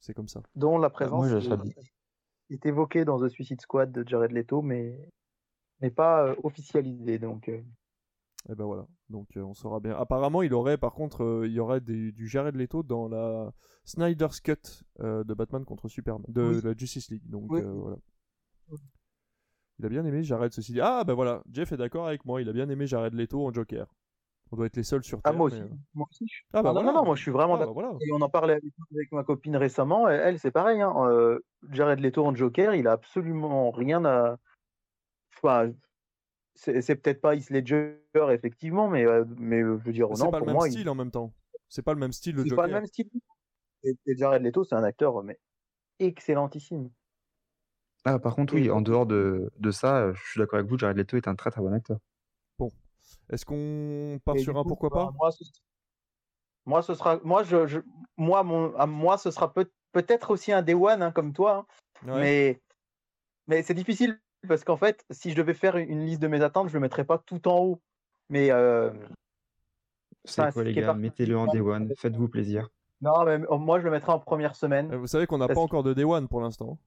[0.00, 0.42] C'est comme ça.
[0.54, 1.62] Dont la présence moi, je- ça-
[2.52, 5.08] est, est évoquée dans The Suicide Squad de Jared Leto, mais
[5.80, 7.18] n'est pas euh, officialisée.
[7.18, 7.60] Donc, euh,
[8.48, 9.96] Et ben voilà, donc euh, on saura bien.
[9.96, 13.52] Apparemment, il aurait, par contre, il y aurait des- du Jared Leto dans la
[13.84, 16.60] Snyder's Cut de Batman contre Superman, de Oui.
[16.62, 17.28] la Justice League.
[17.28, 17.62] Donc Oui.
[17.62, 17.96] voilà.
[19.78, 20.80] Il a bien aimé Jared, ceci dit.
[20.80, 22.40] Ah ben voilà, Jeff est d'accord avec moi.
[22.40, 23.92] Il a bien aimé Jared Leto en Joker.
[24.52, 25.38] On doit être les seuls sur ah, Terre.
[25.38, 25.62] moi mais, aussi.
[25.62, 26.26] euh, Moi aussi.
[26.28, 26.92] je- Ah bah Ah, non, voilà.
[26.92, 27.96] non, non, moi je suis vraiment Ah, bah voilà.
[28.02, 30.10] Et on en parlait avec, avec ma copine récemment.
[30.10, 30.80] et Elle, c'est pareil.
[30.82, 30.92] Hein.
[31.08, 31.38] euh,
[31.70, 34.36] Jared Leto en Joker, il a absolument rien à.
[35.36, 35.72] Enfin,
[36.54, 37.96] c'est c'est peut-être pas Heath Ledger,
[38.30, 40.68] effectivement, mais, euh, mais je veux dire, Mais non, c'est pas le pour même moi,
[40.68, 41.32] il- style en même temps.
[41.68, 42.62] C'est pas le même style de c'est Joker.
[42.64, 43.08] pas le même style.
[43.84, 45.38] Et, et Jared Leto, c'est un acteur mais
[45.98, 46.90] excellentissime.
[48.04, 50.96] Ah, par contre, oui, en dehors de, de ça, je suis d'accord avec vous, Jared
[50.96, 51.98] Leto est un très très bon acteur.
[53.30, 55.12] Est-ce qu'on part Et sur un coup, pourquoi bah, pas?
[55.18, 55.44] moi, ce...
[56.66, 57.80] moi, ce sera, moi, je, je-
[58.16, 61.66] moi, mon, à moi, ce sera peut- peut-être aussi un Day One, hein, comme toi,
[62.04, 62.20] hein, Ouais.
[62.20, 62.62] mais,
[63.46, 66.68] mais c'est difficile parce qu'en fait, si je devais faire une, liste de mes attentes,
[66.68, 67.80] je le mettrais pas tout en haut.
[68.28, 68.90] Mais euh,
[70.24, 70.94] C'est quoi, les gars?
[70.94, 72.68] Mettez-le en day one, faites-vous plaisir.
[73.00, 74.92] non, mais moi, je le mettrais en première semaine.
[74.92, 76.78] Euh, Vous savez qu'on n'a pas que- encore de Day One pour l'instant.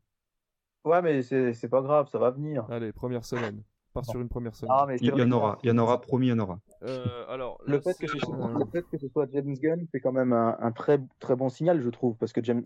[0.83, 2.65] Ouais, mais c'est c'est pas grave, ça va venir.
[2.69, 3.63] Allez, première semaine.
[3.95, 4.75] Part sur une première semaine.
[4.77, 6.59] Ah, mais Il y en aura, il y en aura, promis, il y en aura.
[6.83, 10.01] Euh, alors, Le fait, que ce soit, le fait que ce soit James Gunn, c'est
[10.01, 12.63] quand même un, un très, très bon signal, je trouve, parce que James,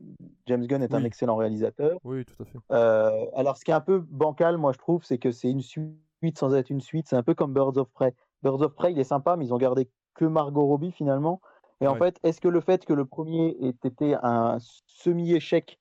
[0.47, 1.99] James Gunn est un excellent réalisateur.
[2.03, 2.57] Oui, tout à fait.
[2.71, 5.61] Euh, alors, ce qui est un peu bancal, moi, je trouve, c'est que c'est une
[5.61, 5.93] suite
[6.35, 7.07] sans être une suite.
[7.07, 8.13] C'est un peu comme Birds of Prey.
[8.41, 11.39] Birds of Prey, il est sympa, mais ils ont gardé que Margot Robbie finalement.
[11.79, 11.99] Et en Ouais.
[11.99, 14.57] fait, est-ce que le fait que le premier ait été un
[14.87, 15.79] semi-échec,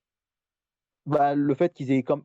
[1.07, 2.25] bah, le fait qu'ils aient comme.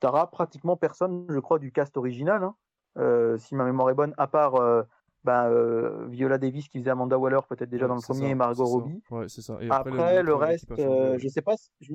[0.00, 2.54] T'auras pratiquement personne, je crois, du cast original, hein,
[2.98, 4.82] euh, si ma mémoire est bonne, à part euh,
[5.24, 8.28] bah, euh, Viola Davis qui faisait Amanda Waller peut-être déjà Ouais, dans le premier ça,
[8.28, 8.64] et Margot.
[8.66, 9.02] Robbie.
[9.10, 9.58] Ouais, c'est ça.
[9.60, 11.56] Et Après, le, reste, je sais pas.
[11.56, 11.94] si- je...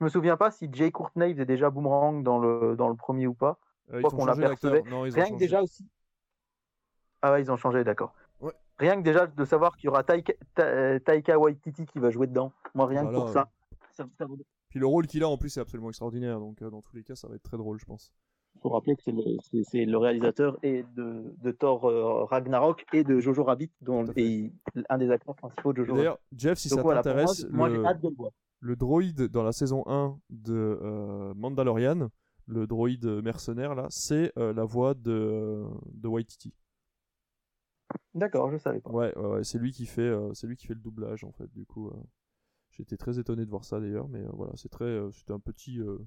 [0.00, 3.26] je me souviens pas si Jay Courtney faisait déjà Boomerang dans le dans le premier
[3.26, 3.58] ou pas.
[3.92, 4.82] Euh, crois qu'on l'apercevait.
[4.86, 5.86] Rien que déjà aussi.
[7.22, 8.14] Ah ouais, ils ont changé, d'accord.
[8.40, 8.52] Ouais.
[8.78, 12.26] Rien que déjà de savoir qu'il y aura Taika, Ta- Taika Waititi qui va jouer
[12.26, 12.52] dedans.
[12.74, 13.48] Moi, rien Voilà, que pour ça.
[13.92, 14.38] ça, ça vaut-
[14.74, 16.40] Puis le rôle qu'il a en plus est absolument extraordinaire.
[16.40, 18.12] Donc euh, dans tous les cas, ça va être très drôle, je pense.
[18.60, 19.12] faut rappeler que c'est
[19.84, 24.50] le, réalisateur et de, de Thor euh, Ragnarok et de Jojo Rabbit, dont et
[24.88, 26.02] un des acteurs principaux de Jojo Rabbit.
[26.02, 28.32] D'ailleurs, Jeff, si Donc ça voilà, pour moi, t'intéresse, moi, le, hâte de le voir.
[28.58, 32.08] le droïde dans la saison 1 de euh, Mandalorian,
[32.48, 36.52] le droïde mercenaire là, c'est la voix de, de Waititi.
[38.12, 38.90] D'accord, je savais pas.
[38.90, 41.46] Ouais, ouais, ouais, c'est lui qui fait, c'est lui qui fait le doublage en fait.
[41.52, 41.92] Du coup,
[42.76, 45.38] j'étais très étonné de voir ça d'ailleurs, mais euh, voilà, c'est très, euh, c'était un
[45.40, 45.98] petit, euh,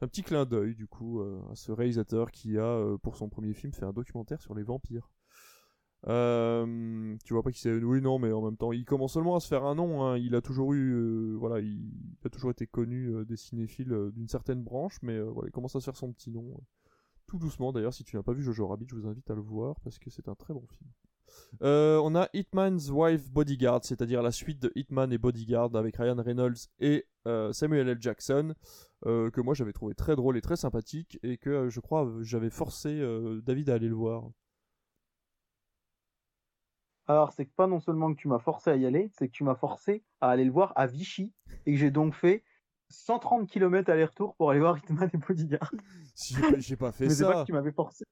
[0.00, 3.72] un petit clin d'œil du coup à ce réalisateur qui a, pour son premier film,
[3.72, 5.10] fait un documentaire sur les vampires.
[6.06, 7.72] Tu vois pas qui c'est?
[7.82, 10.04] Oui, non, mais en même temps, il commence seulement à se faire un nom.
[10.04, 10.18] hein.
[10.18, 11.90] Il a toujours eu, voilà, il,
[12.24, 15.84] a toujours été connu des cinéphiles d'une certaine branche, mais voilà, il commence à se
[15.86, 16.60] faire son petit nom.
[17.26, 17.72] tout doucement.
[17.72, 19.98] D'ailleurs, si tu n'as pas vu Jojo Rabbit, je vous invite à le voir parce
[19.98, 20.90] que c'est un très bon film.
[21.62, 26.16] Euh, on a Hitman's Wife Bodyguard, c'est-à-dire la suite de Hitman et Bodyguard avec Ryan
[26.22, 27.98] Reynolds et euh, Samuel L.
[28.00, 28.54] Jackson,
[29.06, 32.50] euh, que moi j'avais trouvé très drôle et très sympathique, et que je crois j'avais
[32.50, 33.00] forcé
[33.44, 34.24] David à aller le voir.
[37.06, 39.32] Alors, c'est que pas non seulement que tu m'as forcé à y aller, c'est que
[39.32, 41.32] tu m'as forcé à aller le voir à Vichy
[41.66, 42.42] et que j'ai donc fait
[42.88, 45.70] 130 km aller-retour pour aller voir Hitman et Bodyguard.
[46.16, 47.40] J'ai pas- J'ai pas fait Mais c'est pas ça.
[47.42, 48.04] que tu m'avais forcé.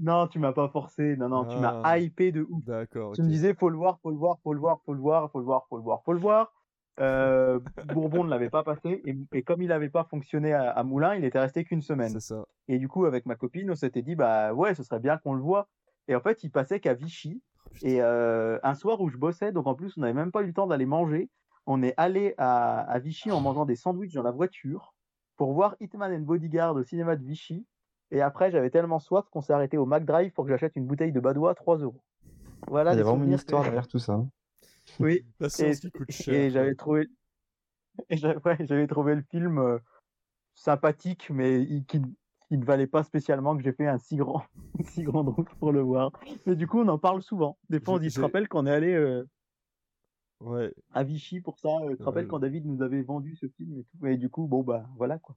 [0.00, 1.16] Non, tu m'as pas forcé.
[1.16, 1.80] Non, non, tu Ah.
[1.82, 2.64] m'as hypé de ouf.
[2.64, 3.12] D'accord.
[3.14, 3.26] Tu ok.
[3.26, 5.38] me disais, faut le voir, faut le voir, faut le voir, faut le voir, faut
[5.40, 6.52] le voir, faut le voir, faut le voir.
[7.00, 7.60] Euh,
[7.92, 11.14] Bourbon ne l'avait pas passé et, et comme il n'avait pas fonctionné à, à Moulins,
[11.14, 12.08] il était resté qu'une semaine.
[12.10, 12.44] C'est ça.
[12.66, 15.34] Et du coup, avec ma copine, on s'était dit, bah ouais, ce serait bien qu'on
[15.34, 15.68] le voit.
[16.08, 17.40] Et en fait, il passait qu'à Vichy.
[17.66, 17.70] Oh.
[17.82, 20.46] Et euh, un soir où je bossais, donc en plus, on n'avait même pas eu
[20.46, 21.30] le temps d'aller manger.
[21.66, 24.94] On est allé à, à Vichy en mangeant des sandwichs dans la voiture
[25.36, 27.64] pour voir Hitman and Bodyguard au cinéma de Vichy.
[28.10, 31.12] Et après, j'avais tellement soif qu'on s'est arrêté au McDrive pour que j'achète une bouteille
[31.12, 32.00] de Badois à 3 euros.
[32.66, 34.14] Voilà Il y a vraiment une histoire que- derrière tout ça.
[34.14, 34.28] hein.
[35.00, 36.34] Oui, La et, coûte cher.
[36.34, 37.08] et j'avais trouvé
[38.10, 39.78] j'avais ouais, trouvé le film euh,
[40.54, 42.00] sympathique mais il- qui,
[42.48, 44.42] qui ne valait pas spécialement que j'ai fait un si grand
[44.84, 46.10] si grande route pour le voir
[46.46, 48.66] mais du coup on en parle souvent des fois on dit je te rappelle qu'on
[48.66, 49.24] est allé euh,
[50.40, 50.72] Ouais.
[50.94, 51.68] à Vichy pour ça.
[51.68, 52.28] Euh, Tu te rappelles Ouais.
[52.30, 54.06] quand David nous avait vendu ce film et tout?
[54.06, 55.34] Et du coup, bon, bah voilà quoi.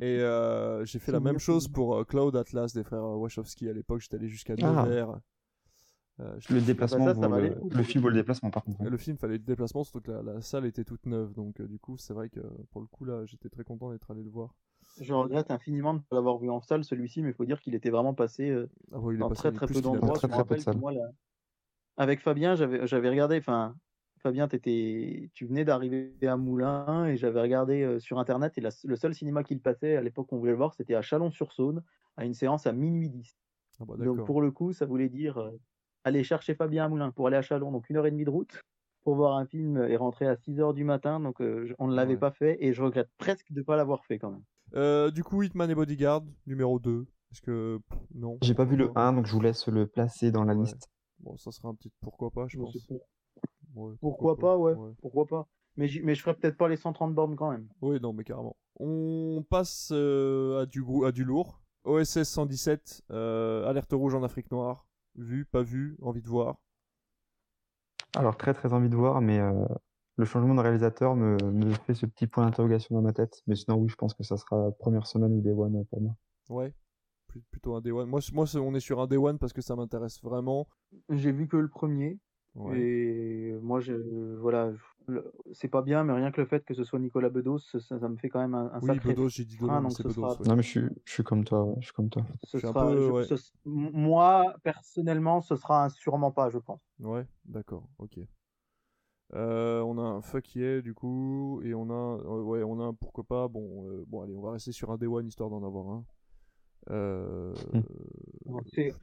[0.00, 3.72] Et euh, j'ai fait la même chose pour euh, Cloud Atlas des frères Wachowski à
[3.72, 4.00] l'époque.
[4.02, 4.84] J'étais allé jusqu'à Ah.
[4.84, 5.18] Nevers.
[6.20, 8.80] Euh, Le déplacement, ça, ça valait le, le film vaut le déplacement par contre.
[8.86, 11.34] Et Le film, fallait le déplacement, surtout que la, la salle était toute neuve.
[11.34, 12.40] Donc, euh, du coup, c'est vrai que
[12.70, 14.54] pour le coup, là, j'étais très content d'être allé le voir.
[15.00, 17.60] Je regrette infiniment de ne pas l'avoir vu en salle celui-ci, mais il faut dire
[17.60, 20.16] qu'il était vraiment passé euh, Ah, ouais, il est dans passé très très peu d'endroits.
[21.98, 23.36] avec Fabien, j'avais j'avais regardé.
[23.38, 23.74] Enfin,
[24.26, 28.96] Fabien, tu venais d'arriver à Moulins et j'avais regardé euh, sur internet et la- le
[28.96, 31.84] seul cinéma qu'il passait à l'époque qu'on voulait le voir, c'était à Chalon-sur-Saône
[32.16, 33.36] à une séance à minuit 10.
[33.78, 35.52] Ah, bah, Donc pour le coup, ça voulait dire euh,
[36.02, 38.30] aller chercher Fabien à Moulins pour aller à Chalon, donc une heure et demie de
[38.30, 38.60] route
[39.04, 41.20] pour voir un film et rentrer à 6 heures du matin.
[41.20, 42.18] Donc euh, on ne l'avait Ouais.
[42.18, 44.42] pas fait et je regrette presque de ne pas l'avoir fait quand même.
[44.74, 47.06] Euh, du coup, Hitman et Bodyguard, numéro 2.
[47.30, 47.78] Est-ce que.
[47.88, 48.38] pff, Non.
[48.42, 50.62] J'ai pas vu le pourquoi 1, donc je vous laisse le placer dans la Ouais.
[50.62, 50.88] liste.
[51.20, 52.76] Bon, ça sera un petit pourquoi pas, je pense.
[52.88, 53.00] pour-
[53.76, 54.74] Ouais, Pourquoi pas, ouais.
[55.00, 55.48] Pourquoi pas.
[55.76, 57.68] Mais, je ferais peut-être pas les 130 bornes quand même.
[57.82, 58.56] Oui, non, mais carrément.
[58.80, 61.60] On passe euh, à, du à du lourd.
[61.84, 64.86] OSS 117, euh, alerte rouge en Afrique noire.
[65.14, 66.56] Vu, pas vu, envie de voir.
[68.16, 69.52] Alors très très envie de voir, mais euh,
[70.16, 73.42] le changement de réalisateur me, me fait ce petit point d'interrogation dans ma tête.
[73.46, 76.16] Mais sinon oui, je pense que ça sera première semaine ou Day One pour moi.
[76.48, 76.74] Ouais.
[77.50, 78.08] Plutôt un Day One.
[78.08, 80.66] Moi, moi on est sur un Day One parce que ça m'intéresse vraiment.
[81.10, 82.18] J'ai vu que le premier.
[82.56, 82.78] Ouais.
[82.80, 83.92] Et moi, je,
[84.40, 87.28] voilà, je- le- c'est pas bien, mais rien que le fait que ce soit Nicolas
[87.28, 89.66] Bedos, ça, ça me fait quand même un, un Oui, sacré Bedos, j'ai dit frein,
[89.66, 90.14] Bedos, mais donc c'est ce Bedos.
[90.14, 90.48] sera- ouais.
[90.48, 92.24] Non mais je suis, je suis comme toi, ouais, je suis comme toi.
[92.44, 93.24] Ce Je suis un sera, peu, je- ouais.
[93.24, 93.34] ce-
[93.66, 96.80] m- moi, personnellement, ce sera un sûrement pas, je pense.
[97.00, 98.18] Ouais, d'accord, ok.
[99.34, 102.84] Euh, on a un fuck yeah du coup et on a euh, ouais on a
[102.84, 105.50] un pourquoi pas bon euh, bon allez on va rester sur un day one histoire
[105.50, 106.04] d'en avoir un.
[106.90, 107.52] Euh,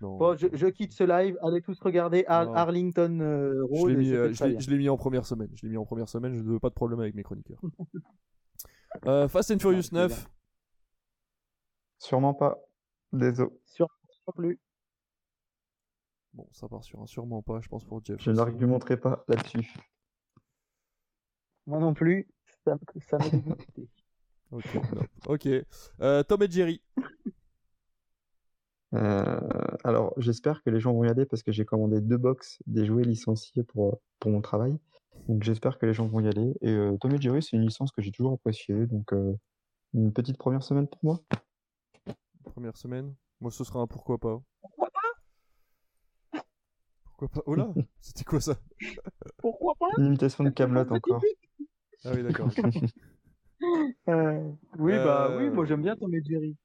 [0.01, 0.17] non.
[0.17, 1.37] Bon, je, je quitte ce live.
[1.41, 2.53] Allez tous regarder Ar- Non.
[2.53, 3.89] Arlington euh, Je Road.
[3.91, 5.49] l'ai mis, euh, je l'ai- mis en première semaine.
[5.55, 6.33] Je l'ai mis en première semaine.
[6.33, 7.59] Je ne veux pas de problème avec mes chroniqueurs.
[9.07, 10.01] Euh, Fast and Furious c'est bien.
[10.07, 10.27] 9.
[11.97, 12.59] Sûrement pas.
[13.11, 13.49] Désolé.
[13.65, 13.87] Sur
[14.35, 14.59] plus.
[16.33, 18.21] Bon, ça part sur un sûrement pas, je pense pour Jeff.
[18.21, 19.73] Je n'argumenterai pas là-dessus.
[21.65, 22.27] Moi non plus.
[22.63, 22.77] Ça,
[23.09, 23.89] ça m'a dégoûté.
[25.25, 25.47] Ok.
[26.01, 26.79] Euh, Tom et Jerry.
[28.93, 29.39] Euh,
[29.83, 32.85] alors, j'espère que les gens vont y aller parce que j'ai commandé deux box des
[32.85, 34.77] jouets licenciés pour, pour mon travail.
[35.27, 36.53] Donc, j'espère que les gens vont y aller.
[36.61, 38.85] Et euh, Tom et Jerry, c'est une licence que j'ai toujours appréciée.
[38.87, 39.33] Donc, euh,
[39.93, 41.19] une petite première semaine pour moi.
[42.43, 43.13] Première semaine.
[43.41, 44.41] Moi, ce sera un pourquoi pas.
[47.03, 47.41] Pourquoi pas?
[47.45, 47.69] Oh là
[48.01, 48.57] C'était quoi ça?
[49.37, 49.87] Pourquoi pas?
[49.97, 51.21] Une imitation de Camelot encore.
[52.05, 52.49] Ah oui, d'accord.
[54.09, 56.57] Euh, Oui, bah oui, moi Euh, j'aime bien Tom et Jerry.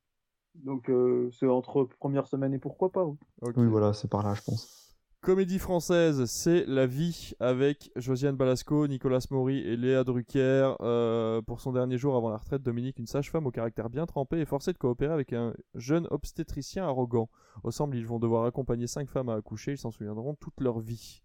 [0.55, 3.05] Donc euh, c'est entre première semaine et pourquoi pas.
[3.05, 3.17] oui.
[3.57, 4.79] Voilà, c'est par là, je pense.
[5.21, 10.77] Comédie française, c'est La vie avec Josiane Balasco, Nicolas Maury et Léa Drucker.
[10.81, 14.39] Euh, pour son dernier jour avant la retraite, Dominique, une sage-femme au caractère bien trempé,
[14.39, 17.29] est forcée de coopérer avec un jeune obstétricien arrogant.
[17.65, 19.73] Ensemble, ils vont devoir accompagner cinq femmes à accoucher.
[19.73, 21.21] Ils s'en souviendront toute leur vie.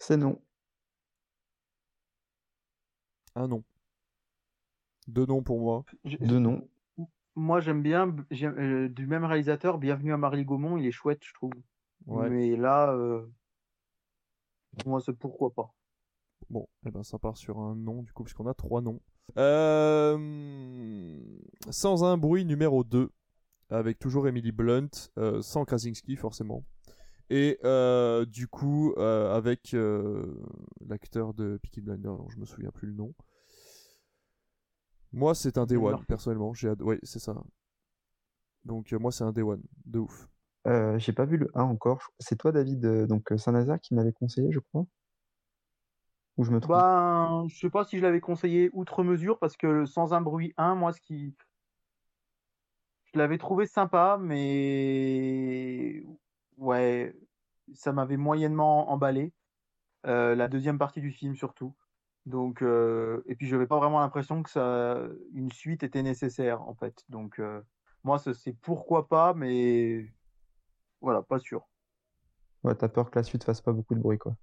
[0.00, 0.40] C'est non.
[3.36, 3.62] Un nom.
[5.10, 5.84] Deux noms pour moi.
[6.04, 6.66] Je- Deux noms.
[7.34, 11.22] Moi j'aime bien j'aime, euh, du même réalisateur, Bienvenue à Marly Gaumont, il est chouette,
[11.24, 11.52] je trouve.
[12.06, 12.28] Ouais.
[12.30, 13.26] Mais là, euh,
[14.86, 15.72] moi c'est pourquoi pas.
[16.48, 19.00] Bon, eh ben ça part sur un nom du coup, puisqu'on a trois noms.
[19.38, 21.18] Euh,
[21.70, 23.10] Sans un bruit numéro 2,
[23.70, 24.88] avec toujours Emily Blunt,
[25.18, 26.64] euh, sans Krasinski forcément.
[27.30, 30.36] Et euh, du coup, euh, avec euh,
[30.88, 33.14] l'acteur de Peaky Blinders, dont je me souviens plus le nom.
[35.12, 36.52] Moi, c'est un Day One, personnellement.
[36.52, 37.34] J'ai ad- Ouais, c'est ça.
[38.64, 40.28] Donc, euh, moi, c'est un Day One, de ouf.
[40.66, 42.10] Euh, j'ai pas vu le 1 encore.
[42.18, 44.86] C'est toi, David, euh, donc Saint-Nazaire, qui m'avait conseillé, je crois?
[46.36, 46.74] Ou je me trompe?
[46.74, 50.52] Ben, je sais pas si je l'avais conseillé outre mesure parce que sans un bruit
[50.56, 51.34] 1, moi ce qui
[53.12, 56.02] je l'avais trouvé sympa mais
[56.58, 57.14] ouais,
[57.74, 59.32] ça m'avait moyennement emballé.
[60.06, 61.74] Euh, la deuxième partie du film surtout.
[62.26, 64.98] Donc euh, et puis j'avais pas vraiment l'impression que ça
[65.34, 67.04] une suite était nécessaire en fait.
[67.08, 67.62] Donc euh,
[68.04, 70.06] moi ce- c'est pourquoi pas mais
[71.00, 71.68] voilà, pas sûr.
[72.64, 74.34] Ouais, t'as peur que la suite fasse pas beaucoup de bruit, quoi.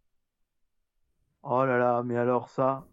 [1.43, 2.85] Oh là là, mais alors ça.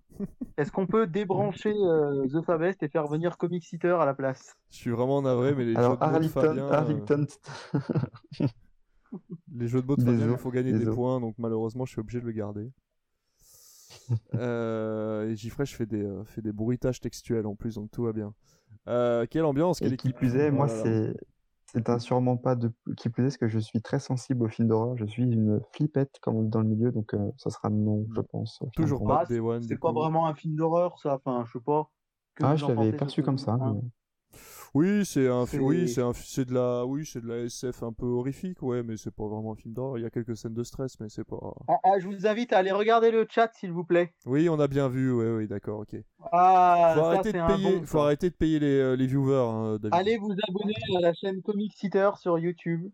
[0.56, 4.55] Est-ce qu'on peut débrancher euh, The Fabest et faire venir Comic Sitter à la place?
[4.70, 7.27] Je suis vraiment navré, mais les jeux Alors, de de Arlington, Fabien, euh, Arlington,
[9.55, 12.01] Les jeux de mots de Fabien, il faut gagner des points, donc malheureusement, je suis
[12.01, 12.70] obligé de le garder.
[14.35, 18.12] euh, et Gifresh fait des, euh, fait des bruitages textuels en plus, donc tout va
[18.12, 18.35] bien.
[18.89, 20.16] Euh, quelle ambiance, quelle Et qui équipe.
[20.18, 20.72] plus est, Oh moi, là.
[20.82, 21.14] c'est
[21.72, 24.48] C'est un sûrement pas de qui plus est, parce que je suis très sensible aux
[24.48, 24.97] films d'horreur.
[24.97, 28.06] Je suis une flippette, comme on dit dans le milieu, donc euh, ça sera non,
[28.14, 28.60] je pense.
[28.60, 29.24] au final Toujours pas.
[29.26, 29.94] C'est pas coup.
[29.94, 31.14] vraiment un film d'horreur, ça?
[31.14, 31.90] Enfin, je sais pas.
[32.35, 33.52] Que Ah, je l'avais perçu comme ça.
[33.52, 33.89] hein mais-
[34.74, 37.84] Oui, c'est un, fi- oui, C'est- un, c'est de la, oui, c'est de la SF
[37.84, 39.98] un peu horrifique, ouais, mais c'est pas vraiment un film d'horreur.
[39.98, 41.38] Il y a quelques scènes de stress, mais c'est pas.
[41.68, 44.12] Ah, ah, je vous invite à aller regarder le chat, s'il vous plaît.
[44.26, 45.94] Oui, on a bien vu, ouais, oui, d'accord, ok.
[46.32, 47.86] Ah, Faut ça, arrêter c'est de un payer, bon.
[47.86, 48.05] faut ça.
[48.05, 49.94] arrêter de payer les, euh, les viewers, hein, David.
[49.94, 52.90] Allez vous abonner à la chaîne Comic Seater sur YouTube.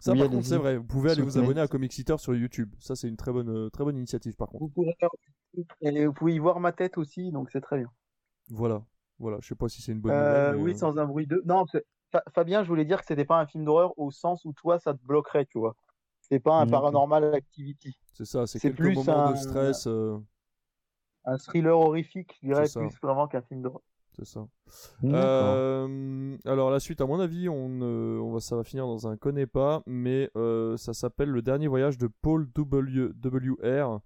[0.00, 0.76] Ça, Oui, par contre, c'est vrai.
[0.76, 2.70] Vous pouvez aller vous abonner à Comic Eater sur YouTube.
[2.80, 4.64] Ça, c'est une très bonne, euh, très bonne initiative, par contre.
[4.64, 4.94] Vous pourrez,
[5.80, 7.90] et vous pouvez y voir ma tête aussi, donc c'est très bien.
[8.50, 8.82] Voilà,
[9.18, 9.38] voilà.
[9.42, 10.56] Je sais pas si c'est une bonne Euh, nouvelle.
[10.56, 11.42] mais, oui, euh, sans un bruit de.
[11.46, 11.66] Non,
[12.10, 14.78] Fa- Fabien, je voulais dire que c'était pas un film d'horreur au sens où toi,
[14.78, 15.76] ça te bloquerait, tu vois.
[16.20, 16.70] C'est pas un Ok.
[16.70, 17.98] paranormal activity.
[18.12, 18.46] c'est ça.
[18.46, 19.86] C'est c'est quelques plus moments un- de stress.
[19.86, 20.18] euh,
[21.24, 23.82] Un thriller horrifique, je dirais, plus vraiment qu'un film d'horreur.
[24.16, 24.46] c'est ça.
[25.04, 29.06] Euh, alors la suite, à mon avis, on, euh, on va, ça va finir dans
[29.08, 33.10] un connaît pas, mais euh, ça s'appelle le dernier voyage de Paul W.
[33.14, 34.00] W.R.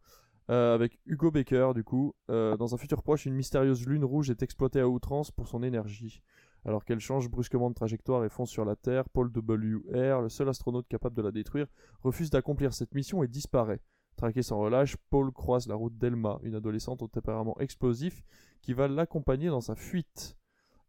[0.51, 2.15] euh, avec Hugo Baker du coup.
[2.31, 5.63] Euh, dans un futur proche, une mystérieuse lune rouge est exploitée à outrance pour son
[5.63, 6.23] énergie.
[6.65, 10.49] Alors qu'elle change brusquement de trajectoire et fonce sur la Terre, Paul W.R., le seul
[10.49, 11.67] astronaute capable de la détruire,
[12.03, 13.81] refuse d'accomplir cette mission et disparaît.
[14.17, 18.23] Traqué sans relâche, Paul croise la route d'Elma, une adolescente au tempérament explosif,
[18.61, 20.37] qui va l'accompagner dans sa fuite.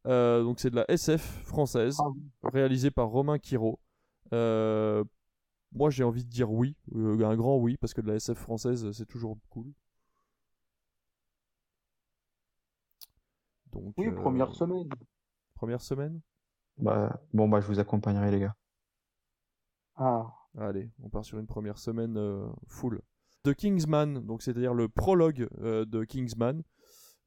[0.06, 3.80] Euh, donc c'est de la SF française, Ah réalisée par Romain Quiro.
[5.74, 8.38] Moi j'ai envie de dire oui, euh, un grand oui, parce que de la SF
[8.38, 9.72] française c'est toujours cool.
[13.72, 14.88] Donc, Oui, euh, première semaine.
[15.56, 16.22] première semaine?
[16.78, 18.56] Bah, bon, bah, je vous accompagnerai, les gars.
[19.96, 20.32] Ah.
[20.58, 23.02] Allez, on part sur une première semaine euh, full.
[23.44, 26.64] The Kingsman, donc c'est-à-dire le prologue euh, de Kingsman.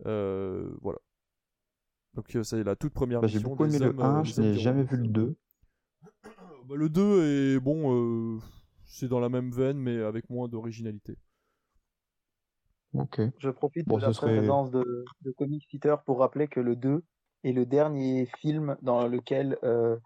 [0.07, 0.99] Euh, voilà.
[2.15, 4.25] Donc euh, c'est la toute première Bah, j'ai beaucoup aimé des le hommes, 1, euh,
[4.25, 5.37] je n'ai jamais vu le 2.
[6.69, 8.39] Bah, le 2 est bon, euh,
[8.87, 11.17] c'est dans la même veine, mais avec moins d'originalité.
[12.95, 13.21] Ok.
[13.39, 16.77] Je profite Bon, de la serait- présence de, de Comic Theater pour rappeler que le
[16.77, 17.05] 2
[17.45, 19.97] est le dernier film dans lequel euh,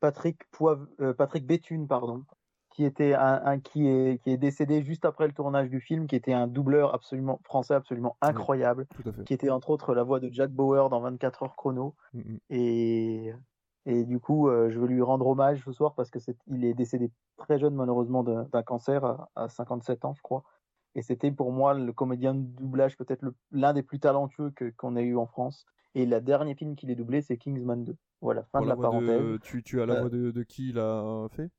[0.00, 2.24] Patrick, Poiv- euh, Patrick Béthune, pardon,
[2.74, 6.06] qui, était un, un- qui, est, qui est décédé juste après le tournage du film,
[6.06, 9.24] qui était un doubleur absolument français absolument incroyable, Tout à fait.
[9.24, 11.94] qui était entre autres la voix de Jack Bauer dans 24 heures chrono.
[12.12, 12.38] Mm, mm.
[12.50, 13.34] Et,
[13.86, 16.64] et du coup, euh, je veux lui rendre hommage ce soir parce que c'est, il
[16.64, 20.44] est décédé très jeune, malheureusement, d'un, cancer à, à 57 ans, je crois.
[20.94, 24.96] Et c'était pour moi le comédien de doublage peut-être l'un des plus talentueux que, qu'on
[24.96, 25.64] ait eu en France.
[25.94, 27.96] Et le dernier film qu'il ait doublé, c'est Kingsman 2.
[28.20, 29.18] Voilà, fin de la parenthèse.
[29.20, 31.50] de- tu, tu as la Euh, voix de, de qui il a fait?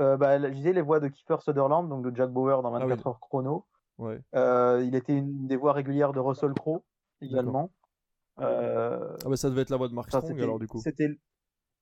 [0.00, 2.78] Euh, bah, je disais les voix de Kiefer Sutherland, donc de Jack Bauer dans Ah
[2.80, 2.90] oui.
[2.90, 3.64] 24 heures chrono.
[3.98, 4.20] Ouais.
[4.34, 6.82] Euh, il était une des voix régulières de Russell Crowe
[7.20, 7.70] également.
[8.40, 10.80] Euh, Ah bah ça devait être la voix de Mark Strong alors du coup.
[10.80, 11.08] C'était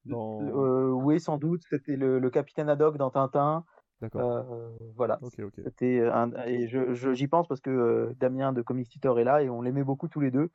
[0.05, 0.43] Dans...
[0.43, 1.62] Euh, oui, sans doute.
[1.70, 3.64] C'était le, le capitaine Haddock dans Tintin.
[4.01, 4.22] D'accord.
[4.22, 5.18] Euh, voilà.
[5.22, 5.60] Ok, ok.
[5.64, 9.51] C'était un, et je, j'y pense parce que Damien de Comic Theater est là et
[9.51, 10.51] on l'aimait beaucoup tous les deux.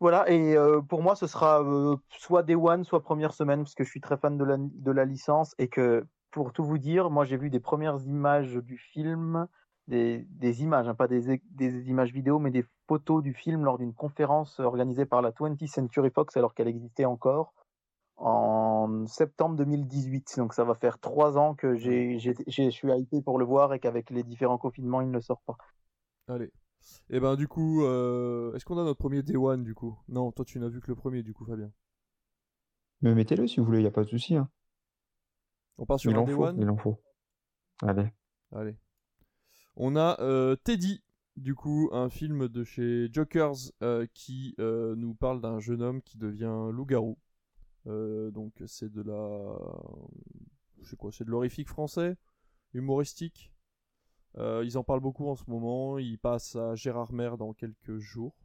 [0.00, 0.30] Voilà.
[0.30, 0.56] Et
[0.88, 1.62] pour moi, ce sera
[2.08, 4.90] soit Day One, soit première semaine parce que je suis très fan de la, de
[4.90, 8.76] la licence et que pour tout vous dire, moi j'ai vu des premières images du
[8.76, 9.46] film,
[9.88, 13.78] des, des images, hein, pas des, des images vidéo, mais des photos du film lors
[13.78, 17.54] d'une conférence organisée par la 20th Century Fox alors qu'elle existait encore
[18.18, 20.34] en septembre 2018.
[20.36, 23.80] Donc ça va faire trois ans que j'ai, je suis hypé pour le voir et
[23.80, 25.56] qu'avec les différents confinements, il ne sort pas.
[26.28, 26.52] Allez.
[27.10, 29.98] Et ben du coup, euh, est-ce qu'on a notre premier Day One du coup?
[30.08, 31.70] Non, toi tu n'as vu que le premier du coup, Fabien.
[33.00, 34.36] Mais mettez-le si vous voulez, il a pas de souci.
[34.36, 34.48] Hein.
[35.78, 36.58] On part sur Il un en Day faut, One?
[36.60, 36.98] il en faut.
[37.82, 38.12] Allez.
[38.52, 38.76] Allez.
[39.80, 41.04] On a euh, Teddy,
[41.36, 46.02] du coup, un film de chez Jokers euh, qui euh, nous parle d'un jeune homme
[46.02, 47.16] qui devient loup-garou.
[47.86, 49.56] Donc c'est de la...
[50.82, 52.16] Je sais quoi, c'est de l'horrifique français,
[52.74, 53.52] humoristique.
[54.36, 55.96] Ils en parlent beaucoup en ce moment.
[55.96, 58.36] Il passe à Gérard Mer dans quelques jours.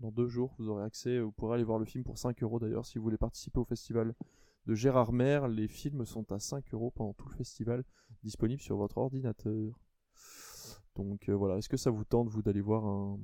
[0.00, 1.20] Dans deux jours, vous aurez accès.
[1.20, 3.64] Vous pourrez aller voir le film pour 5 euros d'ailleurs si vous voulez participer au
[3.64, 4.12] festival
[4.66, 5.46] de Gérard Mer.
[5.46, 7.84] Les films sont à 5 euros pendant tout le festival,
[8.22, 9.78] disponible sur votre ordinateur.
[10.96, 13.18] Donc euh, voilà, est-ce que ça vous tente, vous, d'aller voir un...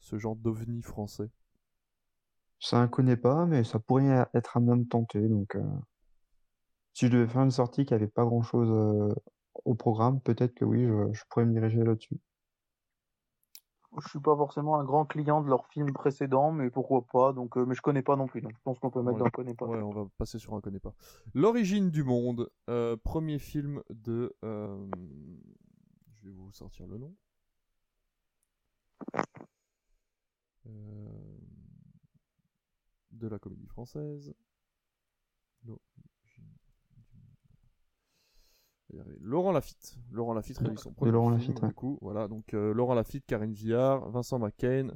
[0.00, 1.30] ce genre d'ovni français?
[2.58, 5.20] Ça ne connaît pas, mais ça pourrait être un homme tenté.
[5.28, 5.62] Donc, euh,
[6.94, 9.14] si je devais faire une sortie qui avait pas grand-chose euh,
[9.64, 12.18] au programme, peut-être que oui, je, je pourrais me diriger là-dessus.
[14.02, 17.32] Je suis pas forcément un grand client de leurs films précédents, mais pourquoi pas.
[17.32, 18.40] Donc, euh, mais je connais pas non plus.
[18.42, 19.24] Donc, je pense qu'on peut mettre Ouais.
[19.24, 19.66] dans connais pas.
[19.66, 20.94] Ouais, on va passer sur un connaît pas.
[21.34, 24.34] L'origine du monde, euh, premier film de.
[24.44, 24.86] euh,
[26.28, 27.16] vais vous sortir le nom.
[30.66, 31.38] Euh,
[33.10, 34.34] De la comédie française.
[39.20, 39.98] Laurent Lafitte.
[40.10, 41.68] Laurent Lafitte réalise son premier Laurent film, Lafitte, ouais.
[41.68, 41.98] du coup.
[42.00, 44.88] Voilà, donc euh, Laurent Lafitte, Karine Viard, Vincent McCain,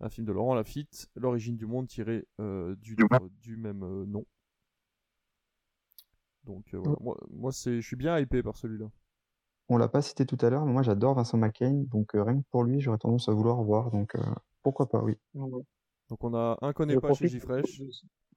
[0.00, 4.06] un film de Laurent Lafitte, L'origine du monde tiré euh, du livre du même euh,
[4.06, 4.26] nom.
[6.44, 8.90] Donc euh, voilà, moi, moi c'est, je suis bien hypé par celui-là.
[9.72, 12.40] On l'a pas cité tout à l'heure, mais moi j'adore Vincent McCain, donc euh, rien
[12.40, 14.20] que pour lui, j'aurais tendance à vouloir voir, donc euh,
[14.64, 15.16] pourquoi pas, oui.
[15.34, 15.62] Ouais.
[16.08, 17.80] Donc on a un connaît Je pas chez Gifresh,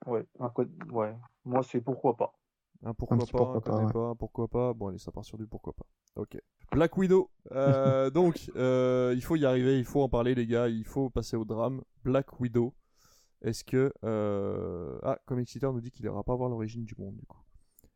[0.05, 0.51] Ouais, un
[0.91, 1.15] ouais.
[1.43, 2.35] Moi, c'est pourquoi pas.
[2.84, 3.91] un pourquoi pas, pourquoi un pas, connaît ouais.
[3.91, 4.73] pas, un pourquoi pas.
[4.73, 5.85] Bon allez, ça part sur du pourquoi pas.
[6.18, 6.38] Ok.
[6.72, 7.31] Black Widow.
[7.51, 11.10] Euh, donc euh, il faut y arriver, il faut en parler les gars, il faut
[11.10, 11.81] passer au drame.
[12.03, 12.76] Black Widow.
[13.41, 14.99] Est-ce que euh...
[15.01, 17.41] ah Comic Eater nous dit qu'il ira pas voir l'origine du monde du coup.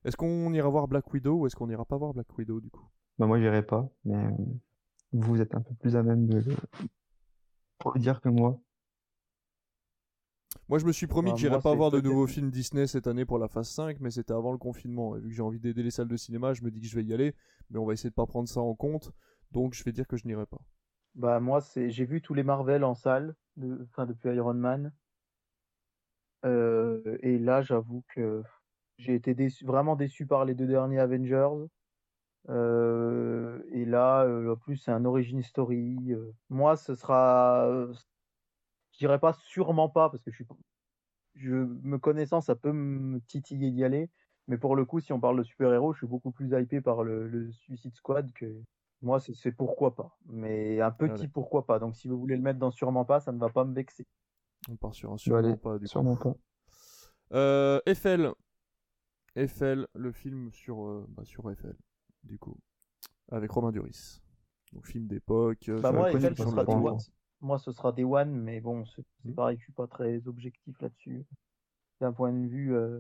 [0.04, 2.72] Est-ce qu'on ira voir Black Widow ou est-ce qu'on ira pas voir Black Widow du
[2.72, 2.90] coup?
[3.20, 4.30] Bah moi j'irai pas, mais euh,
[5.14, 6.56] vous êtes un peu plus à même de le,
[7.80, 8.60] pour le dire que moi.
[10.70, 12.88] Moi, je me suis promis Bah, que j'irais moi, pas voir de nouveaux films Disney
[12.88, 15.16] cette année pour la phase 5, mais c'était avant le confinement.
[15.18, 16.96] Et vu que j'ai envie d'aider les salles de cinéma, je me dis que je
[16.96, 17.36] vais y aller,
[17.70, 19.12] mais on va essayer de pas prendre ça en compte.
[19.52, 20.60] Donc, je vais dire que je n'irai pas.
[21.16, 23.86] Bah moi c'est j'ai vu tous les Marvel en salle de...
[23.90, 24.94] enfin depuis Iron Man
[26.46, 28.44] Euh, et là j'avoue que
[28.98, 31.68] j'ai été déçu vraiment déçu par les deux derniers Avengers Euh,
[32.50, 37.68] et là euh, en plus c'est un origin story Euh, moi ce sera
[38.92, 40.46] je dirais pas sûrement pas parce que je suis
[41.36, 44.10] je me connaissant ça peut me titiller d'y aller
[44.48, 47.04] mais pour le coup si on parle de super-héros je suis beaucoup plus hypé par
[47.04, 48.62] le, le Suicide Squad que
[49.02, 50.18] moi, c'est pourquoi pas.
[50.26, 51.28] Mais un petit Allez.
[51.28, 51.80] pourquoi pas.
[51.80, 54.08] Donc, si vous voulez le mettre dans sûrement pas, ça ne va pas me vexer.
[54.70, 55.88] On part sur un sûrement allez, pas du coup.
[55.88, 56.34] sûrement pas.
[57.34, 58.32] Euh, Eiffel.
[59.36, 61.76] Eiffel, le film sur, euh, bah, sur Eiffel,
[62.28, 62.58] du coup.
[63.32, 64.22] Avec Romain Duris.
[64.74, 65.70] Donc, film d'époque.
[65.70, 66.86] euh, Bah, moi, Eiffel, ce sera tour.
[66.86, 66.98] one.
[67.42, 69.34] Moi, ce sera one, mais bon, c'est Mhm.
[69.36, 71.26] pareil, je suis pas très objectif là-dessus.
[72.02, 73.00] D'un point de vue euh,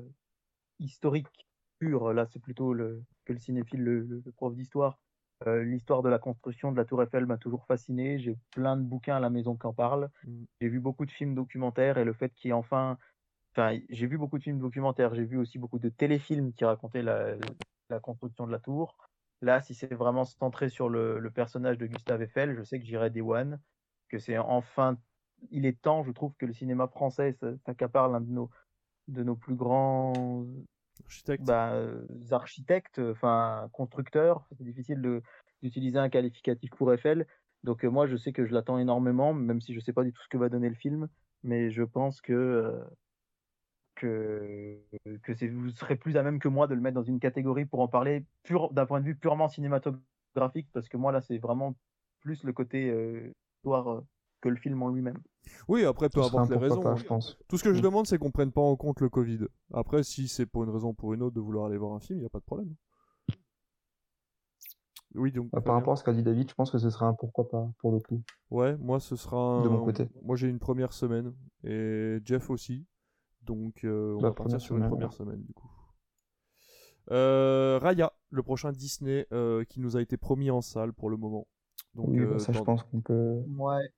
[0.79, 1.27] historique
[1.79, 4.99] pur, là, c'est plutôt le, que le cinéphile, le, le- le prof d'histoire.
[5.45, 8.17] Euh, L'histoire de la construction de la Tour Eiffel m'a toujours fasciné.
[8.19, 10.09] J'ai plein de bouquins à la maison qui en parlent.
[10.23, 10.45] Mhm.
[10.61, 12.97] J'ai vu beaucoup de films documentaires et le fait qu'il y ait enfin.
[13.53, 15.15] Enfin, j'ai vu beaucoup de films documentaires.
[15.15, 17.35] J'ai vu aussi beaucoup de téléfilms qui racontaient la,
[17.89, 18.97] la construction de la tour.
[19.41, 22.85] Là, si c'est vraiment centré sur le, le personnage de Gustave Eiffel, je sais que
[22.85, 23.59] j'irai des One.
[24.09, 24.97] Que c'est enfin.
[25.51, 28.49] Il est temps, je trouve, que le cinéma français s'accapare l'un de nos,
[29.07, 30.45] de nos plus grands
[31.03, 31.43] Architecte.
[31.45, 34.47] bah, euh, architectes, enfin constructeurs.
[34.57, 35.21] C'est difficile de-
[35.61, 37.27] d'utiliser un qualificatif pour Eiffel.
[37.63, 40.11] Donc euh, moi, je sais que je l'attends énormément, même si je sais pas du
[40.11, 41.07] tout ce que va donner le film.
[41.43, 42.83] Mais je pense que euh,
[43.97, 44.79] que
[45.51, 47.87] vous serez plus à même que moi de le mettre dans une catégorie pour en
[47.87, 48.25] parler
[48.71, 51.75] d'un point de vue purement cinématographique, parce que moi là, c'est vraiment
[52.21, 54.01] plus le côté euh, histoire euh,
[54.41, 55.17] que le film en lui-même.
[55.67, 56.81] Oui, après, peu importe les raisons.
[56.81, 56.95] pas, hein.
[56.95, 57.37] je pense.
[57.47, 57.83] Tout ce que je Mm.
[57.83, 59.39] demande, c'est qu'on prenne pas en compte le Covid.
[59.73, 61.99] Après, si c'est pour une raison ou pour une autre de vouloir aller voir un
[61.99, 62.75] film, il n'y a pas de problème.
[65.15, 65.49] Oui, donc.
[65.51, 67.47] Bah, par rapport à ce qu'a dit David, je pense que ce sera un pourquoi
[67.49, 68.21] pas pour le coup.
[68.51, 69.63] Ouais, moi, ce sera un...
[69.63, 70.07] De mon côté.
[70.21, 71.33] Moi, j'ai une première semaine.
[71.63, 72.85] Et Jeff aussi.
[73.47, 75.15] Donc, euh, on La va partir sur une semaine, première ouais.
[75.17, 75.69] semaine, du coup.
[77.11, 81.15] Euh, Raya, le prochain Disney euh, qui nous a été promis en salle pour le
[81.17, 81.47] moment.
[81.95, 83.89] Donc, oui, bah, euh, ça, je pense qu'on peut, Ouais,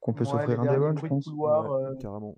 [0.00, 1.24] qu'on peut s'offrir les un débat, je bruits de pense.
[1.26, 2.36] couloir, Ouais, euh, carrément.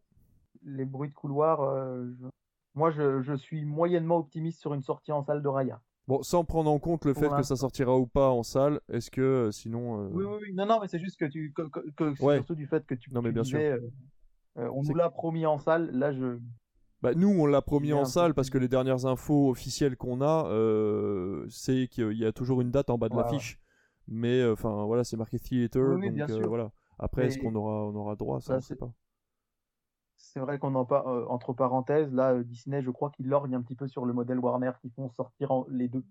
[0.65, 1.61] les bruits de couloir.
[1.63, 2.27] euh, je-
[2.75, 5.81] Moi, je, je suis moyennement optimiste sur une sortie en salle de Raya.
[6.09, 9.11] Bon, sans prendre en compte le fait que ça sortira ou pas en salle, est-ce
[9.11, 10.01] que sinon.
[10.01, 10.55] euh, Oui, oui, oui.
[10.55, 12.37] Non, non, mais c'est juste que tu, que, que- que c'est Ouais.
[12.37, 13.59] surtout du fait que tu, Non, mais tu bien sûr.
[13.61, 13.79] disais,
[14.57, 15.91] on C'est nous l'a promis en salle.
[15.93, 16.39] Là, je,
[17.03, 20.47] Bah, nous, on l'a promis en salle parce que les dernières infos officielles qu'on a,
[20.49, 23.59] euh, c'est qu'il y a toujours une date en bas de l'affiche.
[24.09, 26.71] Mais euh, enfin, voilà, c'est marqué theater, Oui, donc euh, voilà.
[26.99, 28.47] Après, est-ce qu'on aura, on aura droit à ça?
[28.47, 28.91] Ça, On c'est- pas.
[30.17, 32.13] c'est vrai qu'on en parle euh, entre parenthèses.
[32.13, 34.91] Là, euh, Disney, je crois qu'il lorgne un petit peu sur le modèle Warner qui
[34.91, 36.05] font sortir en- les deux.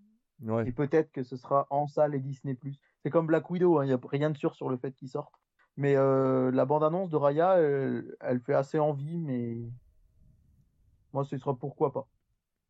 [0.44, 0.68] Ouais.
[0.68, 2.58] Et peut-être que ce sera en salle et Disney+.
[3.02, 5.08] C'est comme Black Widow, hein, il n'y a rien de sûr sur le fait qu'il
[5.10, 5.34] sorte.
[5.78, 9.58] Mais euh, la bande-annonce de Raya, elle, elle fait assez envie, mais
[11.14, 12.08] moi, ce sera pourquoi pas.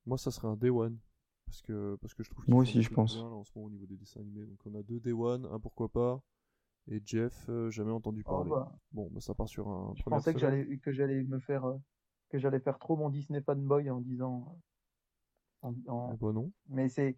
[0.06, 0.98] Moi, ça serait un Day One.
[1.45, 3.15] Parce que, parce que je trouve Moi aussi, je pense.
[3.15, 4.45] bien, là, en ce moment au niveau des dessins animés.
[4.45, 6.22] Donc on a deux Day One, un pourquoi pas.
[6.90, 8.49] Et Jeff, euh, jamais entendu Oh, parler.
[8.49, 9.94] bah, Bon, bah, ça part sur un.
[9.95, 11.77] je pensais que j'allais que j'allais me faire euh,
[12.30, 14.57] que j'allais faire trop mon Disney fanboy en disant.
[15.61, 16.52] en- en- Ah bah non.
[16.69, 17.15] Mais c'est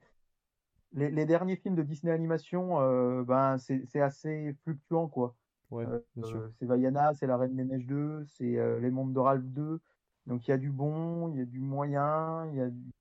[0.93, 5.35] les, les derniers films de Disney Animation, euh, ben c'est c'est assez fluctuant quoi.
[5.69, 9.14] Ouais, Euh, euh, c'est Vaiana, c'est La Reine des Neiges 2, c'est euh, Les Mondes
[9.14, 9.80] de Ralph 2.
[10.26, 12.91] Donc il y a du bon, il y a du moyen, il y a du...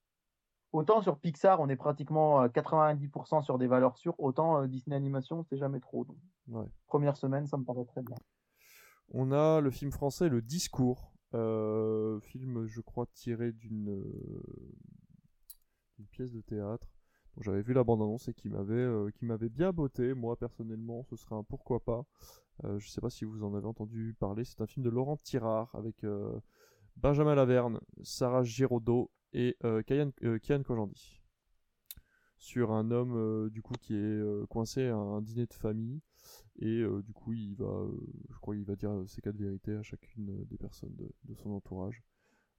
[0.72, 4.96] Autant sur Pixar, on est pratiquement à 90% sur des valeurs sûres, autant euh, Disney
[4.96, 6.04] Animation, c'est jamais trop.
[6.04, 6.16] Donc,
[6.48, 6.66] Ouais.
[6.86, 8.16] première semaine, ça me paraît très bien.
[9.12, 14.42] On a le film français Le Discours, euh, film je crois tiré d'une euh,
[16.10, 16.88] pièce de théâtre
[17.40, 20.14] j'avais vu la bande-annonce et qui m'avait euh, qui m'avait bien botté.
[20.14, 22.04] Moi personnellement, ce serait un pourquoi pas.
[22.64, 24.44] Euh, je sais pas si vous en avez entendu parler.
[24.44, 26.38] C'est un film de Laurent Tirard avec euh,
[26.96, 31.20] Benjamin Laverne, Sarah Giraudot et euh, Kian, euh, Kian Kojandi
[32.38, 36.00] sur un homme euh, du coup qui est euh, coincé à un dîner de famille
[36.58, 37.90] et euh, du coup il va euh,
[38.30, 41.50] je crois il va dire ses quatre vérités à chacune des personnes de, de son
[41.52, 42.02] entourage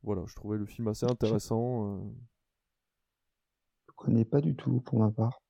[0.04, 2.00] voilà je trouvais le film assez intéressant euh,
[3.88, 5.42] Je connais pas du tout pour ma part.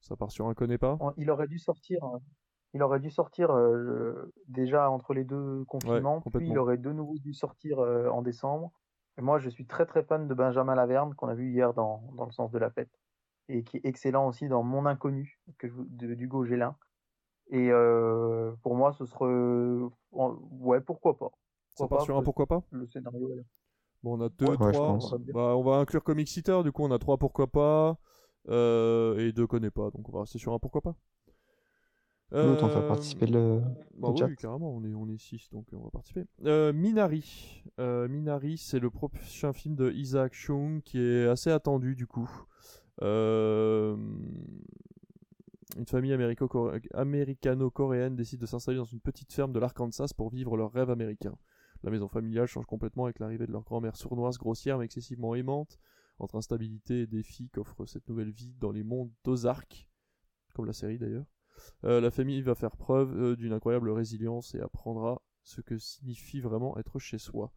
[0.00, 0.98] ça part sur un connaît pas?
[1.16, 2.18] Il aurait dû sortir, euh,
[2.74, 7.16] il aurait dû sortir euh, déjà entre les deux confinements, puis il aurait de nouveau
[7.18, 8.72] dû sortir euh, en décembre.
[9.18, 12.02] Et moi, je suis très très fan de Benjamin Laverne qu'on a vu hier dans,
[12.14, 12.90] dans Le sens de la fête
[13.48, 16.76] et qui est excellent aussi dans Mon inconnu que je, de d'Hugo Gélin.
[17.50, 19.26] Et euh, pour moi, ce serait
[20.12, 21.30] ouais, pourquoi pas.
[21.74, 22.62] ça Pourquoi part pas, sur un pourquoi pas?
[22.72, 23.30] Le scénario.
[23.38, 23.44] est-
[24.02, 24.98] bon on a deux Ouais, trois
[25.32, 27.98] bah, on va inclure comic Eater du coup on a trois pourquoi pas
[28.48, 30.94] euh, et deux connaît pas donc on va rester sur un pourquoi pas
[32.30, 33.60] Autant faire Euh, participer le,
[33.96, 34.34] Bah le oui, chat.
[34.36, 36.24] carrément, on est, on est 6, donc on va participer.
[36.44, 37.62] Euh, Minari.
[37.80, 42.28] Euh, Minari, c'est le prochain film de Isaac Chung qui est assez attendu du coup.
[45.76, 50.72] Une famille américano-coréenne décide de s'installer dans une petite ferme de l'Arkansas pour vivre leur
[50.72, 51.36] rêve américain.
[51.82, 55.78] La maison familiale change complètement avec l'arrivée de leur grand-mère sournoise, grossière mais excessivement aimante.
[56.18, 59.88] Entre instabilité et défi qu'offre cette nouvelle vie dans les mondes d'Ozark,
[60.52, 61.26] comme la série d'ailleurs.
[61.84, 66.40] Euh, la famille va faire preuve euh, d'une incroyable résilience et apprendra ce que signifie
[66.40, 67.52] vraiment être chez soi.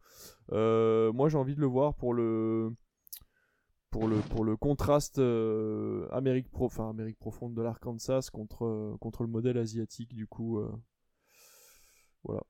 [0.52, 2.72] Euh, moi, j'ai envie de le voir pour le
[3.90, 9.28] pour le pour le contraste Amérique pro enfin Amérique profonde de l'Arkansas contre contre le
[9.28, 10.58] modèle asiatique du coup
[12.24, 12.42] voilà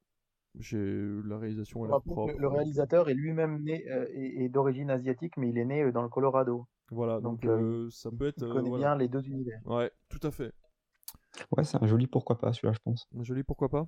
[0.59, 0.79] j'ai
[1.25, 5.37] la réalisation On elle propre le réalisateur est lui-même né euh, est, est d'origine asiatique,
[5.37, 6.67] mais il est né dans le Colorado.
[6.91, 8.89] voilà donc, Donc, euh, ça peut être Il euh, connaît voilà.
[8.89, 9.61] bien les deux univers.
[9.67, 10.53] ouais tout à fait
[11.57, 13.07] Ouais, c'est un joli pourquoi pas celui-là, je pense.
[13.23, 13.87] Joli, pourquoi pas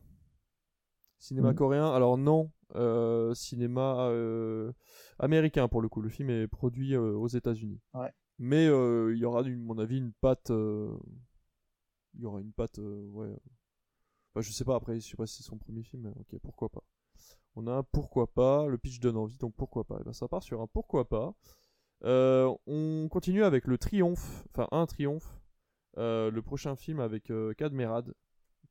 [1.18, 1.54] Cinéma Mm.
[1.54, 4.72] coréen Alors non, euh, cinéma euh,
[5.18, 6.00] américain pour le coup.
[6.00, 7.80] Le film est produit euh, aux États-Unis.
[7.94, 8.10] Ouais.
[8.38, 10.50] Mais euh, il y aura, à mon avis, une patte.
[10.50, 10.96] euh,
[12.14, 13.28] Il y aura une patte, euh, ouais.
[14.32, 14.74] Enfin, je sais pas.
[14.76, 16.02] Après, je sais pas si c'est son premier film.
[16.02, 16.82] Mais ok, pourquoi pas.
[17.56, 18.66] On a un pourquoi pas.
[18.66, 19.98] Le pitch donne envie, donc pourquoi pas.
[20.00, 21.32] Et ben, ça part sur un pourquoi pas.
[22.04, 25.40] Euh, on continue avec le triomphe, enfin un triomphe,
[25.98, 28.14] euh, le prochain film avec euh, Cadmerad,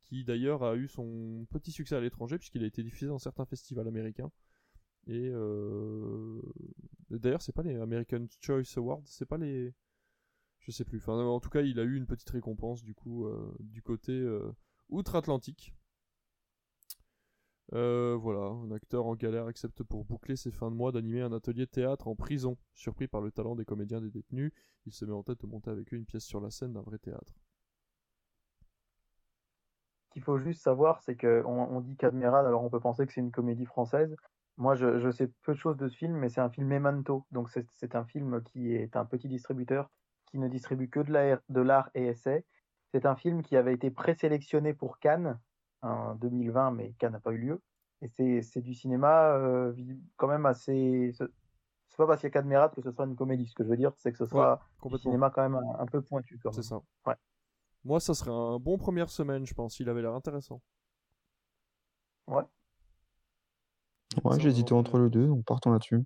[0.01, 3.45] qui d'ailleurs a eu son petit succès à l'étranger puisqu'il a été diffusé dans certains
[3.45, 4.31] festivals américains.
[5.07, 6.41] Et euh...
[7.09, 9.73] d'ailleurs, c'est pas les American Choice Awards, c'est pas les,
[10.63, 11.01] je sais plus.
[11.07, 14.51] En tout cas, il a eu une petite récompense du coup euh, du côté euh,
[14.89, 15.73] outre-Atlantique.
[17.73, 21.33] Euh, voilà, un acteur en galère accepte pour boucler ses fins de mois d'animer un
[21.33, 22.55] atelier de théâtre en prison.
[22.75, 24.51] Surpris par le talent des comédiens des détenus,
[24.85, 26.81] il se met en tête de monter avec eux une pièce sur la scène d'un
[26.81, 27.33] vrai théâtre.
[30.03, 33.13] Ce qu'il faut juste savoir, c'est que on, dit Cadmerade, alors on peut penser que
[33.13, 34.15] c'est une comédie française.
[34.57, 37.25] Moi, je, sais peu de choses de ce film, mais c'est un film Memento.
[37.31, 39.89] Donc, c'est un film qui est un petit distributeur
[40.27, 42.45] qui ne distribue que de l'art et essai.
[42.91, 45.39] C'est un film qui avait été présélectionné pour Cannes
[45.83, 47.61] en 2020, mais Cannes n'a pas eu lieu.
[48.01, 49.73] Et c'est du cinéma euh,
[50.17, 51.11] quand même assez.
[51.13, 53.47] C'est pas parce qu'il y a Cadmerade que ce sera une comédie.
[53.47, 55.11] Ce que je veux dire, c'est que ce sera du Complètement.
[55.11, 56.39] cinéma quand même un, un peu pointu.
[56.51, 56.81] C'est ça.
[57.05, 57.15] Ouais.
[57.85, 59.79] Moi, ça serait un bon première semaine, je pense.
[59.79, 60.61] Il avait l'air intéressant.
[62.27, 62.43] Ouais.
[64.23, 66.03] Ouais, j'hésitais entre les deux, donc partons là-dessus.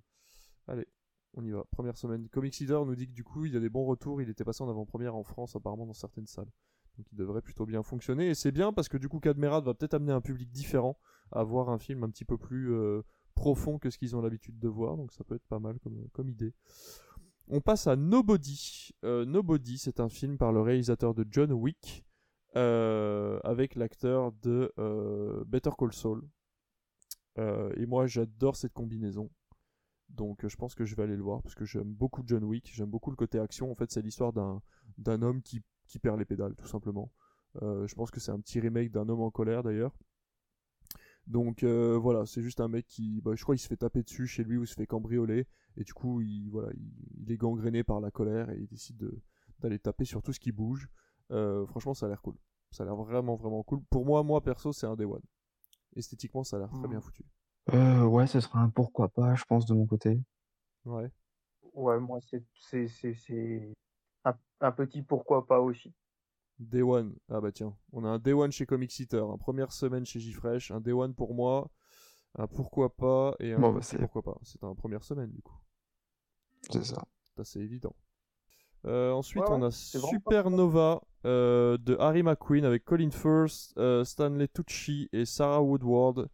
[0.66, 0.86] Allez,
[1.34, 1.64] on y va.
[1.70, 2.28] Première semaine.
[2.28, 4.20] Comic Leader nous dit que du coup, il a des bons retours.
[4.22, 6.50] Il était passé en avant-première en France, apparemment, dans certaines salles.
[6.98, 8.28] Donc, il devrait plutôt bien fonctionner.
[8.28, 10.98] Et c'est bien parce que du coup, Cadmerade va peut-être amener un public différent
[11.32, 13.02] à voir un film un petit peu plus euh,
[13.34, 14.96] profond que ce qu'ils ont l'habitude de voir.
[14.96, 16.52] Donc, ça peut être pas mal comme, comme idée.
[17.48, 18.90] On passe à Nobody.
[19.04, 22.04] Euh, Nobody, c'est un film par le réalisateur de John Wick
[22.56, 26.28] euh, avec l'acteur de euh, Better Call Saul.
[27.38, 29.30] Euh, et moi, j'adore cette combinaison.
[30.08, 32.44] Donc, euh, je pense que je vais aller le voir parce que j'aime beaucoup John
[32.44, 32.70] Wick.
[32.74, 33.70] J'aime beaucoup le côté action.
[33.70, 37.10] En fait, c'est l'histoire d'un homme qui, qui perd les pédales, tout simplement.
[37.62, 39.96] Euh, je pense que c'est un petit remake d'un homme en colère d'ailleurs.
[41.26, 44.02] Donc euh, voilà, c'est juste un mec qui, bah, je crois, il se fait taper
[44.02, 45.46] dessus chez lui ou se fait cambrioler
[45.76, 46.90] et du coup, il, voilà, il,
[47.22, 49.20] il est gangréné par la colère et il décide de-
[49.58, 50.88] d'aller taper sur tout ce qui bouge.
[51.30, 52.36] Euh, franchement, ça a l'air cool.
[52.70, 53.82] Ça a l'air vraiment vraiment cool.
[53.90, 55.22] Pour moi, moi perso, c'est un Day One.
[55.96, 57.24] Esthétiquement, ça a l'air très bien foutu.
[57.74, 60.22] Euh, ouais, ce sera un pourquoi pas, je pense, de mon côté.
[60.86, 61.10] Ouais.
[61.74, 63.74] Ouais, moi, c'est c'est- c'est- c'est
[64.60, 65.92] un, petit pourquoi pas aussi.
[66.58, 67.14] Day One.
[67.30, 70.18] Ah bah tiens, on a un Day One chez Comic Eater, un première semaine chez
[70.18, 71.70] Gfresh, un Day One pour moi,
[72.36, 74.38] un pourquoi pas et un Bon, bah, pourquoi pas.
[74.42, 75.56] C'est un première semaine du coup.
[76.70, 77.04] C'est ça.
[77.22, 77.94] C'est assez évident.
[78.86, 84.48] Euh, ensuite, Ouais, on a Supernova euh, de Harry McQueen avec Colin Firth, euh, Stanley
[84.48, 86.28] Tucci et Sarah Woodward.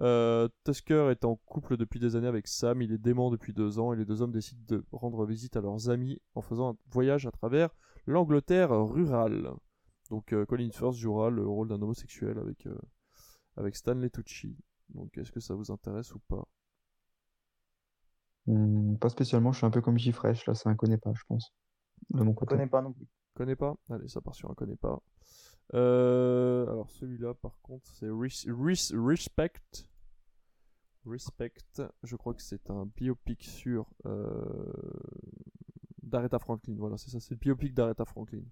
[0.00, 3.78] Euh, Tusker est en couple depuis des années avec Sam, il est dément depuis deux
[3.78, 6.76] ans et les deux hommes décident de rendre visite à leurs amis en faisant un
[6.90, 7.70] voyage à travers
[8.06, 9.52] l'Angleterre rurale.
[10.10, 12.78] Donc euh, Colin Firth jouera le rôle d'un homosexuel avec, euh,
[13.56, 14.56] avec Stanley Tucci.
[14.90, 16.44] Donc est-ce que ça vous intéresse ou pas?
[18.46, 21.22] Hmm, pas spécialement, je suis un peu comme J-Fresh, là, ça un connaît pas, je
[21.28, 21.54] pense.
[22.10, 22.54] De mon Je côté.
[22.54, 23.06] connais pas non plus.
[23.34, 23.76] Connais pas?
[23.90, 25.00] Allez, ça part sur un connais pas.
[25.74, 29.52] Euh, alors celui-là, par contre, c'est Res- Res- Respect.
[31.06, 31.54] Respect.
[32.02, 34.72] Je crois que c'est un biopic sur euh,
[36.02, 36.74] d'Aretha Franklin.
[36.76, 38.42] Voilà, c'est ça, c'est le biopic d'Aretha Franklin.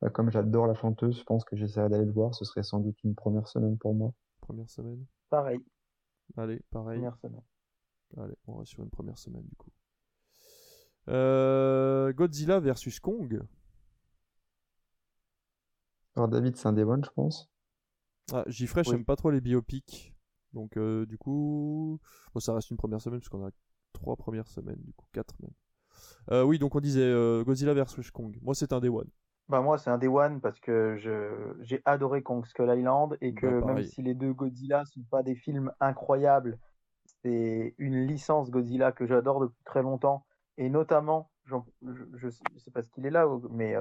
[0.00, 2.80] Bah, comme j'adore la chanteuse, je pense que j'essaierai d'aller le voir, ce serait sans
[2.80, 4.12] doute une première semaine pour moi.
[4.40, 5.04] Première semaine.
[5.30, 5.60] Pareil,
[6.36, 6.98] Allez, pareil.
[6.98, 7.42] première semaine.
[8.16, 9.70] Allez, on va sur une première semaine du coup.
[11.08, 13.42] Euh, Godzilla versus Kong.
[16.16, 17.50] Alors David, c'est un des one, je pense.
[18.32, 18.44] Ah,
[18.86, 18.92] Oui.
[18.92, 20.14] j'aime pas trop les biopics.
[20.52, 21.98] Donc, euh, du coup,
[22.32, 23.50] bon, ça reste une première semaine, puisqu'on a
[23.92, 25.50] trois premières semaines, du coup, quatre même.
[26.30, 28.36] Euh, oui, donc on disait euh, Godzilla vs Kong.
[28.42, 29.08] Moi, c'est un Day One.
[29.46, 33.34] Bah moi c'est un Day One parce que je j'ai adoré Kong Skull Island et
[33.34, 33.86] que Bah, même pareil.
[33.88, 36.58] si les deux Godzilla sont pas des films incroyables,
[37.22, 40.24] c'est une licence Godzilla que j'adore depuis très longtemps
[40.56, 43.76] et notamment je, je, je sais pas ce qu'il est là mais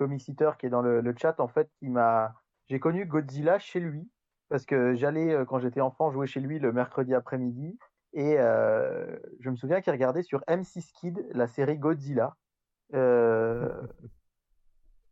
[0.00, 2.34] Comic Seater qui est dans le, le chat en fait qui m'a
[2.68, 4.10] j'ai connu Godzilla chez lui
[4.48, 7.78] parce que j'allais euh, quand j'étais enfant jouer chez lui le mercredi après-midi
[8.14, 12.34] et euh, je me souviens qu'il regardait sur M6 Kid la série Godzilla
[12.92, 13.70] Euh,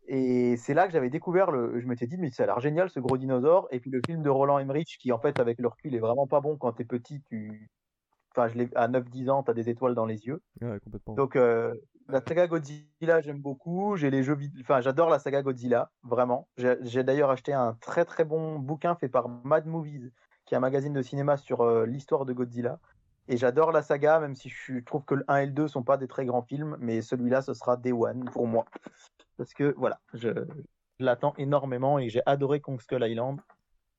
[0.09, 1.79] et c'est là que j'avais découvert le.
[1.79, 3.69] Je m'étais dit, mais ça a l'air génial ce gros dinosaure.
[3.71, 6.27] Et puis le film de Roland Emmerich, qui en fait, avec le recul, est vraiment
[6.27, 7.23] pas bon quand t'es petit.
[7.29, 7.69] Tu...
[8.37, 10.41] Enfin, je à 9-10 ans, t'as des étoiles dans les yeux.
[10.61, 11.15] Ouais, complètement.
[11.15, 11.75] Donc, euh,
[12.09, 13.97] la saga Godzilla, j'aime beaucoup.
[13.97, 16.49] J'ai les jeux vid- Enfin, j'adore la saga Godzilla, vraiment.
[16.57, 20.13] J'ai d'ailleurs acheté un très très bon bouquin fait par Mad Movies,
[20.47, 22.79] qui est un magazine de cinéma sur euh, l'histoire de Godzilla.
[23.31, 25.83] Et j'adore la saga, même si je trouve que le 1 et le 2 sont
[25.83, 28.65] pas des très grands films, mais celui-là, ce sera Day One pour moi.
[29.37, 30.29] Parce que voilà, je,
[30.99, 33.41] je l'attends énormément et j'ai adoré Kong Skull Island.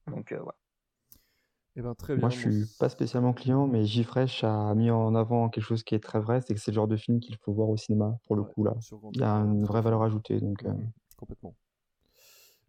[0.07, 0.57] Donc euh, voilà.
[1.80, 2.19] Eh ben, très bien.
[2.22, 5.95] Moi, je suis pas spécialement client, mais J-Fresh a mis en avant quelque chose qui
[5.95, 8.19] est très vrai, c'est que c'est le genre de film qu'il faut voir au cinéma,
[8.27, 8.76] pour le Ouais, coup, là.
[9.14, 10.61] Il y a une vraie valeur ajoutée, donc...
[10.65, 11.56] euh, Mhm, Complètement.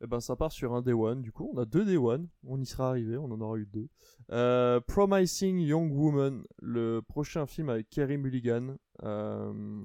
[0.01, 1.51] Eh ben, ça part sur un Day One, du coup.
[1.53, 2.29] On a deux Day One.
[2.47, 3.89] On y sera arrivé, on en aura eu deux.
[4.31, 9.83] Euh, Promising Young Woman, le prochain film avec Kerry Mulligan, euh,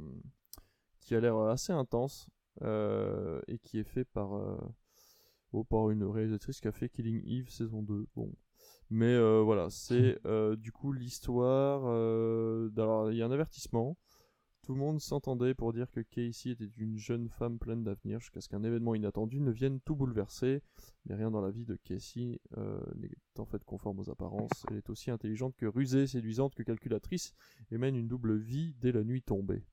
[0.99, 2.29] qui a l'air assez intense
[2.61, 4.29] et qui est fait par,
[5.51, 8.05] oh, par une réalisatrice qui a fait Killing Eve saison 2.
[8.15, 8.31] Bon.
[8.91, 11.83] Mais euh, voilà, c'est euh, du coup l'histoire.
[11.85, 13.97] euh, alors, il y a un avertissement.
[14.61, 18.41] Tout le monde s'entendait pour dire que Casey était une jeune femme pleine d'avenir jusqu'à
[18.41, 20.63] ce qu'un événement inattendu ne vienne tout bouleverser.
[21.05, 22.39] Mais rien dans la vie de Casey
[22.95, 24.65] n'est en fait conforme aux apparences.
[24.71, 27.33] Elle est aussi intelligente que rusée, séduisante que calculatrice
[27.69, 29.63] et mène une double vie dès la nuit tombée.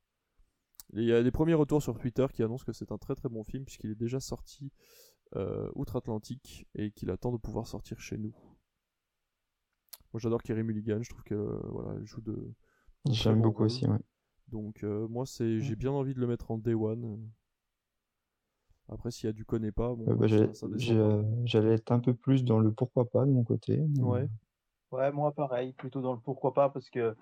[0.93, 3.31] Il y a des premiers retours sur Twitter qui annoncent que c'est un très très
[3.31, 4.73] bon film puisqu'il est déjà sorti
[5.75, 8.35] outre-Atlantique et qu'il attend de pouvoir sortir chez nous.
[10.13, 12.53] Moi j'adore Kerry Mulligan, je trouve que euh, voilà, elle joue de,
[13.11, 13.99] J'aime beaucoup aussi, ouais.
[14.49, 17.19] donc euh, moi c'est j'ai bien envie de le mettre en day one.
[18.89, 20.51] Après s'il y a du connaît pas, bon Euh, bah, j'allais
[20.91, 23.79] euh, j'allais être un peu plus dans le pourquoi pas de mon côté.
[23.79, 24.29] mais, Ouais.
[24.91, 27.17] Ouais, moi pareil, plutôt dans le pourquoi pas parce que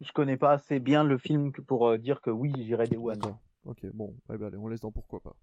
[0.00, 2.96] je connais pas assez bien le film que pour euh, dire que oui, j'irai Day
[2.96, 3.20] One.
[3.64, 5.34] Ok, bon, eh ben, allez, on laisse dans pourquoi pas.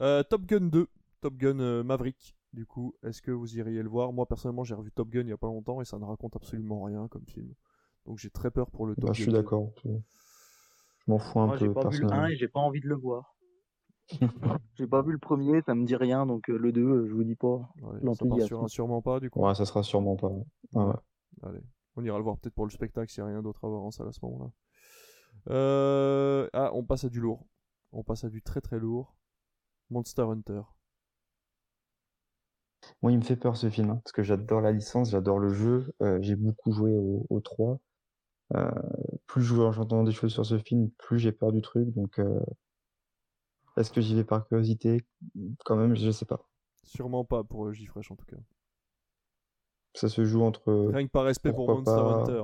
[0.00, 0.86] Euh, Top Gun 2,
[1.20, 2.36] Top Gun euh, Maverick.
[2.52, 4.12] Du coup, est-ce que vous iriez le voir?
[4.12, 6.36] Moi personnellement, j'ai revu Top Gun il y a pas longtemps et ça ne raconte
[6.36, 7.54] absolument rien comme film.
[8.04, 9.12] Donc j'ai très peur pour le Top bah, Gun.
[9.14, 9.38] je suis 2.
[9.38, 9.72] d'accord.
[9.84, 9.90] Je
[11.06, 12.26] m'en fous un Moi, j'ai peu, pas vu le 1 personnellement.
[12.28, 13.34] et j'ai pas envie de le voir.
[14.74, 17.14] J'ai pas vu le premier, ça me dit rien, donc euh, le 2, euh, je
[17.14, 17.72] vous dis pas.
[17.80, 19.40] Ouais, ça part sur un sûrement pas du coup.
[19.40, 20.28] Ouais, ça sera sûrement pas.
[20.28, 20.92] ouais.
[21.42, 21.60] Allez,
[21.96, 23.80] on ira le voir peut-être pour le spectacle s'il n'y a rien d'autre à voir
[23.82, 24.50] en salle à ce moment-là.
[25.50, 27.46] Euh, Ah, on passe à du lourd.
[27.92, 29.16] On passe à du très très lourd.
[29.88, 30.62] Monster Hunter.
[33.02, 35.52] Moi, il me fait peur ce film, hein, parce que j'adore la licence, j'adore le
[35.52, 35.92] jeu.
[36.02, 37.78] euh, j'ai beaucoup joué au, au 3.
[38.54, 38.70] Euh,
[39.26, 41.88] plus je- j'entends des choses sur ce film, plus j'ai peur du truc.
[41.94, 42.40] Donc, euh,
[43.76, 45.02] est-ce que j'y vais par curiosité?
[45.64, 46.46] Quand même, je sais pas.
[46.84, 48.36] Sûrement pas pour euh, J-Fresh en tout cas.
[49.94, 52.22] Ça se joue entre Rien que par respect pour Monster pas.
[52.22, 52.42] Hunter.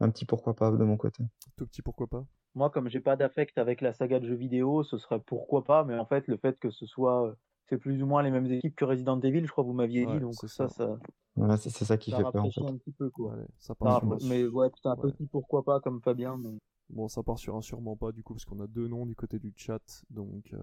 [0.00, 1.24] un petit pourquoi pas de mon côté.
[1.56, 2.24] Tout petit pourquoi pas.
[2.54, 5.84] Moi, comme j'ai pas d'affect avec la saga de jeux vidéo, ce serait pourquoi pas,
[5.84, 7.34] mais en fait, le fait que ce soit.
[7.68, 10.04] C'est plus ou moins les mêmes équipes que Resident Evil, je crois que vous m'aviez
[10.06, 10.74] Ouais, dit, donc c'est ça, ça.
[10.86, 10.98] ça,
[11.36, 12.60] Ouais, c'est ça qui ça fait peur en fait.
[12.66, 13.34] un petit peu, quoi.
[13.58, 15.10] Ça part sur Mais ouais, c'est un Ouais.
[15.10, 16.36] petit pourquoi pas comme Fabien.
[16.38, 16.58] Mais...
[16.90, 19.14] Bon, ça part sur un sûrement pas du coup, parce qu'on a deux noms du
[19.16, 19.80] côté du chat.
[20.10, 20.58] Donc, euh,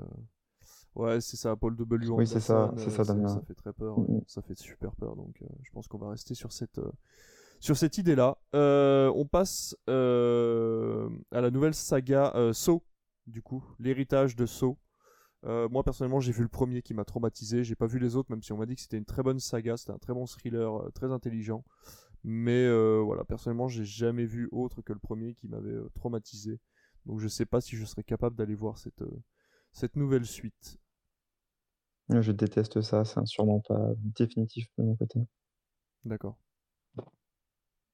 [0.95, 2.09] ouais, c'est ça, Paul W.
[2.09, 3.27] Oui, c'est ça, c'est euh, ça, Damien.
[3.29, 4.21] ça fait très peur, ouais.
[4.27, 5.15] ça fait super peur.
[5.15, 6.91] Donc, euh, je pense qu'on va rester sur cette, euh,
[7.59, 8.37] sur cette idée-là.
[8.53, 12.83] Euh, on passe euh, à la nouvelle saga euh, Saw,
[13.25, 14.77] du coup, l'héritage de Saw.
[15.45, 17.63] Euh, moi personnellement, j'ai vu le premier qui m'a traumatisé.
[17.63, 19.39] J'ai pas vu les autres, même si on m'a dit que c'était une très bonne
[19.39, 21.63] saga, c'était un très bon thriller, euh, très intelligent.
[22.23, 26.59] Mais euh, voilà, personnellement, j'ai jamais vu autre que le premier qui m'avait euh, traumatisé.
[27.05, 29.23] Donc je sais pas si je serais capable d'aller voir cette, euh,
[29.71, 30.77] cette nouvelle suite.
[32.09, 35.19] Je déteste ça, c'est un sûrement pas définitif de mon côté.
[36.05, 36.37] D'accord.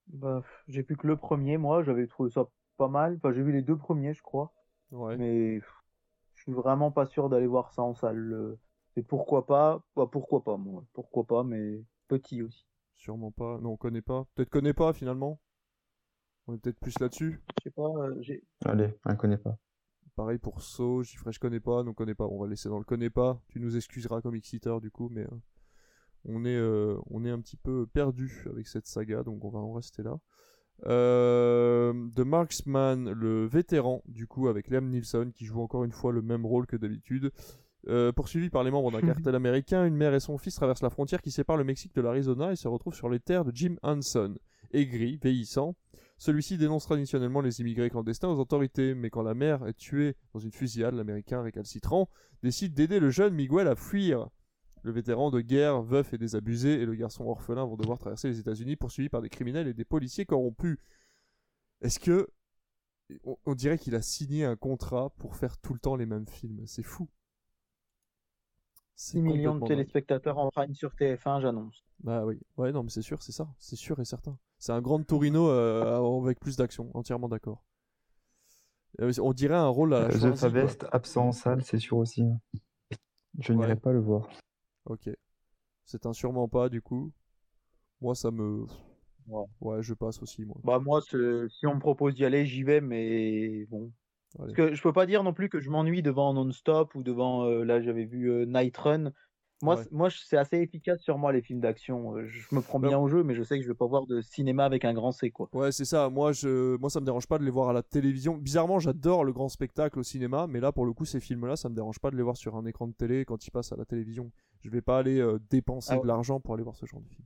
[0.08, 3.16] Bah, j'ai plus que le premier, moi, j'avais trouvé ça pas mal.
[3.16, 4.52] Enfin, j'ai vu les deux premiers, je crois.
[4.90, 5.16] Ouais.
[5.16, 5.60] Mais
[6.46, 8.56] suis vraiment pas sûr d'aller voir ça en salle.
[8.96, 9.82] Et pourquoi pas?
[9.94, 10.84] Bah, pourquoi pas, moi.
[10.92, 12.66] Pourquoi pas, mais petit aussi.
[12.94, 13.58] Sûrement pas.
[13.60, 14.26] Non, on connaît pas.
[14.34, 15.38] Peut-être connaît pas finalement.
[16.46, 17.42] On est peut-être plus là-dessus.
[17.58, 18.42] Je sais pas, euh, j'ai.
[18.64, 19.58] Allez, on ne connaît pas.
[20.14, 22.26] Pareil pour So, Gifre, je connais pas, non connais pas.
[22.26, 23.38] On va laisser dans le connais pas.
[23.48, 25.40] Tu nous excuseras comme Xiter du coup, mais euh,
[26.24, 29.58] on est euh, on est un petit peu perdu avec cette saga, donc on va
[29.58, 30.18] en rester là.
[30.84, 36.12] Euh, The Marksman, le vétéran, du coup, avec Liam Neeson, qui joue encore une fois
[36.12, 37.32] le même rôle que d'habitude.
[37.88, 40.90] Euh, poursuivi par les membres d'un cartel américain, une mère et son fils traversent la
[40.90, 43.76] frontière qui sépare le Mexique de l'Arizona et se retrouvent sur les terres de Jim
[43.82, 44.34] Hanson.
[44.72, 45.76] Aigri, vieillissant,
[46.18, 50.40] celui-ci dénonce traditionnellement les immigrés clandestins aux autorités, mais quand la mère est tuée dans
[50.40, 52.08] une fusillade, l'américain récalcitrant
[52.42, 54.28] décide d'aider le jeune Miguel à fuir.
[54.86, 58.38] Le vétéran de guerre, veuf et désabusé, et le garçon orphelin vont devoir traverser les
[58.38, 60.78] États-Unis poursuivis par des criminels et des policiers corrompus.
[61.80, 62.30] Est-ce que.
[63.24, 66.28] On, on dirait qu'il a signé un contrat pour faire tout le temps les mêmes
[66.28, 66.62] films.
[66.66, 67.08] C'est fou.
[68.94, 71.84] 6 millions de téléspectateurs en prime sur TF1, j'annonce.
[72.04, 74.38] Bah oui, ouais, non, mais c'est sûr, c'est ça, c'est sûr et certain.
[74.60, 77.64] C'est un grand Torino euh, avec plus d'action, entièrement d'accord.
[79.00, 80.36] Euh, on dirait un rôle à la The.
[80.36, 82.24] Favest, absent en salle, c'est sûr aussi.
[83.40, 84.28] Je n'irai pas le voir.
[84.86, 85.10] Ok.
[85.84, 87.12] C'est un sûrement pas, du coup.
[88.00, 88.66] Moi, ça me.
[89.26, 89.44] Ouais.
[89.60, 90.56] Ouais, je passe aussi, moi.
[90.64, 93.92] Bah, moi, si on me propose d'y aller, j'y vais, mais bon.
[94.38, 94.52] Allez.
[94.54, 97.44] Parce que je peux pas dire non plus que je m'ennuie devant Non-Stop ou devant,
[97.44, 99.12] euh, là, j'avais vu euh, Night Run.
[99.62, 100.08] Moi, Ouais.
[100.10, 102.14] c'est assez efficace sur moi, les films d'action.
[102.26, 104.06] Je me prends Bah- bien au jeu, mais je sais que je vais pas voir
[104.06, 105.48] de cinéma avec un grand C, quoi.
[105.54, 106.10] Ouais, c'est ça.
[106.10, 108.36] Moi, je, moi, ça me dérange pas de les voir à la télévision.
[108.36, 111.70] Bizarrement, j'adore le grand spectacle au cinéma, mais là, pour le coup, ces films-là, ça
[111.70, 113.76] me dérange pas de les voir sur un écran de télé quand ils passent à
[113.76, 114.30] la télévision.
[114.60, 117.08] Je vais pas aller euh, dépenser Ah de l'argent pour aller voir ce genre de
[117.08, 117.24] film.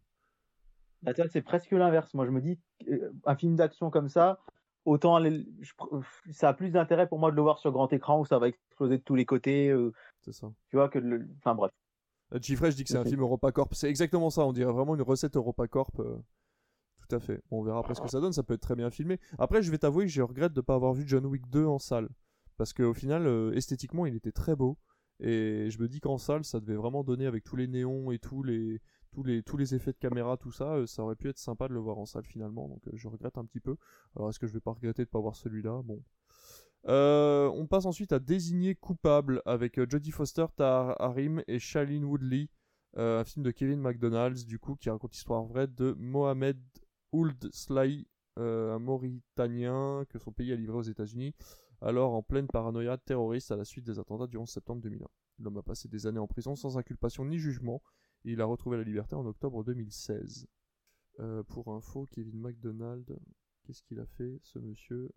[1.02, 2.15] Bah, c'est presque l'inverse.
[2.15, 2.61] Moi, je me dis,
[3.24, 4.39] un film d'action comme ça,
[4.85, 5.73] autant aller, je
[6.31, 8.48] ça a plus d'intérêt pour moi de le voir sur grand écran où ça va
[8.48, 10.52] exploser de tous les côtés, euh, C'est ça.
[10.69, 11.27] tu vois, que le...
[11.39, 11.73] Enfin, bref.
[12.35, 13.74] Euh, Chiffre, je dis que c'est un film EuropaCorp.
[13.74, 14.44] C'est exactement ça.
[14.47, 16.01] On dirait vraiment une recette EuropaCorp.
[16.01, 16.16] euh,
[17.09, 17.43] Tout à fait.
[17.51, 18.32] Bon, on verra après ce que ça donne.
[18.32, 19.19] Ça peut être très bien filmé.
[19.39, 21.65] Après, je vais t'avouer que je regrette de ne pas avoir vu John Wick 2
[21.66, 22.09] en salle.
[22.57, 24.78] Parce qu'au final, euh, esthétiquement, il était très beau.
[25.19, 28.19] Et je me dis qu'en salle, ça devait vraiment donner avec tous les néons et
[28.19, 28.81] tous les,
[29.12, 30.74] tous les, tous les effets de caméra, tout ça.
[30.77, 32.69] euh, ça aurait pu être sympa de le voir en salle finalement.
[32.69, 33.77] Donc euh, je regrette un petit peu.
[34.16, 35.82] Alors est-ce que je vais pas regretter de pas voir celui-là?
[35.85, 36.02] Bon.
[36.89, 42.05] Euh, on passe ensuite à désigner coupable avec euh, Jodie Foster, Tahar Harim et Shailene
[42.05, 42.48] Woodley.
[42.97, 46.59] Euh, un film de Kevin McDonald's, du coup, qui raconte l'histoire vraie de Mohamed
[47.12, 51.35] Ould Slahi, un Mauritanien que son pays a livré aux États-Unis,
[51.82, 55.07] alors en pleine paranoïa terroriste à la suite des attentats du 11 septembre 2001.
[55.40, 57.82] L'homme a passé des années en prison sans inculpation ni jugement,
[58.24, 60.47] et il a retrouvé la liberté en octobre 2016.
[61.20, 63.19] Euh, pour info, Kevin McDonald,
[63.65, 65.11] qu'est-ce qu'il a fait, ce monsieur?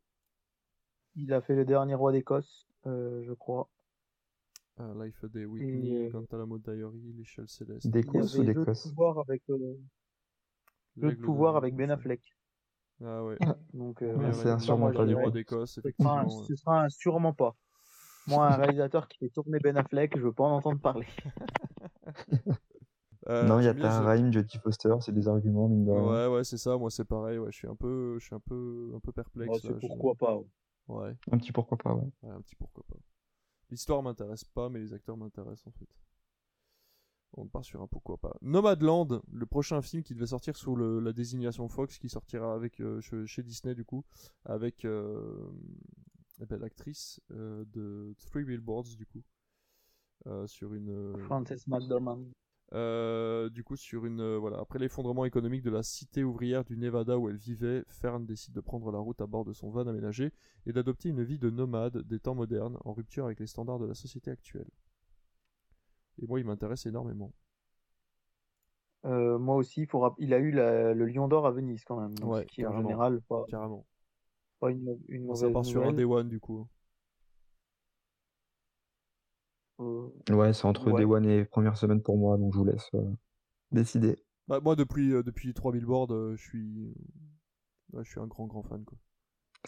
[1.15, 3.69] Il a fait le dernier roi d'Écosse, euh, je crois.
[4.77, 7.87] Ah, Life Day Whitney, euh, Guantanamo Diary, L'échelle céleste.
[7.87, 9.77] D'Écosse ou avait Jeu de d'Écosse pouvoir avec, euh,
[10.99, 12.21] Jeu de pouvoir avec Ben Affleck.
[13.03, 13.37] Ah ouais.
[13.73, 16.19] Donc, euh, Ouais, c'est ouais, un sûrement moi, pas le du roi d'Écosse, ce sera,
[16.21, 16.43] un, effectivement.
[16.47, 17.55] ce sera un sûrement pas.
[18.25, 21.07] Moi, un réalisateur qui fait tourner Ben Affleck, je veux pas en entendre parler.
[23.29, 26.01] Euh, non, il y a Tahar Rahim, Jodie Foster, c'est des arguments, mine de rien.
[26.01, 26.77] Ouais, ouais, c'est ça.
[26.77, 27.37] Moi, c'est pareil.
[27.37, 29.61] Ouais, je suis un peu, je suis un peu, un peu perplexe.
[29.63, 30.35] Je- pourquoi pas.
[30.35, 30.45] ouais.
[30.87, 32.09] Ouais, Un petit pourquoi pas, ouais.
[32.23, 32.97] ouais, un petit pourquoi pas.
[33.69, 35.87] L'histoire m'intéresse pas, mais les acteurs m'intéressent en fait.
[37.35, 38.35] On part sur un pourquoi pas.
[38.41, 42.79] Nomadland, le prochain film qui devait sortir sous le- la désignation Fox, qui sortira avec
[42.79, 44.03] euh, che- chez Disney du coup,
[44.45, 45.49] avec euh,
[46.51, 49.23] l'actrice euh, de Three Billboards du coup,
[50.27, 51.17] euh, sur une.
[51.17, 52.19] Frances McDormand.
[52.73, 56.75] Euh, du coup, sur une euh, voilà, après l'effondrement économique de la cité ouvrière du
[56.75, 59.85] Nevada où elle vivait, Fern décide de prendre la route à bord de son van
[59.87, 60.31] aménagé
[60.65, 63.85] et d'adopter une vie de nomade des temps modernes, en rupture avec les standards de
[63.85, 64.67] la société actuelle.
[66.19, 67.31] Et moi, il m'intéresse énormément.
[69.05, 71.99] Euh, moi aussi, faut rap- il a eu la- le Lion d'Or à Venise quand
[71.99, 72.17] même.
[72.19, 73.85] donc Ouais, ce qui est en général pas, Carrément.
[74.59, 75.93] pas une, une Ça mauvaise part sur un.
[75.93, 76.61] Day One du coup.
[76.61, 76.65] Euh,
[80.29, 80.99] Ouais, c'est entre Ouais.
[81.01, 83.03] Day One et première semaine pour moi, donc je vous laisse euh,
[83.71, 84.17] décider.
[84.47, 86.93] Bah, moi, depuis, euh, depuis 3 billboards, euh, je suis.
[87.93, 88.83] ouais, je suis un grand, grand fan.
[88.83, 88.97] Quoi.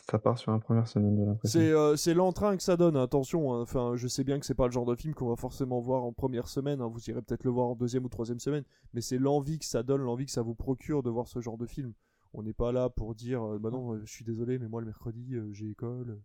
[0.10, 1.60] Ça part sur la première semaine, j'ai l'impression.
[1.96, 3.54] C'est euh, l'entrain que ça donne, hein, attention.
[3.54, 3.62] hein.
[3.62, 6.04] Enfin, je sais bien que c'est pas le genre de film qu'on va forcément voir
[6.04, 6.82] en première semaine.
[6.82, 6.88] hein.
[6.88, 8.66] Vous irez peut-être le voir en deuxième ou troisième semaine.
[8.94, 11.58] Mais c'est l'envie que ça donne, l'envie que ça vous procure de voir ce genre
[11.58, 11.94] de film.
[12.34, 14.82] On n'est pas là pour dire euh, Bah non, euh, je suis désolé, mais moi
[14.82, 16.10] le mercredi, euh, j'ai école.
[16.10, 16.22] euh,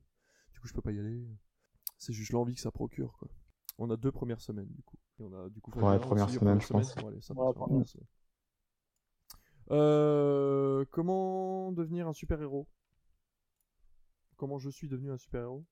[0.52, 1.24] Du coup, je peux pas y aller.
[1.98, 3.12] C'est juste l'envie que ça procure.
[3.20, 3.28] Quoi.
[3.80, 4.98] On a deux premières semaines, du coup.
[5.18, 7.24] Et on a du coup Ouais, première aussi, semaine, première je pense.
[7.24, 7.84] Ça Ouais.
[9.70, 12.68] Euh, comment devenir un super-héros?
[14.36, 15.64] Comment je suis devenu un super-héros?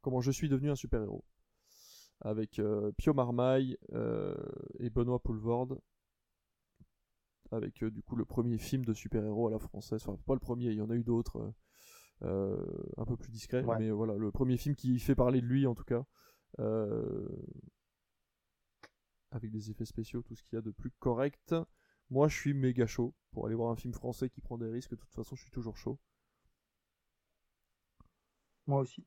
[0.00, 1.24] Comment je suis devenu un super-héros?
[2.22, 4.34] Avec euh, Pio Marmaille euh,
[4.78, 5.78] et Benoît Poulvorde.
[7.50, 10.02] Avec du coup le premier film de super-héros à la française.
[10.06, 11.52] Enfin, pas le premier, il y en a eu d'autres
[12.22, 12.56] euh,
[12.96, 13.64] un peu plus discrets.
[13.64, 13.78] Ouais.
[13.78, 16.06] Mais voilà, le premier film qui fait parler de lui en tout cas.
[16.58, 17.28] Euh,
[19.32, 21.54] avec des effets spéciaux, tout ce qu'il y a de plus correct.
[22.10, 24.90] Moi, je suis méga chaud pour aller voir un film français qui prend des risques.
[24.90, 25.98] De toute façon, je suis toujours chaud.
[28.66, 29.04] Moi aussi.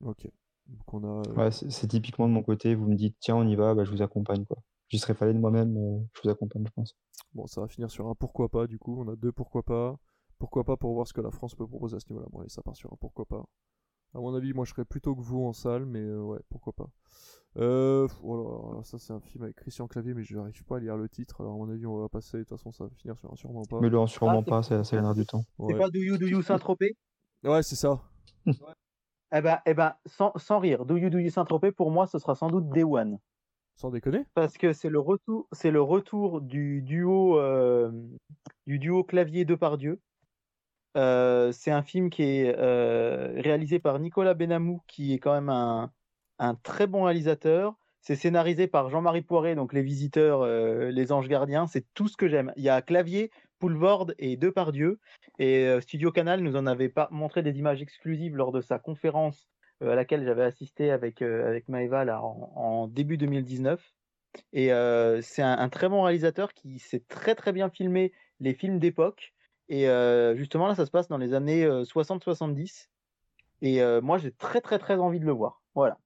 [0.00, 0.28] Ok.
[0.66, 1.28] Donc on a.
[1.28, 3.84] euh, Ouais, c'est typiquement de mon côté, vous me dites tiens on y va, bah,
[3.84, 4.58] je vous accompagne quoi.
[4.88, 5.74] J'y serais fallait de moi-même,
[6.14, 6.96] je vous accompagne je pense.
[7.34, 8.66] Bon, ça va finir sur un pourquoi pas.
[8.66, 9.98] Du coup, on a deux pourquoi pas.
[10.38, 12.28] Pourquoi pas pour voir ce que la France peut proposer à ce niveau-là.
[12.30, 13.44] Bon, allez, ça part sur un pourquoi pas.
[14.14, 16.72] À mon avis, moi, je serais plutôt que vous en salle, mais euh, ouais, pourquoi
[16.72, 16.88] pas.
[17.56, 20.80] Euh, oh là ça c'est un film avec Christian Clavier, mais je n'arrive pas à
[20.80, 21.40] lire le titre.
[21.40, 22.38] Alors à mon avis, on va passer.
[22.38, 23.80] De toute façon, ça va finir sur un sûrement pas.
[23.80, 25.42] Mais le sûrement Ah, c'est- pas, ça, ça gagnera du temps.
[25.58, 26.96] Ouais, C'est pas Do You Do You Saint-Tropez?
[27.42, 28.00] Ouais, c'est ça.
[29.32, 32.18] Eh ben, eh ben sans, sans rire, Do You Do You Saint-Tropez, pour moi, ce
[32.18, 33.18] sera sans doute Day One.
[33.76, 34.26] Sans déconner.
[34.34, 37.90] Parce que c'est le retour, c'est le retour du duo, euh,
[38.66, 40.00] du duo clavier Depardieu.
[40.94, 42.52] C'est un film qui est
[43.40, 47.74] réalisé par Nicolas Benamou, qui est quand même un, très bon réalisateur.
[48.00, 51.66] C'est scénarisé par Jean-Marie Poiré, donc Les Visiteurs, Les Anges Gardiens.
[51.66, 52.52] C'est tout ce que j'aime.
[52.56, 54.98] Il y a Clavier, Poulvorde et Depardieu.
[55.38, 59.48] Et Studio Canal nous en avait montré des images exclusives lors de sa conférence
[59.80, 63.92] à laquelle j'avais assisté avec, avec Maëva en, début 2019.
[64.52, 64.70] Et
[65.22, 69.34] c'est un très bon réalisateur qui sait très très bien filmer les films d'époque.
[69.70, 72.88] Et euh, justement là, ça se passe dans les années euh, 60-70.
[73.62, 75.62] Et euh, moi, j'ai très très très envie de le voir.
[75.76, 75.96] Voilà.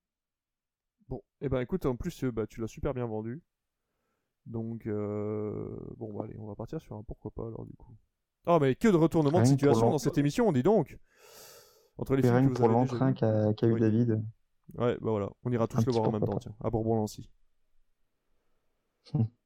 [1.09, 3.43] Bon, et ben écoute, en plus, euh, bah, tu l'as super bien vendu.
[4.45, 5.66] Donc, euh,
[5.97, 7.97] bon, bah, allez, on va partir sur un pourquoi pas alors du coup.
[8.47, 10.99] Oh, mais que de retournement de situation dans cette émission, dis donc
[11.97, 13.81] Entre les films que vous pour avez déjà l'entrain qu'a qu'a eu Oui.
[13.81, 14.23] David.
[14.74, 16.41] Ouais, bah voilà, on ira tous Un le voir en même temps, pas.
[16.41, 17.31] tiens, à Bourbon-Lancy.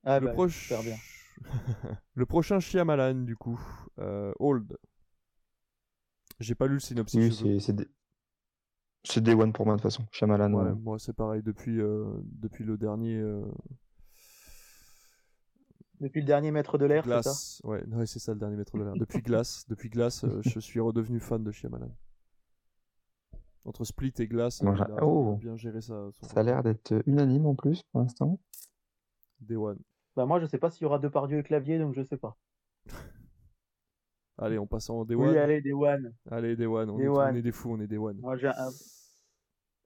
[0.02, 0.62] Ah, le, bah, proche...
[0.62, 0.96] super bien.
[2.14, 3.60] le prochain Shyamalan, du coup,
[3.98, 4.76] euh, Old.
[6.40, 7.42] J'ai pas lu le synopsis.
[7.42, 7.88] Oui, c'est c'est des-
[9.20, 10.06] Day One pour moi de toute façon.
[10.12, 10.52] Shyamalan.
[10.52, 13.44] Ouais, euh, moi c'est pareil depuis, euh, depuis le dernier euh,
[16.00, 17.20] Depuis le dernier maître de l'air, c'est ça?
[17.22, 17.60] Glace.
[17.64, 18.92] Ouais, ouais, c'est ça le dernier maître de l'air.
[18.96, 21.90] Depuis Glace, depuis Glace, euh, je suis redevenu fan de Shyamalan.
[23.64, 25.36] Entre Split et Glace, il a, oh.
[25.36, 26.08] bien géré ça.
[26.22, 28.38] Ça a l'air d'être unanime en plus pour l'instant.
[29.40, 29.78] Day One.
[30.18, 32.36] Bah, moi, je sais pas s'il y aura Depardieu et Clavier, donc je sais pas.
[34.36, 35.36] Allez, on passe en Day Oui, One.
[35.36, 36.12] allez, Day One.
[36.28, 36.90] Allez, Day One.
[36.90, 37.34] On, Day est, One.
[37.34, 38.16] on est des fous, on est Day One.
[38.18, 38.68] Moi, j'ai un...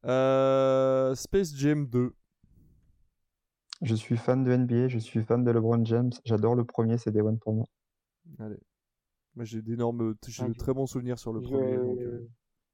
[0.06, 2.14] Euh, Space Jam 2.
[3.82, 6.12] Je suis fan de NBA, je suis fan de LeBron James.
[6.24, 7.66] J'adore le premier, c'est Day One pour moi.
[8.38, 8.56] Allez.
[9.34, 11.76] Moi, j'ai d'énormes, j'ai de très bons souvenirs sur le je- premier.
[11.76, 12.26] donc, euh,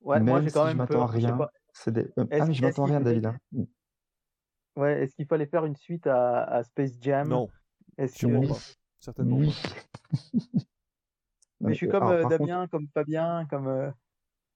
[0.03, 1.37] Ouais, moi, j'ai si quand je même je rien.
[1.37, 1.51] pas.
[1.73, 2.03] C'est des...
[2.19, 3.27] euh, Ah, mais je m'attends rien, David.
[3.27, 3.37] hein.
[4.79, 7.29] Ouais, est-ce qu'il fallait faire une suite à, à Space Jam?
[7.29, 7.49] Non,
[7.97, 8.49] Est-ce sûrement que...
[8.49, 8.59] pas.
[9.01, 9.53] Certainement Oui.
[9.63, 10.61] pas.
[11.61, 13.67] Mais je suis Euh, comme alors, euh, contre- Damien, comme Fabien, comme.
[13.67, 13.91] euh,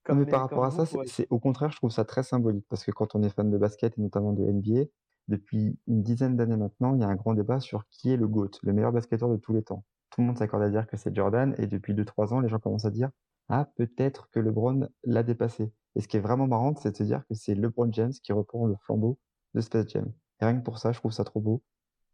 [0.03, 2.05] comme mais les- par rapport à comme ça, vous, c'est- au contraire, je trouve ça
[2.05, 4.85] très symbolique parce que quand on est fan de basket et notamment de NBA,
[5.27, 8.27] depuis une dizaine d'années maintenant, il y a un grand débat sur qui est le
[8.27, 9.83] GOAT, le meilleur basketteur de tous les temps.
[10.09, 12.59] Tout le monde s'accorde à dire que c'est Jordan et depuis 2-3 ans, les gens
[12.59, 13.09] commencent à dire
[13.49, 15.73] Ah, peut-être que LeBron l'a dépassé.
[15.95, 18.31] Et ce qui est vraiment marrant, c'est de se dire que c'est LeBron James qui
[18.33, 19.17] reprend le flambeau
[19.53, 20.11] de Space Jam.
[20.41, 21.61] Et rien que pour ça, je trouve ça trop beau.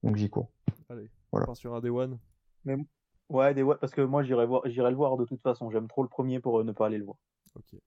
[0.04, 0.52] Donc j'y cours.
[0.90, 1.46] Allez, Voilà.
[1.46, 2.18] on part sur un Day One.
[2.66, 4.62] Ouais, ouais, parce que moi, j'irai voir...
[4.66, 5.70] j'irai le voir de toute façon.
[5.70, 7.18] J'aime trop le premier pour euh, ne pas aller le voir.
[7.56, 7.80] Ok.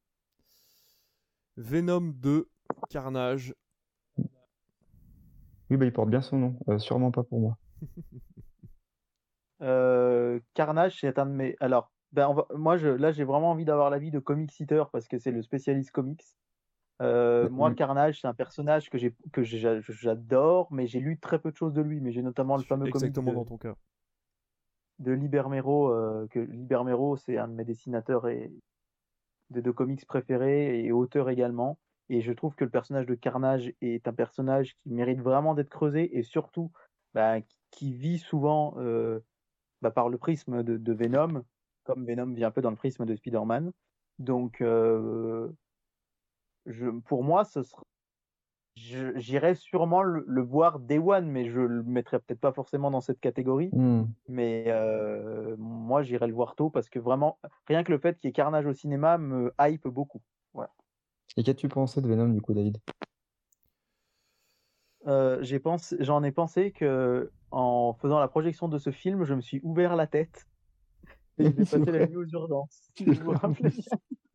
[1.57, 2.49] Venom 2,
[2.89, 3.55] Carnage.
[5.71, 6.59] Oui, bah, il porte bien son nom.
[6.69, 7.59] Euh, sûrement pas pour moi.
[9.61, 11.57] Euh, Carnage, c'est un de mes.
[11.61, 12.47] Alors, ben, on va...
[12.53, 12.89] moi, je...
[12.89, 16.25] là, j'ai vraiment envie d'avoir l'avis de Comic Eater parce que c'est le spécialiste comics.
[17.03, 17.75] Euh, moi.
[17.75, 21.57] Carnage, c'est un personnage que j'ai que j'ai- j'adore, mais j'ai lu très peu de
[21.57, 22.01] choses de lui.
[22.01, 23.75] Mais j'ai notamment le fameux comic Exactement de, dans ton cas.
[25.01, 28.53] de Libermero, euh, que Libermero, c'est un de mes dessinateurs et
[29.51, 31.79] de, comics préférés et auteur également.
[32.09, 35.71] Et je trouve que le personnage de Carnage est un personnage qui mérite vraiment d'être
[35.71, 36.71] creusé et surtout
[37.15, 37.37] bah,
[37.71, 39.21] qui vit souvent euh,
[39.81, 41.43] bah, par le prisme de, Venom,
[41.85, 43.73] comme Venom vient un peu dans le prisme de Spider-Man.
[44.19, 45.51] Donc, euh,
[46.67, 47.83] je, pour moi, ce sera,
[48.75, 53.21] j'irais sûrement le, voir Day One, mais je le mettrais peut-être pas forcément dans cette
[53.21, 53.71] catégorie.
[53.73, 54.05] Hmm.
[54.29, 58.29] Mais euh, moi, j'irais le voir tôt parce que vraiment, rien que le fait qu'il
[58.29, 60.23] y ait Carnage au cinéma me hype beaucoup.
[60.55, 60.71] Voilà.
[61.37, 62.79] Et qu'as-tu pensé de Venom du coup, David?
[65.07, 65.43] Euh,
[66.01, 69.97] j'en ai pensé que en faisant la projection de ce film, je me suis ouvert
[69.97, 70.47] la tête
[71.39, 71.53] et j'ai
[71.87, 72.91] passé la nuit aux urgences.
[73.01, 73.35] vous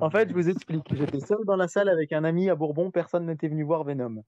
[0.00, 0.94] en fait, je vous explique.
[0.94, 2.90] J'étais seul dans la salle avec un ami à Bourbon.
[2.90, 4.24] Personne n'était venu voir Venom.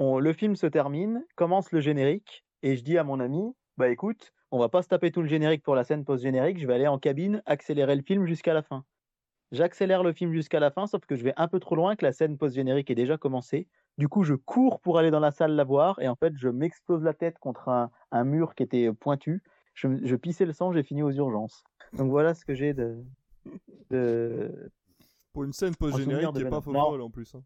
[0.00, 4.32] le film se termine, commence le générique, et je dis à mon ami, bah écoute,
[4.50, 6.58] on va pas se taper tout le générique pour la scène post-générique.
[6.58, 8.84] Je vais aller en cabine, accélérer le film jusqu'à la fin.
[9.52, 12.04] J'accélère le film jusqu'à la fin, sauf que je vais un peu trop loin, que
[12.04, 13.68] la scène post-générique est déjà commencée.
[13.98, 16.48] Du coup, je cours pour aller dans la salle la voir, et en fait, je
[16.48, 19.42] m'explose la tête contre un, mur qui était pointu.
[19.74, 21.62] Je, je pissais le sang, j'ai fini aux urgences.
[21.92, 23.04] Donc voilà ce que j'ai de,
[23.90, 24.70] de,
[25.34, 27.34] pour une scène post-générique qui est pas favorable en plus.
[27.34, 27.42] Hein.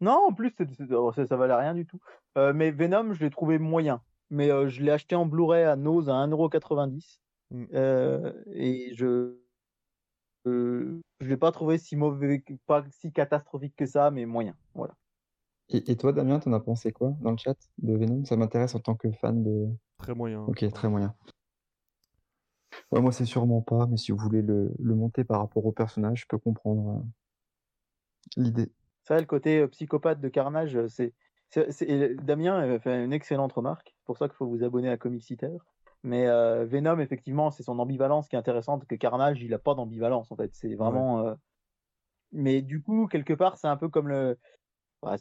[0.00, 0.54] Non, en plus,
[0.92, 1.98] oh, ça, valait rien du tout.
[2.38, 4.00] Euh, mais Venom, je l'ai trouvé moyen.
[4.30, 7.18] Mais euh, je l'ai acheté en Blu-ray à Nose à 1,90€.
[7.50, 7.64] Mm.
[7.74, 9.36] Euh, et je.
[10.46, 14.54] je l'ai pas trouvé si mauvais, pas si catastrophique que ça, mais moyen.
[14.74, 14.94] Voilà.
[15.68, 18.24] Et, et toi, Damien, t'en as pensé quoi dans le chat de Venom?
[18.24, 19.68] Ça m'intéresse en tant que fan de.
[19.98, 20.42] Très moyen.
[20.44, 21.14] Ok, très moyen.
[22.92, 26.22] Ouais, moi, c'est sûrement pas, mais si vous voulez le, monter par rapport au personnage,
[26.22, 28.72] je peux comprendre euh, l'idée.
[29.04, 31.14] Ça, le côté euh, psychopathe de Carnage, euh, c'est.
[32.22, 33.96] Damien fait une excellente remarque.
[33.96, 35.34] C'est pour ça qu'il faut vous abonner à Comic
[36.04, 36.26] Mais
[36.64, 38.86] Venom, effectivement, c'est son ambivalence qui est intéressante.
[38.86, 40.54] Que Carnage, il n'a pas d'ambivalence, en fait.
[40.54, 41.34] C'est vraiment.
[42.30, 44.38] Mais du coup, quelque part, c'est un peu comme le.
[45.02, 45.16] Bah,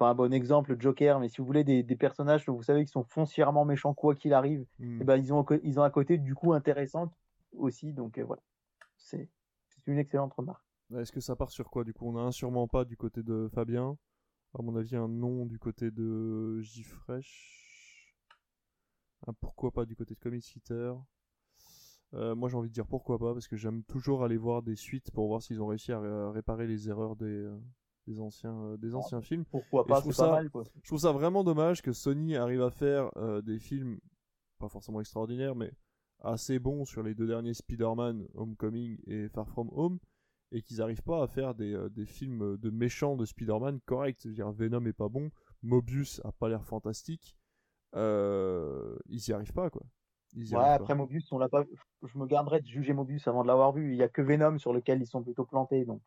[0.00, 2.90] pas un bon exemple, Joker, mais si vous voulez des, personnages que vous savez qui
[2.90, 4.96] sont foncièrement méchants quoi qu'il arrive, hmm.
[4.96, 7.12] et eh ben ils ont ils ont un côté du coup intéressant
[7.52, 8.40] aussi, donc euh, voilà,
[8.96, 9.28] c'est
[9.86, 10.64] une excellente remarque.
[10.96, 12.08] Est-ce que ça part sur quoi du coup?
[12.08, 13.98] On a un sûrement pas du côté de Fabien,
[14.58, 18.16] à mon avis un non du côté de J-Fresh,
[19.26, 20.56] un pourquoi pas du côté de Comic
[22.14, 24.74] euh, moi j'ai envie de dire pourquoi pas parce que j'aime toujours aller voir des
[24.74, 27.56] suites pour voir s'ils ont réussi à, réparer les erreurs des, euh,
[28.06, 29.44] des anciens, euh, des anciens films.
[29.44, 33.10] Pourquoi pas, je trouve, ça, je trouve ça vraiment dommage que Sony arrive à faire
[33.16, 33.98] euh, des films,
[34.58, 35.72] pas forcément extraordinaires, mais
[36.22, 39.98] assez bons sur les deux derniers Spider-Man, Homecoming et Far From Home,
[40.52, 44.26] et qu'ils n'arrivent pas à faire des, euh, des, films de méchants de Spider-Man corrects.
[44.26, 45.30] dire, Venom est pas bon,
[45.62, 47.36] Mobius a pas l'air fantastique,
[47.94, 49.82] ils y arrivent pas, quoi.
[50.34, 51.64] ouais, après Mobius, on l'a pas.
[52.02, 53.92] Je me garderais de juger Mobius avant de l'avoir vu.
[53.92, 56.02] Il y a que Venom sur lequel ils sont plutôt plantés, donc.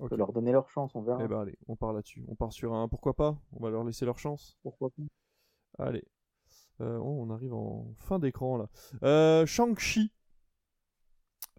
[0.00, 1.22] On peut leur donner leur chance, on verra.
[1.22, 2.24] Eh ben allez, on part là-dessus.
[2.28, 3.38] On part sur un pourquoi pas?
[3.52, 4.56] On va leur laisser leur chance.
[4.62, 5.02] Pourquoi pas?
[5.78, 6.04] Allez.
[6.80, 8.68] Euh, oh, on arrive en fin d'écran là.
[9.02, 10.12] Euh, Shang-Chi.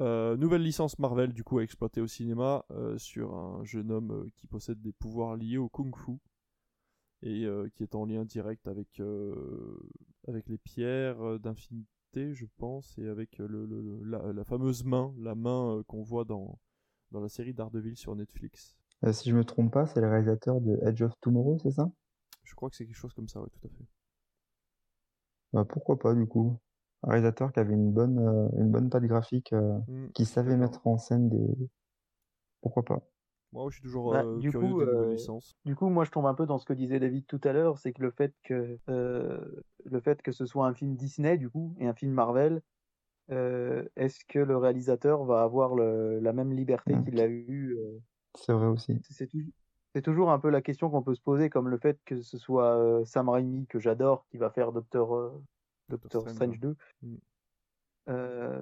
[0.02, 2.66] Euh, nouvelle licence Marvel du coup à exploiter au cinéma
[2.98, 6.18] sur un jeune homme qui possède des pouvoirs liés au kung-fu
[7.22, 9.00] et qui est en lien direct avec,
[10.28, 16.02] avec les pierres d'infinité je pense et avec le, la, fameuse main, la main qu'on
[16.02, 16.60] voit dans,
[17.14, 18.76] dans la série Daredevil sur Netflix.
[19.06, 21.90] Euh, si je me trompe pas, c'est le réalisateur de Edge of Tomorrow, c'est ça?
[22.44, 23.86] Je crois que c'est quelque chose comme ça, oui, tout à fait.
[25.54, 26.58] Bah, pourquoi pas, du coup
[27.04, 30.58] Un réalisateur qui avait une bonne, euh, une bonne patte graphique, euh, hmm, qui savait
[30.58, 31.70] mettre en scène des.
[32.62, 33.02] Pourquoi pas
[33.52, 35.56] moi, je suis toujours bah, du curieux coup, de licence.
[35.64, 37.78] Du coup, moi, je tombe un peu dans ce que disait David tout à l'heure,
[37.78, 41.76] c'est que le fait que le fait que ce soit un film Disney, du coup,
[41.78, 42.64] et un film Marvel,
[43.32, 47.04] euh, est-ce que le réalisateur va avoir la même liberté mmh.
[47.06, 48.00] qu'il a eu euh,
[48.36, 49.00] C'est vrai aussi.
[49.96, 52.38] C'est toujours un peu la question qu'on peut se poser, comme le fait que ce
[52.38, 55.40] soit euh, Sam Raimi, que j'adore, qui va faire Doctor,
[55.90, 56.76] Doctor, Strange 2.
[57.04, 58.62] Mmh.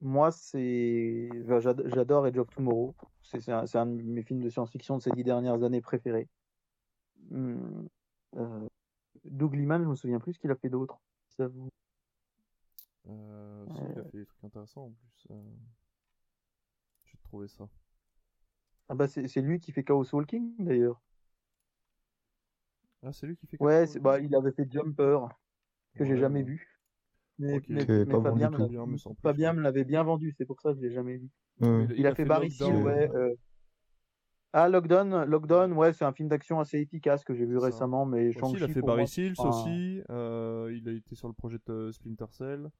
[0.00, 1.28] moi, c'est
[1.94, 2.94] j'adore Edge of Tomorrow.
[3.22, 6.28] C'est un, un, de mes films de science-fiction de ces dix dernières années préférés.
[7.30, 7.86] Mmh.
[9.24, 11.00] Doug Liman, je me souviens plus ce qu'il a fait d'autre.
[11.36, 11.70] Ça vous
[13.08, 15.26] euh, il a fait des trucs intéressants en plus.
[15.30, 15.42] Euh...
[17.04, 17.68] J'ai trouvé ça.
[18.88, 21.00] Ah bah c'est lui qui fait Chaos Walking d'ailleurs.
[23.02, 25.20] Ah c'est lui qui fait Chaos Ouais, bah, il avait fait Jumper,
[25.96, 26.80] que j'ai jamais vu.
[27.38, 27.84] Mais, mais,
[29.22, 31.30] Fabien, me l'avait bien vendu, c'est pour ça que je l'ai jamais vu.
[31.60, 33.10] Il, a, fait, Barry ouais.
[33.14, 33.34] Euh...
[34.52, 38.28] Ah, Lockdown, Lockdown, ouais, c'est un film d'action assez efficace que j'ai vu récemment, mais
[38.28, 41.90] aussi, Il a fait Barry Seals aussi, euh, il a été sur le projet de
[41.92, 42.70] Splinter Cell.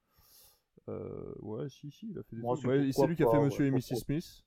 [0.89, 2.61] Euh, ouais, si, si, il a fait des Moi, trucs.
[2.63, 3.97] c'est Ouais, pourquoi c'est lui qui a fait Monsieur ouais, et Mrs.
[3.97, 4.45] Smith.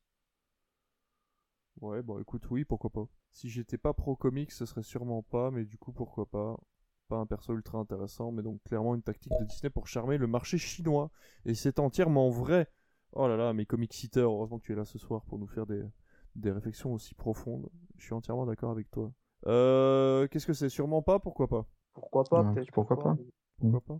[1.81, 3.07] Ouais, bon, écoute, oui, pourquoi pas.
[3.31, 6.57] Si j'étais pas pro comics, ce serait sûrement pas, mais du coup, pourquoi pas.
[7.07, 10.27] Pas un perso ultra intéressant, mais donc clairement une tactique de Disney pour charmer le
[10.27, 11.09] marché chinois.
[11.45, 12.67] Et c'est entièrement vrai.
[13.13, 15.47] Oh là là, mes comic sitters, heureusement que tu es là ce soir pour nous
[15.47, 15.81] faire des,
[16.35, 17.67] des réflexions aussi profondes.
[17.97, 19.11] Je suis entièrement d'accord avec toi.
[19.47, 20.69] Euh, qu'est-ce que c'est?
[20.69, 21.65] Sûrement pas, pourquoi pas?
[21.93, 22.71] Pourquoi pas, Ouais, peut-être.
[22.71, 23.15] pourquoi pas.
[23.59, 23.99] Pourquoi pas?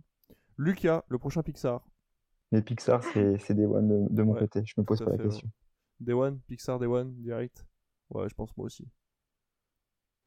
[0.58, 1.84] Lucas, le prochain Pixar.
[2.52, 4.62] Mais Pixar, c'est c'est des one de, de mon Ouais, côté.
[4.64, 5.28] Je me pose pas la fait, ouais.
[5.28, 5.50] question.
[6.00, 7.66] Day One Pixar Day One, direct
[8.10, 8.86] Ouais, je pense moi aussi.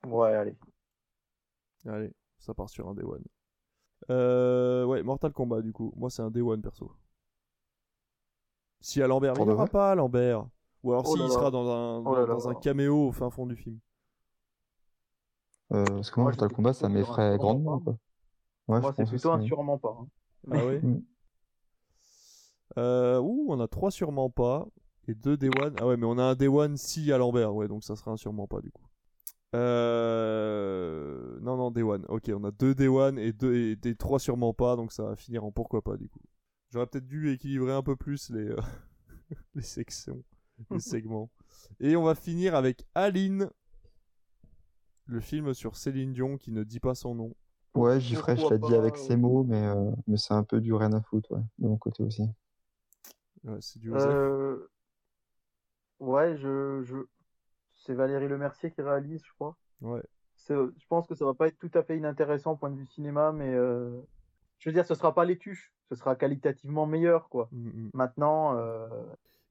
[0.05, 0.55] Ouais, allez.
[1.87, 3.23] Allez, ça part sur un Day One.
[4.11, 5.93] Euh, ouais, Mortal Kombat, du coup.
[5.97, 6.91] Moi, c'est un Day One, perso.
[8.81, 10.45] Si à Lambert, il aura pas à Lambert.
[10.83, 11.27] Ou alors Oh là.
[11.29, 12.51] sera dans un, Oh là dans là.
[12.51, 13.79] un caméo au fin fond du film.
[15.73, 17.79] Euh, parce que moi, Moi, Mortal Kombat, ça m'effraie grandement.
[17.79, 17.83] pas.
[17.83, 17.97] Quoi.
[18.67, 19.47] Ouais, Moi, c'est plutôt un ouais.
[19.47, 19.97] sûrement pas.
[19.99, 20.07] hein.
[20.51, 20.81] Ah ouais?
[20.81, 20.99] Mm.
[22.77, 24.67] Euh, ouh, on a trois sûrement pas.
[25.07, 25.75] Et deux Day One.
[25.79, 27.53] Ah ouais, mais on a un Day One si à Lambert.
[27.53, 28.85] Ouais, donc ça sera un sûrement pas, du coup.
[29.55, 31.39] Euh...
[31.41, 32.05] Non, non, Day One.
[32.07, 34.75] Ok, on a deux Day One et, deux, et des trois sûrement pas.
[34.75, 36.21] Donc ça va finir en pourquoi pas, du coup.
[36.71, 38.57] J'aurais peut-être dû équilibrer un peu plus les, euh,
[39.55, 40.23] les sections,
[40.71, 41.29] les segments.
[41.79, 43.49] Et on va finir avec Aline.
[45.05, 47.35] Le film sur Céline Dion qui ne dit pas son nom.
[47.75, 50.61] Ouais, j'y ferais, je l'ai dit avec ces mots, mais, euh, mais c'est un peu
[50.61, 52.23] du rien à foutre, ouais, de mon côté aussi.
[53.43, 53.91] Ouais, c'est du.
[53.93, 54.57] Euh...
[55.99, 56.97] Ouais, je, je...
[57.75, 59.55] c'est Valérie Lemercier qui réalise, je crois.
[59.81, 60.01] Ouais.
[60.35, 62.77] C'est- Je pense que ça va pas être tout à fait inintéressant au point de
[62.77, 64.01] vue cinéma, mais euh,
[64.59, 67.49] je veux dire, ce sera pas les tuches, ce sera qualitativement meilleur, quoi.
[67.51, 67.89] Mm, mm.
[67.93, 68.87] Maintenant, euh,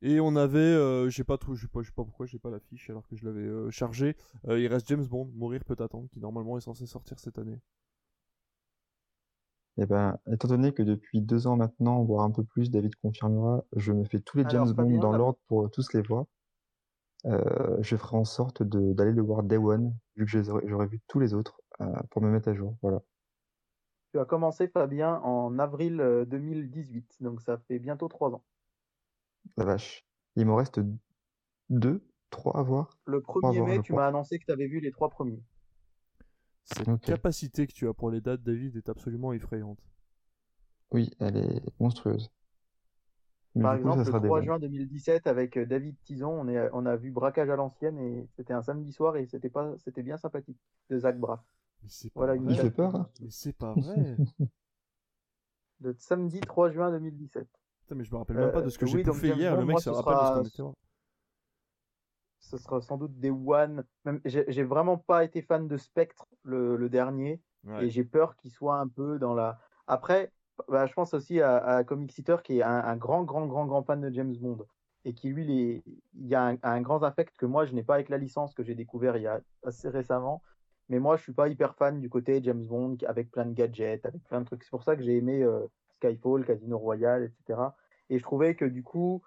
[0.02, 2.58] Et on avait, euh, j'ai pas trop, je sais pas, pas pourquoi j'ai pas la
[2.60, 4.16] fiche alors que je l'avais euh, chargé.
[4.48, 7.60] Euh, il reste James Bond, Mourir peut attendre, qui normalement est censé sortir cette année.
[9.78, 13.64] Et ben, étant donné que depuis deux ans maintenant, voire un peu plus, David confirmera,
[13.74, 16.26] je me fais tous les Alors, James Bond Fabien, dans l'ordre pour tous les voir.
[17.24, 20.50] Euh, je ferai en sorte de- d'aller le voir Day One, vu que je les
[20.50, 22.76] aurais- j'aurais vu tous les autres, euh, pour me mettre à jour.
[22.82, 23.00] Voilà.
[24.12, 28.44] tu as commencé, Fabien, en avril euh, 2018, donc ça fait bientôt trois ans.
[29.56, 30.04] La vache.
[30.36, 30.80] Il m'en reste
[31.70, 32.98] deux, trois à voir.
[33.06, 34.02] Le Au 1er revoir, mai, je tu crois.
[34.02, 35.42] m'as annoncé que tu avais vu les trois premiers.
[36.64, 39.78] Cette capacité que tu as pour les dates, David, est absolument effrayante.
[40.92, 42.30] Oui, elle est monstrueuse.
[43.54, 44.44] Mais Par coup, exemple, sera le Day 3 One.
[44.44, 48.26] juin 2017, avec euh, David Tison, on, est, on a vu Braquage à l'ancienne et
[48.36, 50.58] c'était un samedi soir et c'était pas, c'était bien sympathique
[50.88, 51.40] de Zach Braff.
[51.82, 52.52] Mais c'est pas Voilà vrai.
[52.54, 54.16] Il fait peur, hein Mais c'est pas vrai.
[55.80, 57.46] Le samedi 3 juin 2017.
[57.80, 59.52] Putain, mais je me rappelle même pas de ce que Euh, j'ai oui, bouffé hier.
[59.54, 60.78] Bond, le mec moi, se rappelle de ce sera- qu'on était.
[62.42, 63.84] Ce sera sans doute des One.
[64.04, 67.86] Même, j'ai vraiment pas été fan de Spectre, le, le dernier, Ouais.
[67.86, 69.60] et j'ai peur qu'il soit un peu dans la.
[69.86, 70.32] Après,
[70.68, 73.66] bah, je pense aussi à, à Comic Sitter qui est un, un grand, grand, grand,
[73.66, 74.66] grand fan de James Bond
[75.04, 75.84] et qui lui, les...
[76.14, 78.54] il y a un, un grand affect que moi je n'ai pas avec la licence
[78.54, 80.42] que j'ai découvert il y a assez récemment.
[80.88, 84.04] Mais moi, je suis pas hyper fan du côté James Bond avec plein de gadgets,
[84.04, 84.64] avec plein de trucs.
[84.64, 85.66] C'est pour ça que j'ai aimé euh,
[85.96, 87.60] Skyfall, Casino Royale, etc.
[88.10, 89.22] Et je trouvais que du coup,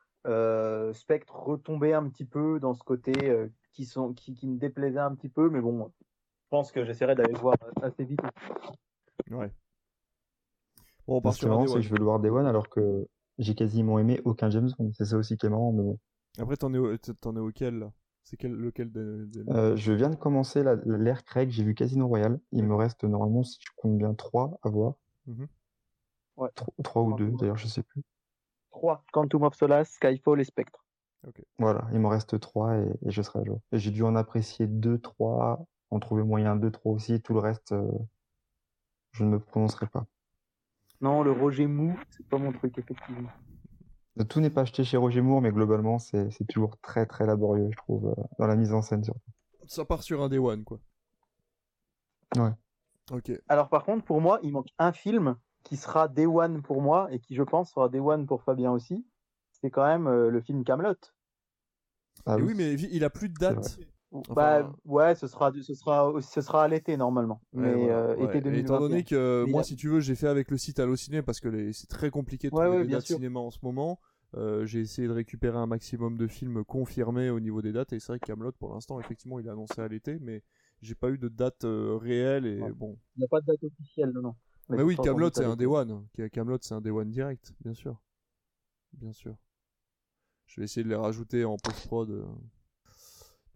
[0.93, 4.99] Spectre retombait un petit peu dans ce côté euh, qui, sont, qui, qui me déplaisait
[4.99, 5.49] un petit peu.
[5.49, 8.19] Mais bon, je pense que j'essaierai d'aller le voir assez vite.
[9.31, 9.51] Ouais.
[11.07, 12.03] Bon, on part Ce qui sur est un marrant, Day c'est que je veux le
[12.05, 13.07] voir Day One alors que
[13.37, 14.91] j'ai quasiment aimé aucun James Bond.
[14.97, 15.99] C'est ça aussi qui est marrant, mais bon.
[16.37, 17.91] Après, t'en es, au- t'en es auquel là?
[18.23, 21.75] C'est quel, lequel de, de- Euh, je viens de commencer la- l'ère Craig, j'ai vu
[21.75, 22.39] Casino Royale.
[22.51, 24.95] Il me reste normalement, si je compte bien, trois à voir.
[26.37, 26.49] Ouais.
[26.55, 28.01] Tro- Trois ou deux, d'ailleurs, je sais plus.
[28.75, 29.03] 3.
[29.13, 30.85] Quantum of Solace, Skyfall et Spectre.
[31.57, 33.59] Voilà, il m'en reste trois et, et je serai à jour.
[33.71, 37.21] J'ai dû en apprécier deux, trois, en trouver moyen deux, trois aussi.
[37.21, 37.89] Tout le reste, euh,
[39.11, 40.05] je ne me prononcerai pas.
[41.01, 43.29] Non, le Roger Mou, c'est pas mon truc, effectivement.
[44.29, 47.69] Tout n'est pas acheté chez Roger Moore, mais globalement, c'est c'est toujours très, très laborieux,
[47.71, 49.03] je trouve, euh, dans la mise en scène.
[49.03, 49.19] surtout.
[49.65, 50.79] Ça part sur un Day One, quoi.
[52.37, 52.51] Ouais.
[53.11, 53.31] Ok.
[53.47, 57.09] Alors, par contre, pour moi, il manque un film qui sera Day One pour moi
[57.11, 59.05] et qui, je pense, sera Day One pour Fabien aussi.
[59.61, 60.95] C'est quand même euh, le film Camelot.
[62.25, 63.77] Ah oui, mais il a plus de date.
[64.11, 67.41] Enfin, bah, ouais, ce sera, ce sera, ce sera à l'été normalement.
[67.53, 68.25] Ouais, mais euh, ouais.
[68.25, 68.59] été Et 2021.
[68.59, 71.21] Étant donné que Mais moi, a- si tu veux, j'ai fait avec le site Allociné
[71.21, 73.17] parce que les- c'est très compliqué de trouver ouais, des bien dates sûr.
[73.17, 73.99] cinéma en ce moment.
[74.35, 77.99] Euh, j'ai essayé de récupérer un maximum de films confirmés au niveau des dates et
[77.99, 80.43] c'est vrai que Camelot pour l'instant effectivement il est annoncé à l'été mais
[80.81, 82.71] j'ai pas eu de date euh, réelle et Ouais.
[82.73, 84.35] bon Il n'y a pas de date officielle, non, non.
[84.69, 85.55] Mais oui Camelot c'est un.
[85.55, 88.01] Day One Camelot c'est un Day One direct bien sûr
[88.93, 89.35] bien sûr
[90.47, 92.25] je vais essayer de les rajouter en post prod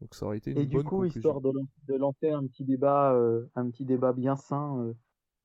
[0.01, 1.19] donc ça aurait été une Et du coup, conclusion.
[1.19, 4.93] histoire de, lan- de lancer un petit débat, euh, un petit débat bien sain euh,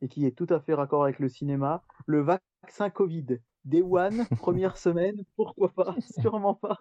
[0.00, 3.26] et qui est tout à fait raccord avec le cinéma, le vaccin Covid,
[3.64, 5.96] Day One, première semaine, pourquoi pas?
[6.20, 6.78] Sûrement pas.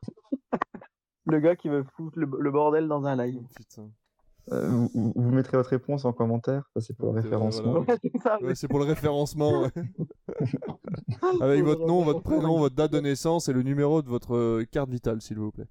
[1.26, 3.42] le gars qui veut foutre le, le bordel dans un live.
[3.56, 3.90] Putain.
[4.52, 7.82] Euh, vous, vous- mettrez votre réponse en commentaire, ça c'est pour le référencement.
[7.86, 8.42] voilà.
[8.42, 9.62] Ouais, c'est pour le référencement.
[9.62, 9.70] ouais.
[11.42, 14.66] Avec votre nom, votre prénom, votre date de naissance et le numéro de votre euh,
[14.70, 15.68] carte vitale, s'il vous plaît.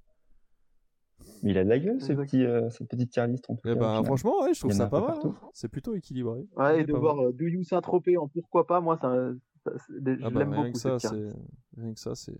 [1.42, 2.24] Mais il a de la gueule, ce Exact.
[2.24, 4.72] petit, euh, cette petite tier list en tout Eh cas, ben, franchement, ouais, je trouve
[4.72, 5.18] ça pas mal.
[5.24, 5.34] hein.
[5.52, 6.46] C'est plutôt équilibré.
[6.56, 9.32] Ouais, et de voir euh, Do You Saint-Tropez en pourquoi pas, moi, ça,
[9.64, 10.72] ça- c'est- je Ah bah, l'aime rien beaucoup.
[10.72, 11.36] que ça, cette c'est carte.
[11.76, 12.38] rien que ça, c'est.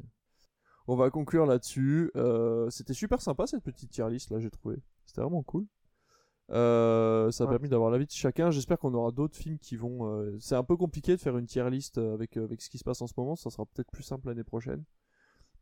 [0.89, 2.11] On va conclure là-dessus.
[2.17, 4.77] Euh, C'était super sympa cette petite tier list là, j'ai trouvé.
[5.05, 5.67] C'était vraiment cool.
[6.51, 7.53] Euh, ça a Ouais.
[7.55, 8.51] permis d'avoir l'avis de chacun.
[8.51, 10.07] J'espère qu'on aura d'autres films qui vont.
[10.07, 12.79] euh, C'est un peu compliqué de faire une tier list euh, avec avec ce qui
[12.79, 13.37] se passe en ce moment.
[13.37, 14.83] Ça sera peut-être plus simple l'année prochaine.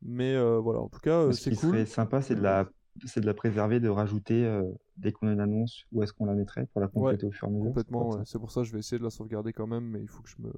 [0.03, 1.71] Mais euh, voilà, en tout cas, euh, Ce c'est qui cool.
[1.71, 2.67] serait sympa, c'est de la,
[3.05, 4.61] c'est de la préserver, de rajouter
[4.97, 7.47] dès qu'on a une annonce où est-ce qu'on la mettrait pour la compléter au fur
[7.47, 7.67] et à mesure.
[7.69, 8.25] Complètement, c'est pour ouais.
[8.25, 8.33] ça.
[8.33, 10.23] c'est pour ça que je vais essayer de la sauvegarder quand même, mais il faut
[10.23, 10.51] que je me,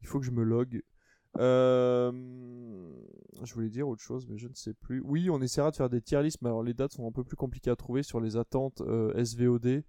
[0.00, 0.82] il faut que je me log.
[1.38, 2.12] Euh,
[3.42, 5.00] Je voulais dire autre chose, mais je ne sais plus.
[5.04, 7.24] Oui, on essaiera de faire des tier lists, mais alors les dates sont un peu
[7.24, 9.82] plus compliquées à trouver sur les attentes euh, SVOD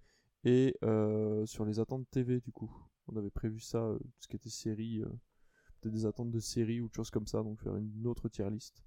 [0.44, 2.70] et euh, sur les attentes TV du coup.
[3.06, 5.02] On avait prévu ça, euh, ce qui était série,
[5.80, 8.48] peut-être des attentes de série ou de choses comme ça, donc faire une autre tier
[8.50, 8.82] list.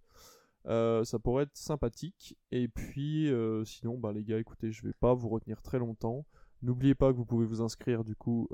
[0.66, 2.38] Ça pourrait être sympathique.
[2.52, 3.32] Et puis,
[3.66, 6.26] sinon, bah, les gars, écoutez, je vais pas vous retenir très longtemps.
[6.62, 8.50] N'oubliez pas que vous pouvez vous inscrire du coup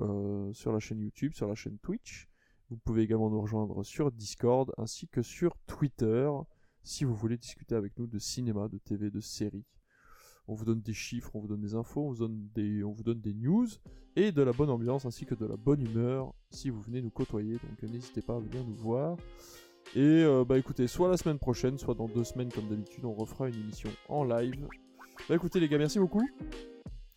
[0.54, 2.30] sur la chaîne YouTube, sur la chaîne Twitch.
[2.70, 6.30] Vous pouvez également nous rejoindre sur Discord ainsi que sur Twitter
[6.84, 9.66] si vous voulez discuter avec nous de cinéma, de TV, de séries.
[10.48, 12.92] On vous donne des chiffres, on vous donne des infos, on vous donne des, on
[12.92, 13.68] vous donne des news
[14.16, 17.10] et de la bonne ambiance ainsi que de la bonne humeur si vous venez nous
[17.10, 17.54] côtoyer.
[17.54, 19.18] Donc euh, n'hésitez pas à venir nous voir.
[19.96, 23.14] Et euh, bah écoutez, soit la semaine prochaine, soit dans deux semaines comme d'habitude, on
[23.14, 24.68] refera une émission en live.
[25.30, 26.28] Bah écoutez les gars, merci beaucoup.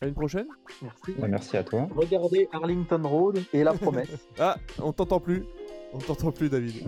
[0.01, 0.47] À une prochaine.
[0.83, 1.13] Merci.
[1.19, 1.89] Bah, merci à toi.
[1.95, 4.09] Regardez Arlington Road et La Promesse.
[4.39, 5.45] Ah, on t'entend plus.
[5.95, 6.85] On t'entend plus David.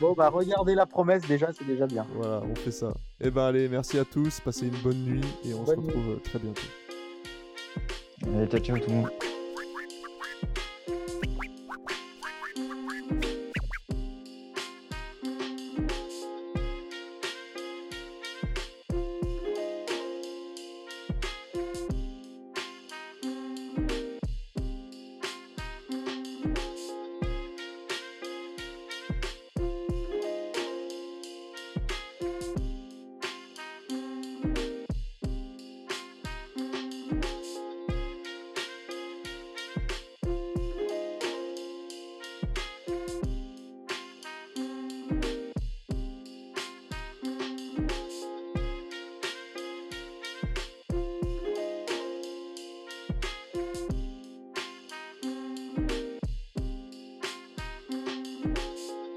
[0.00, 2.06] bon, bah, regardez La Promesse déjà, c'est déjà bien.
[2.14, 2.92] Voilà, on fait ça.
[3.20, 6.20] Et ben allez, merci à tous, passez une bonne nuit et on se Bonne retrouve
[6.22, 6.62] très bientôt.
[8.34, 9.10] Allez, ciao, ciao tout le monde.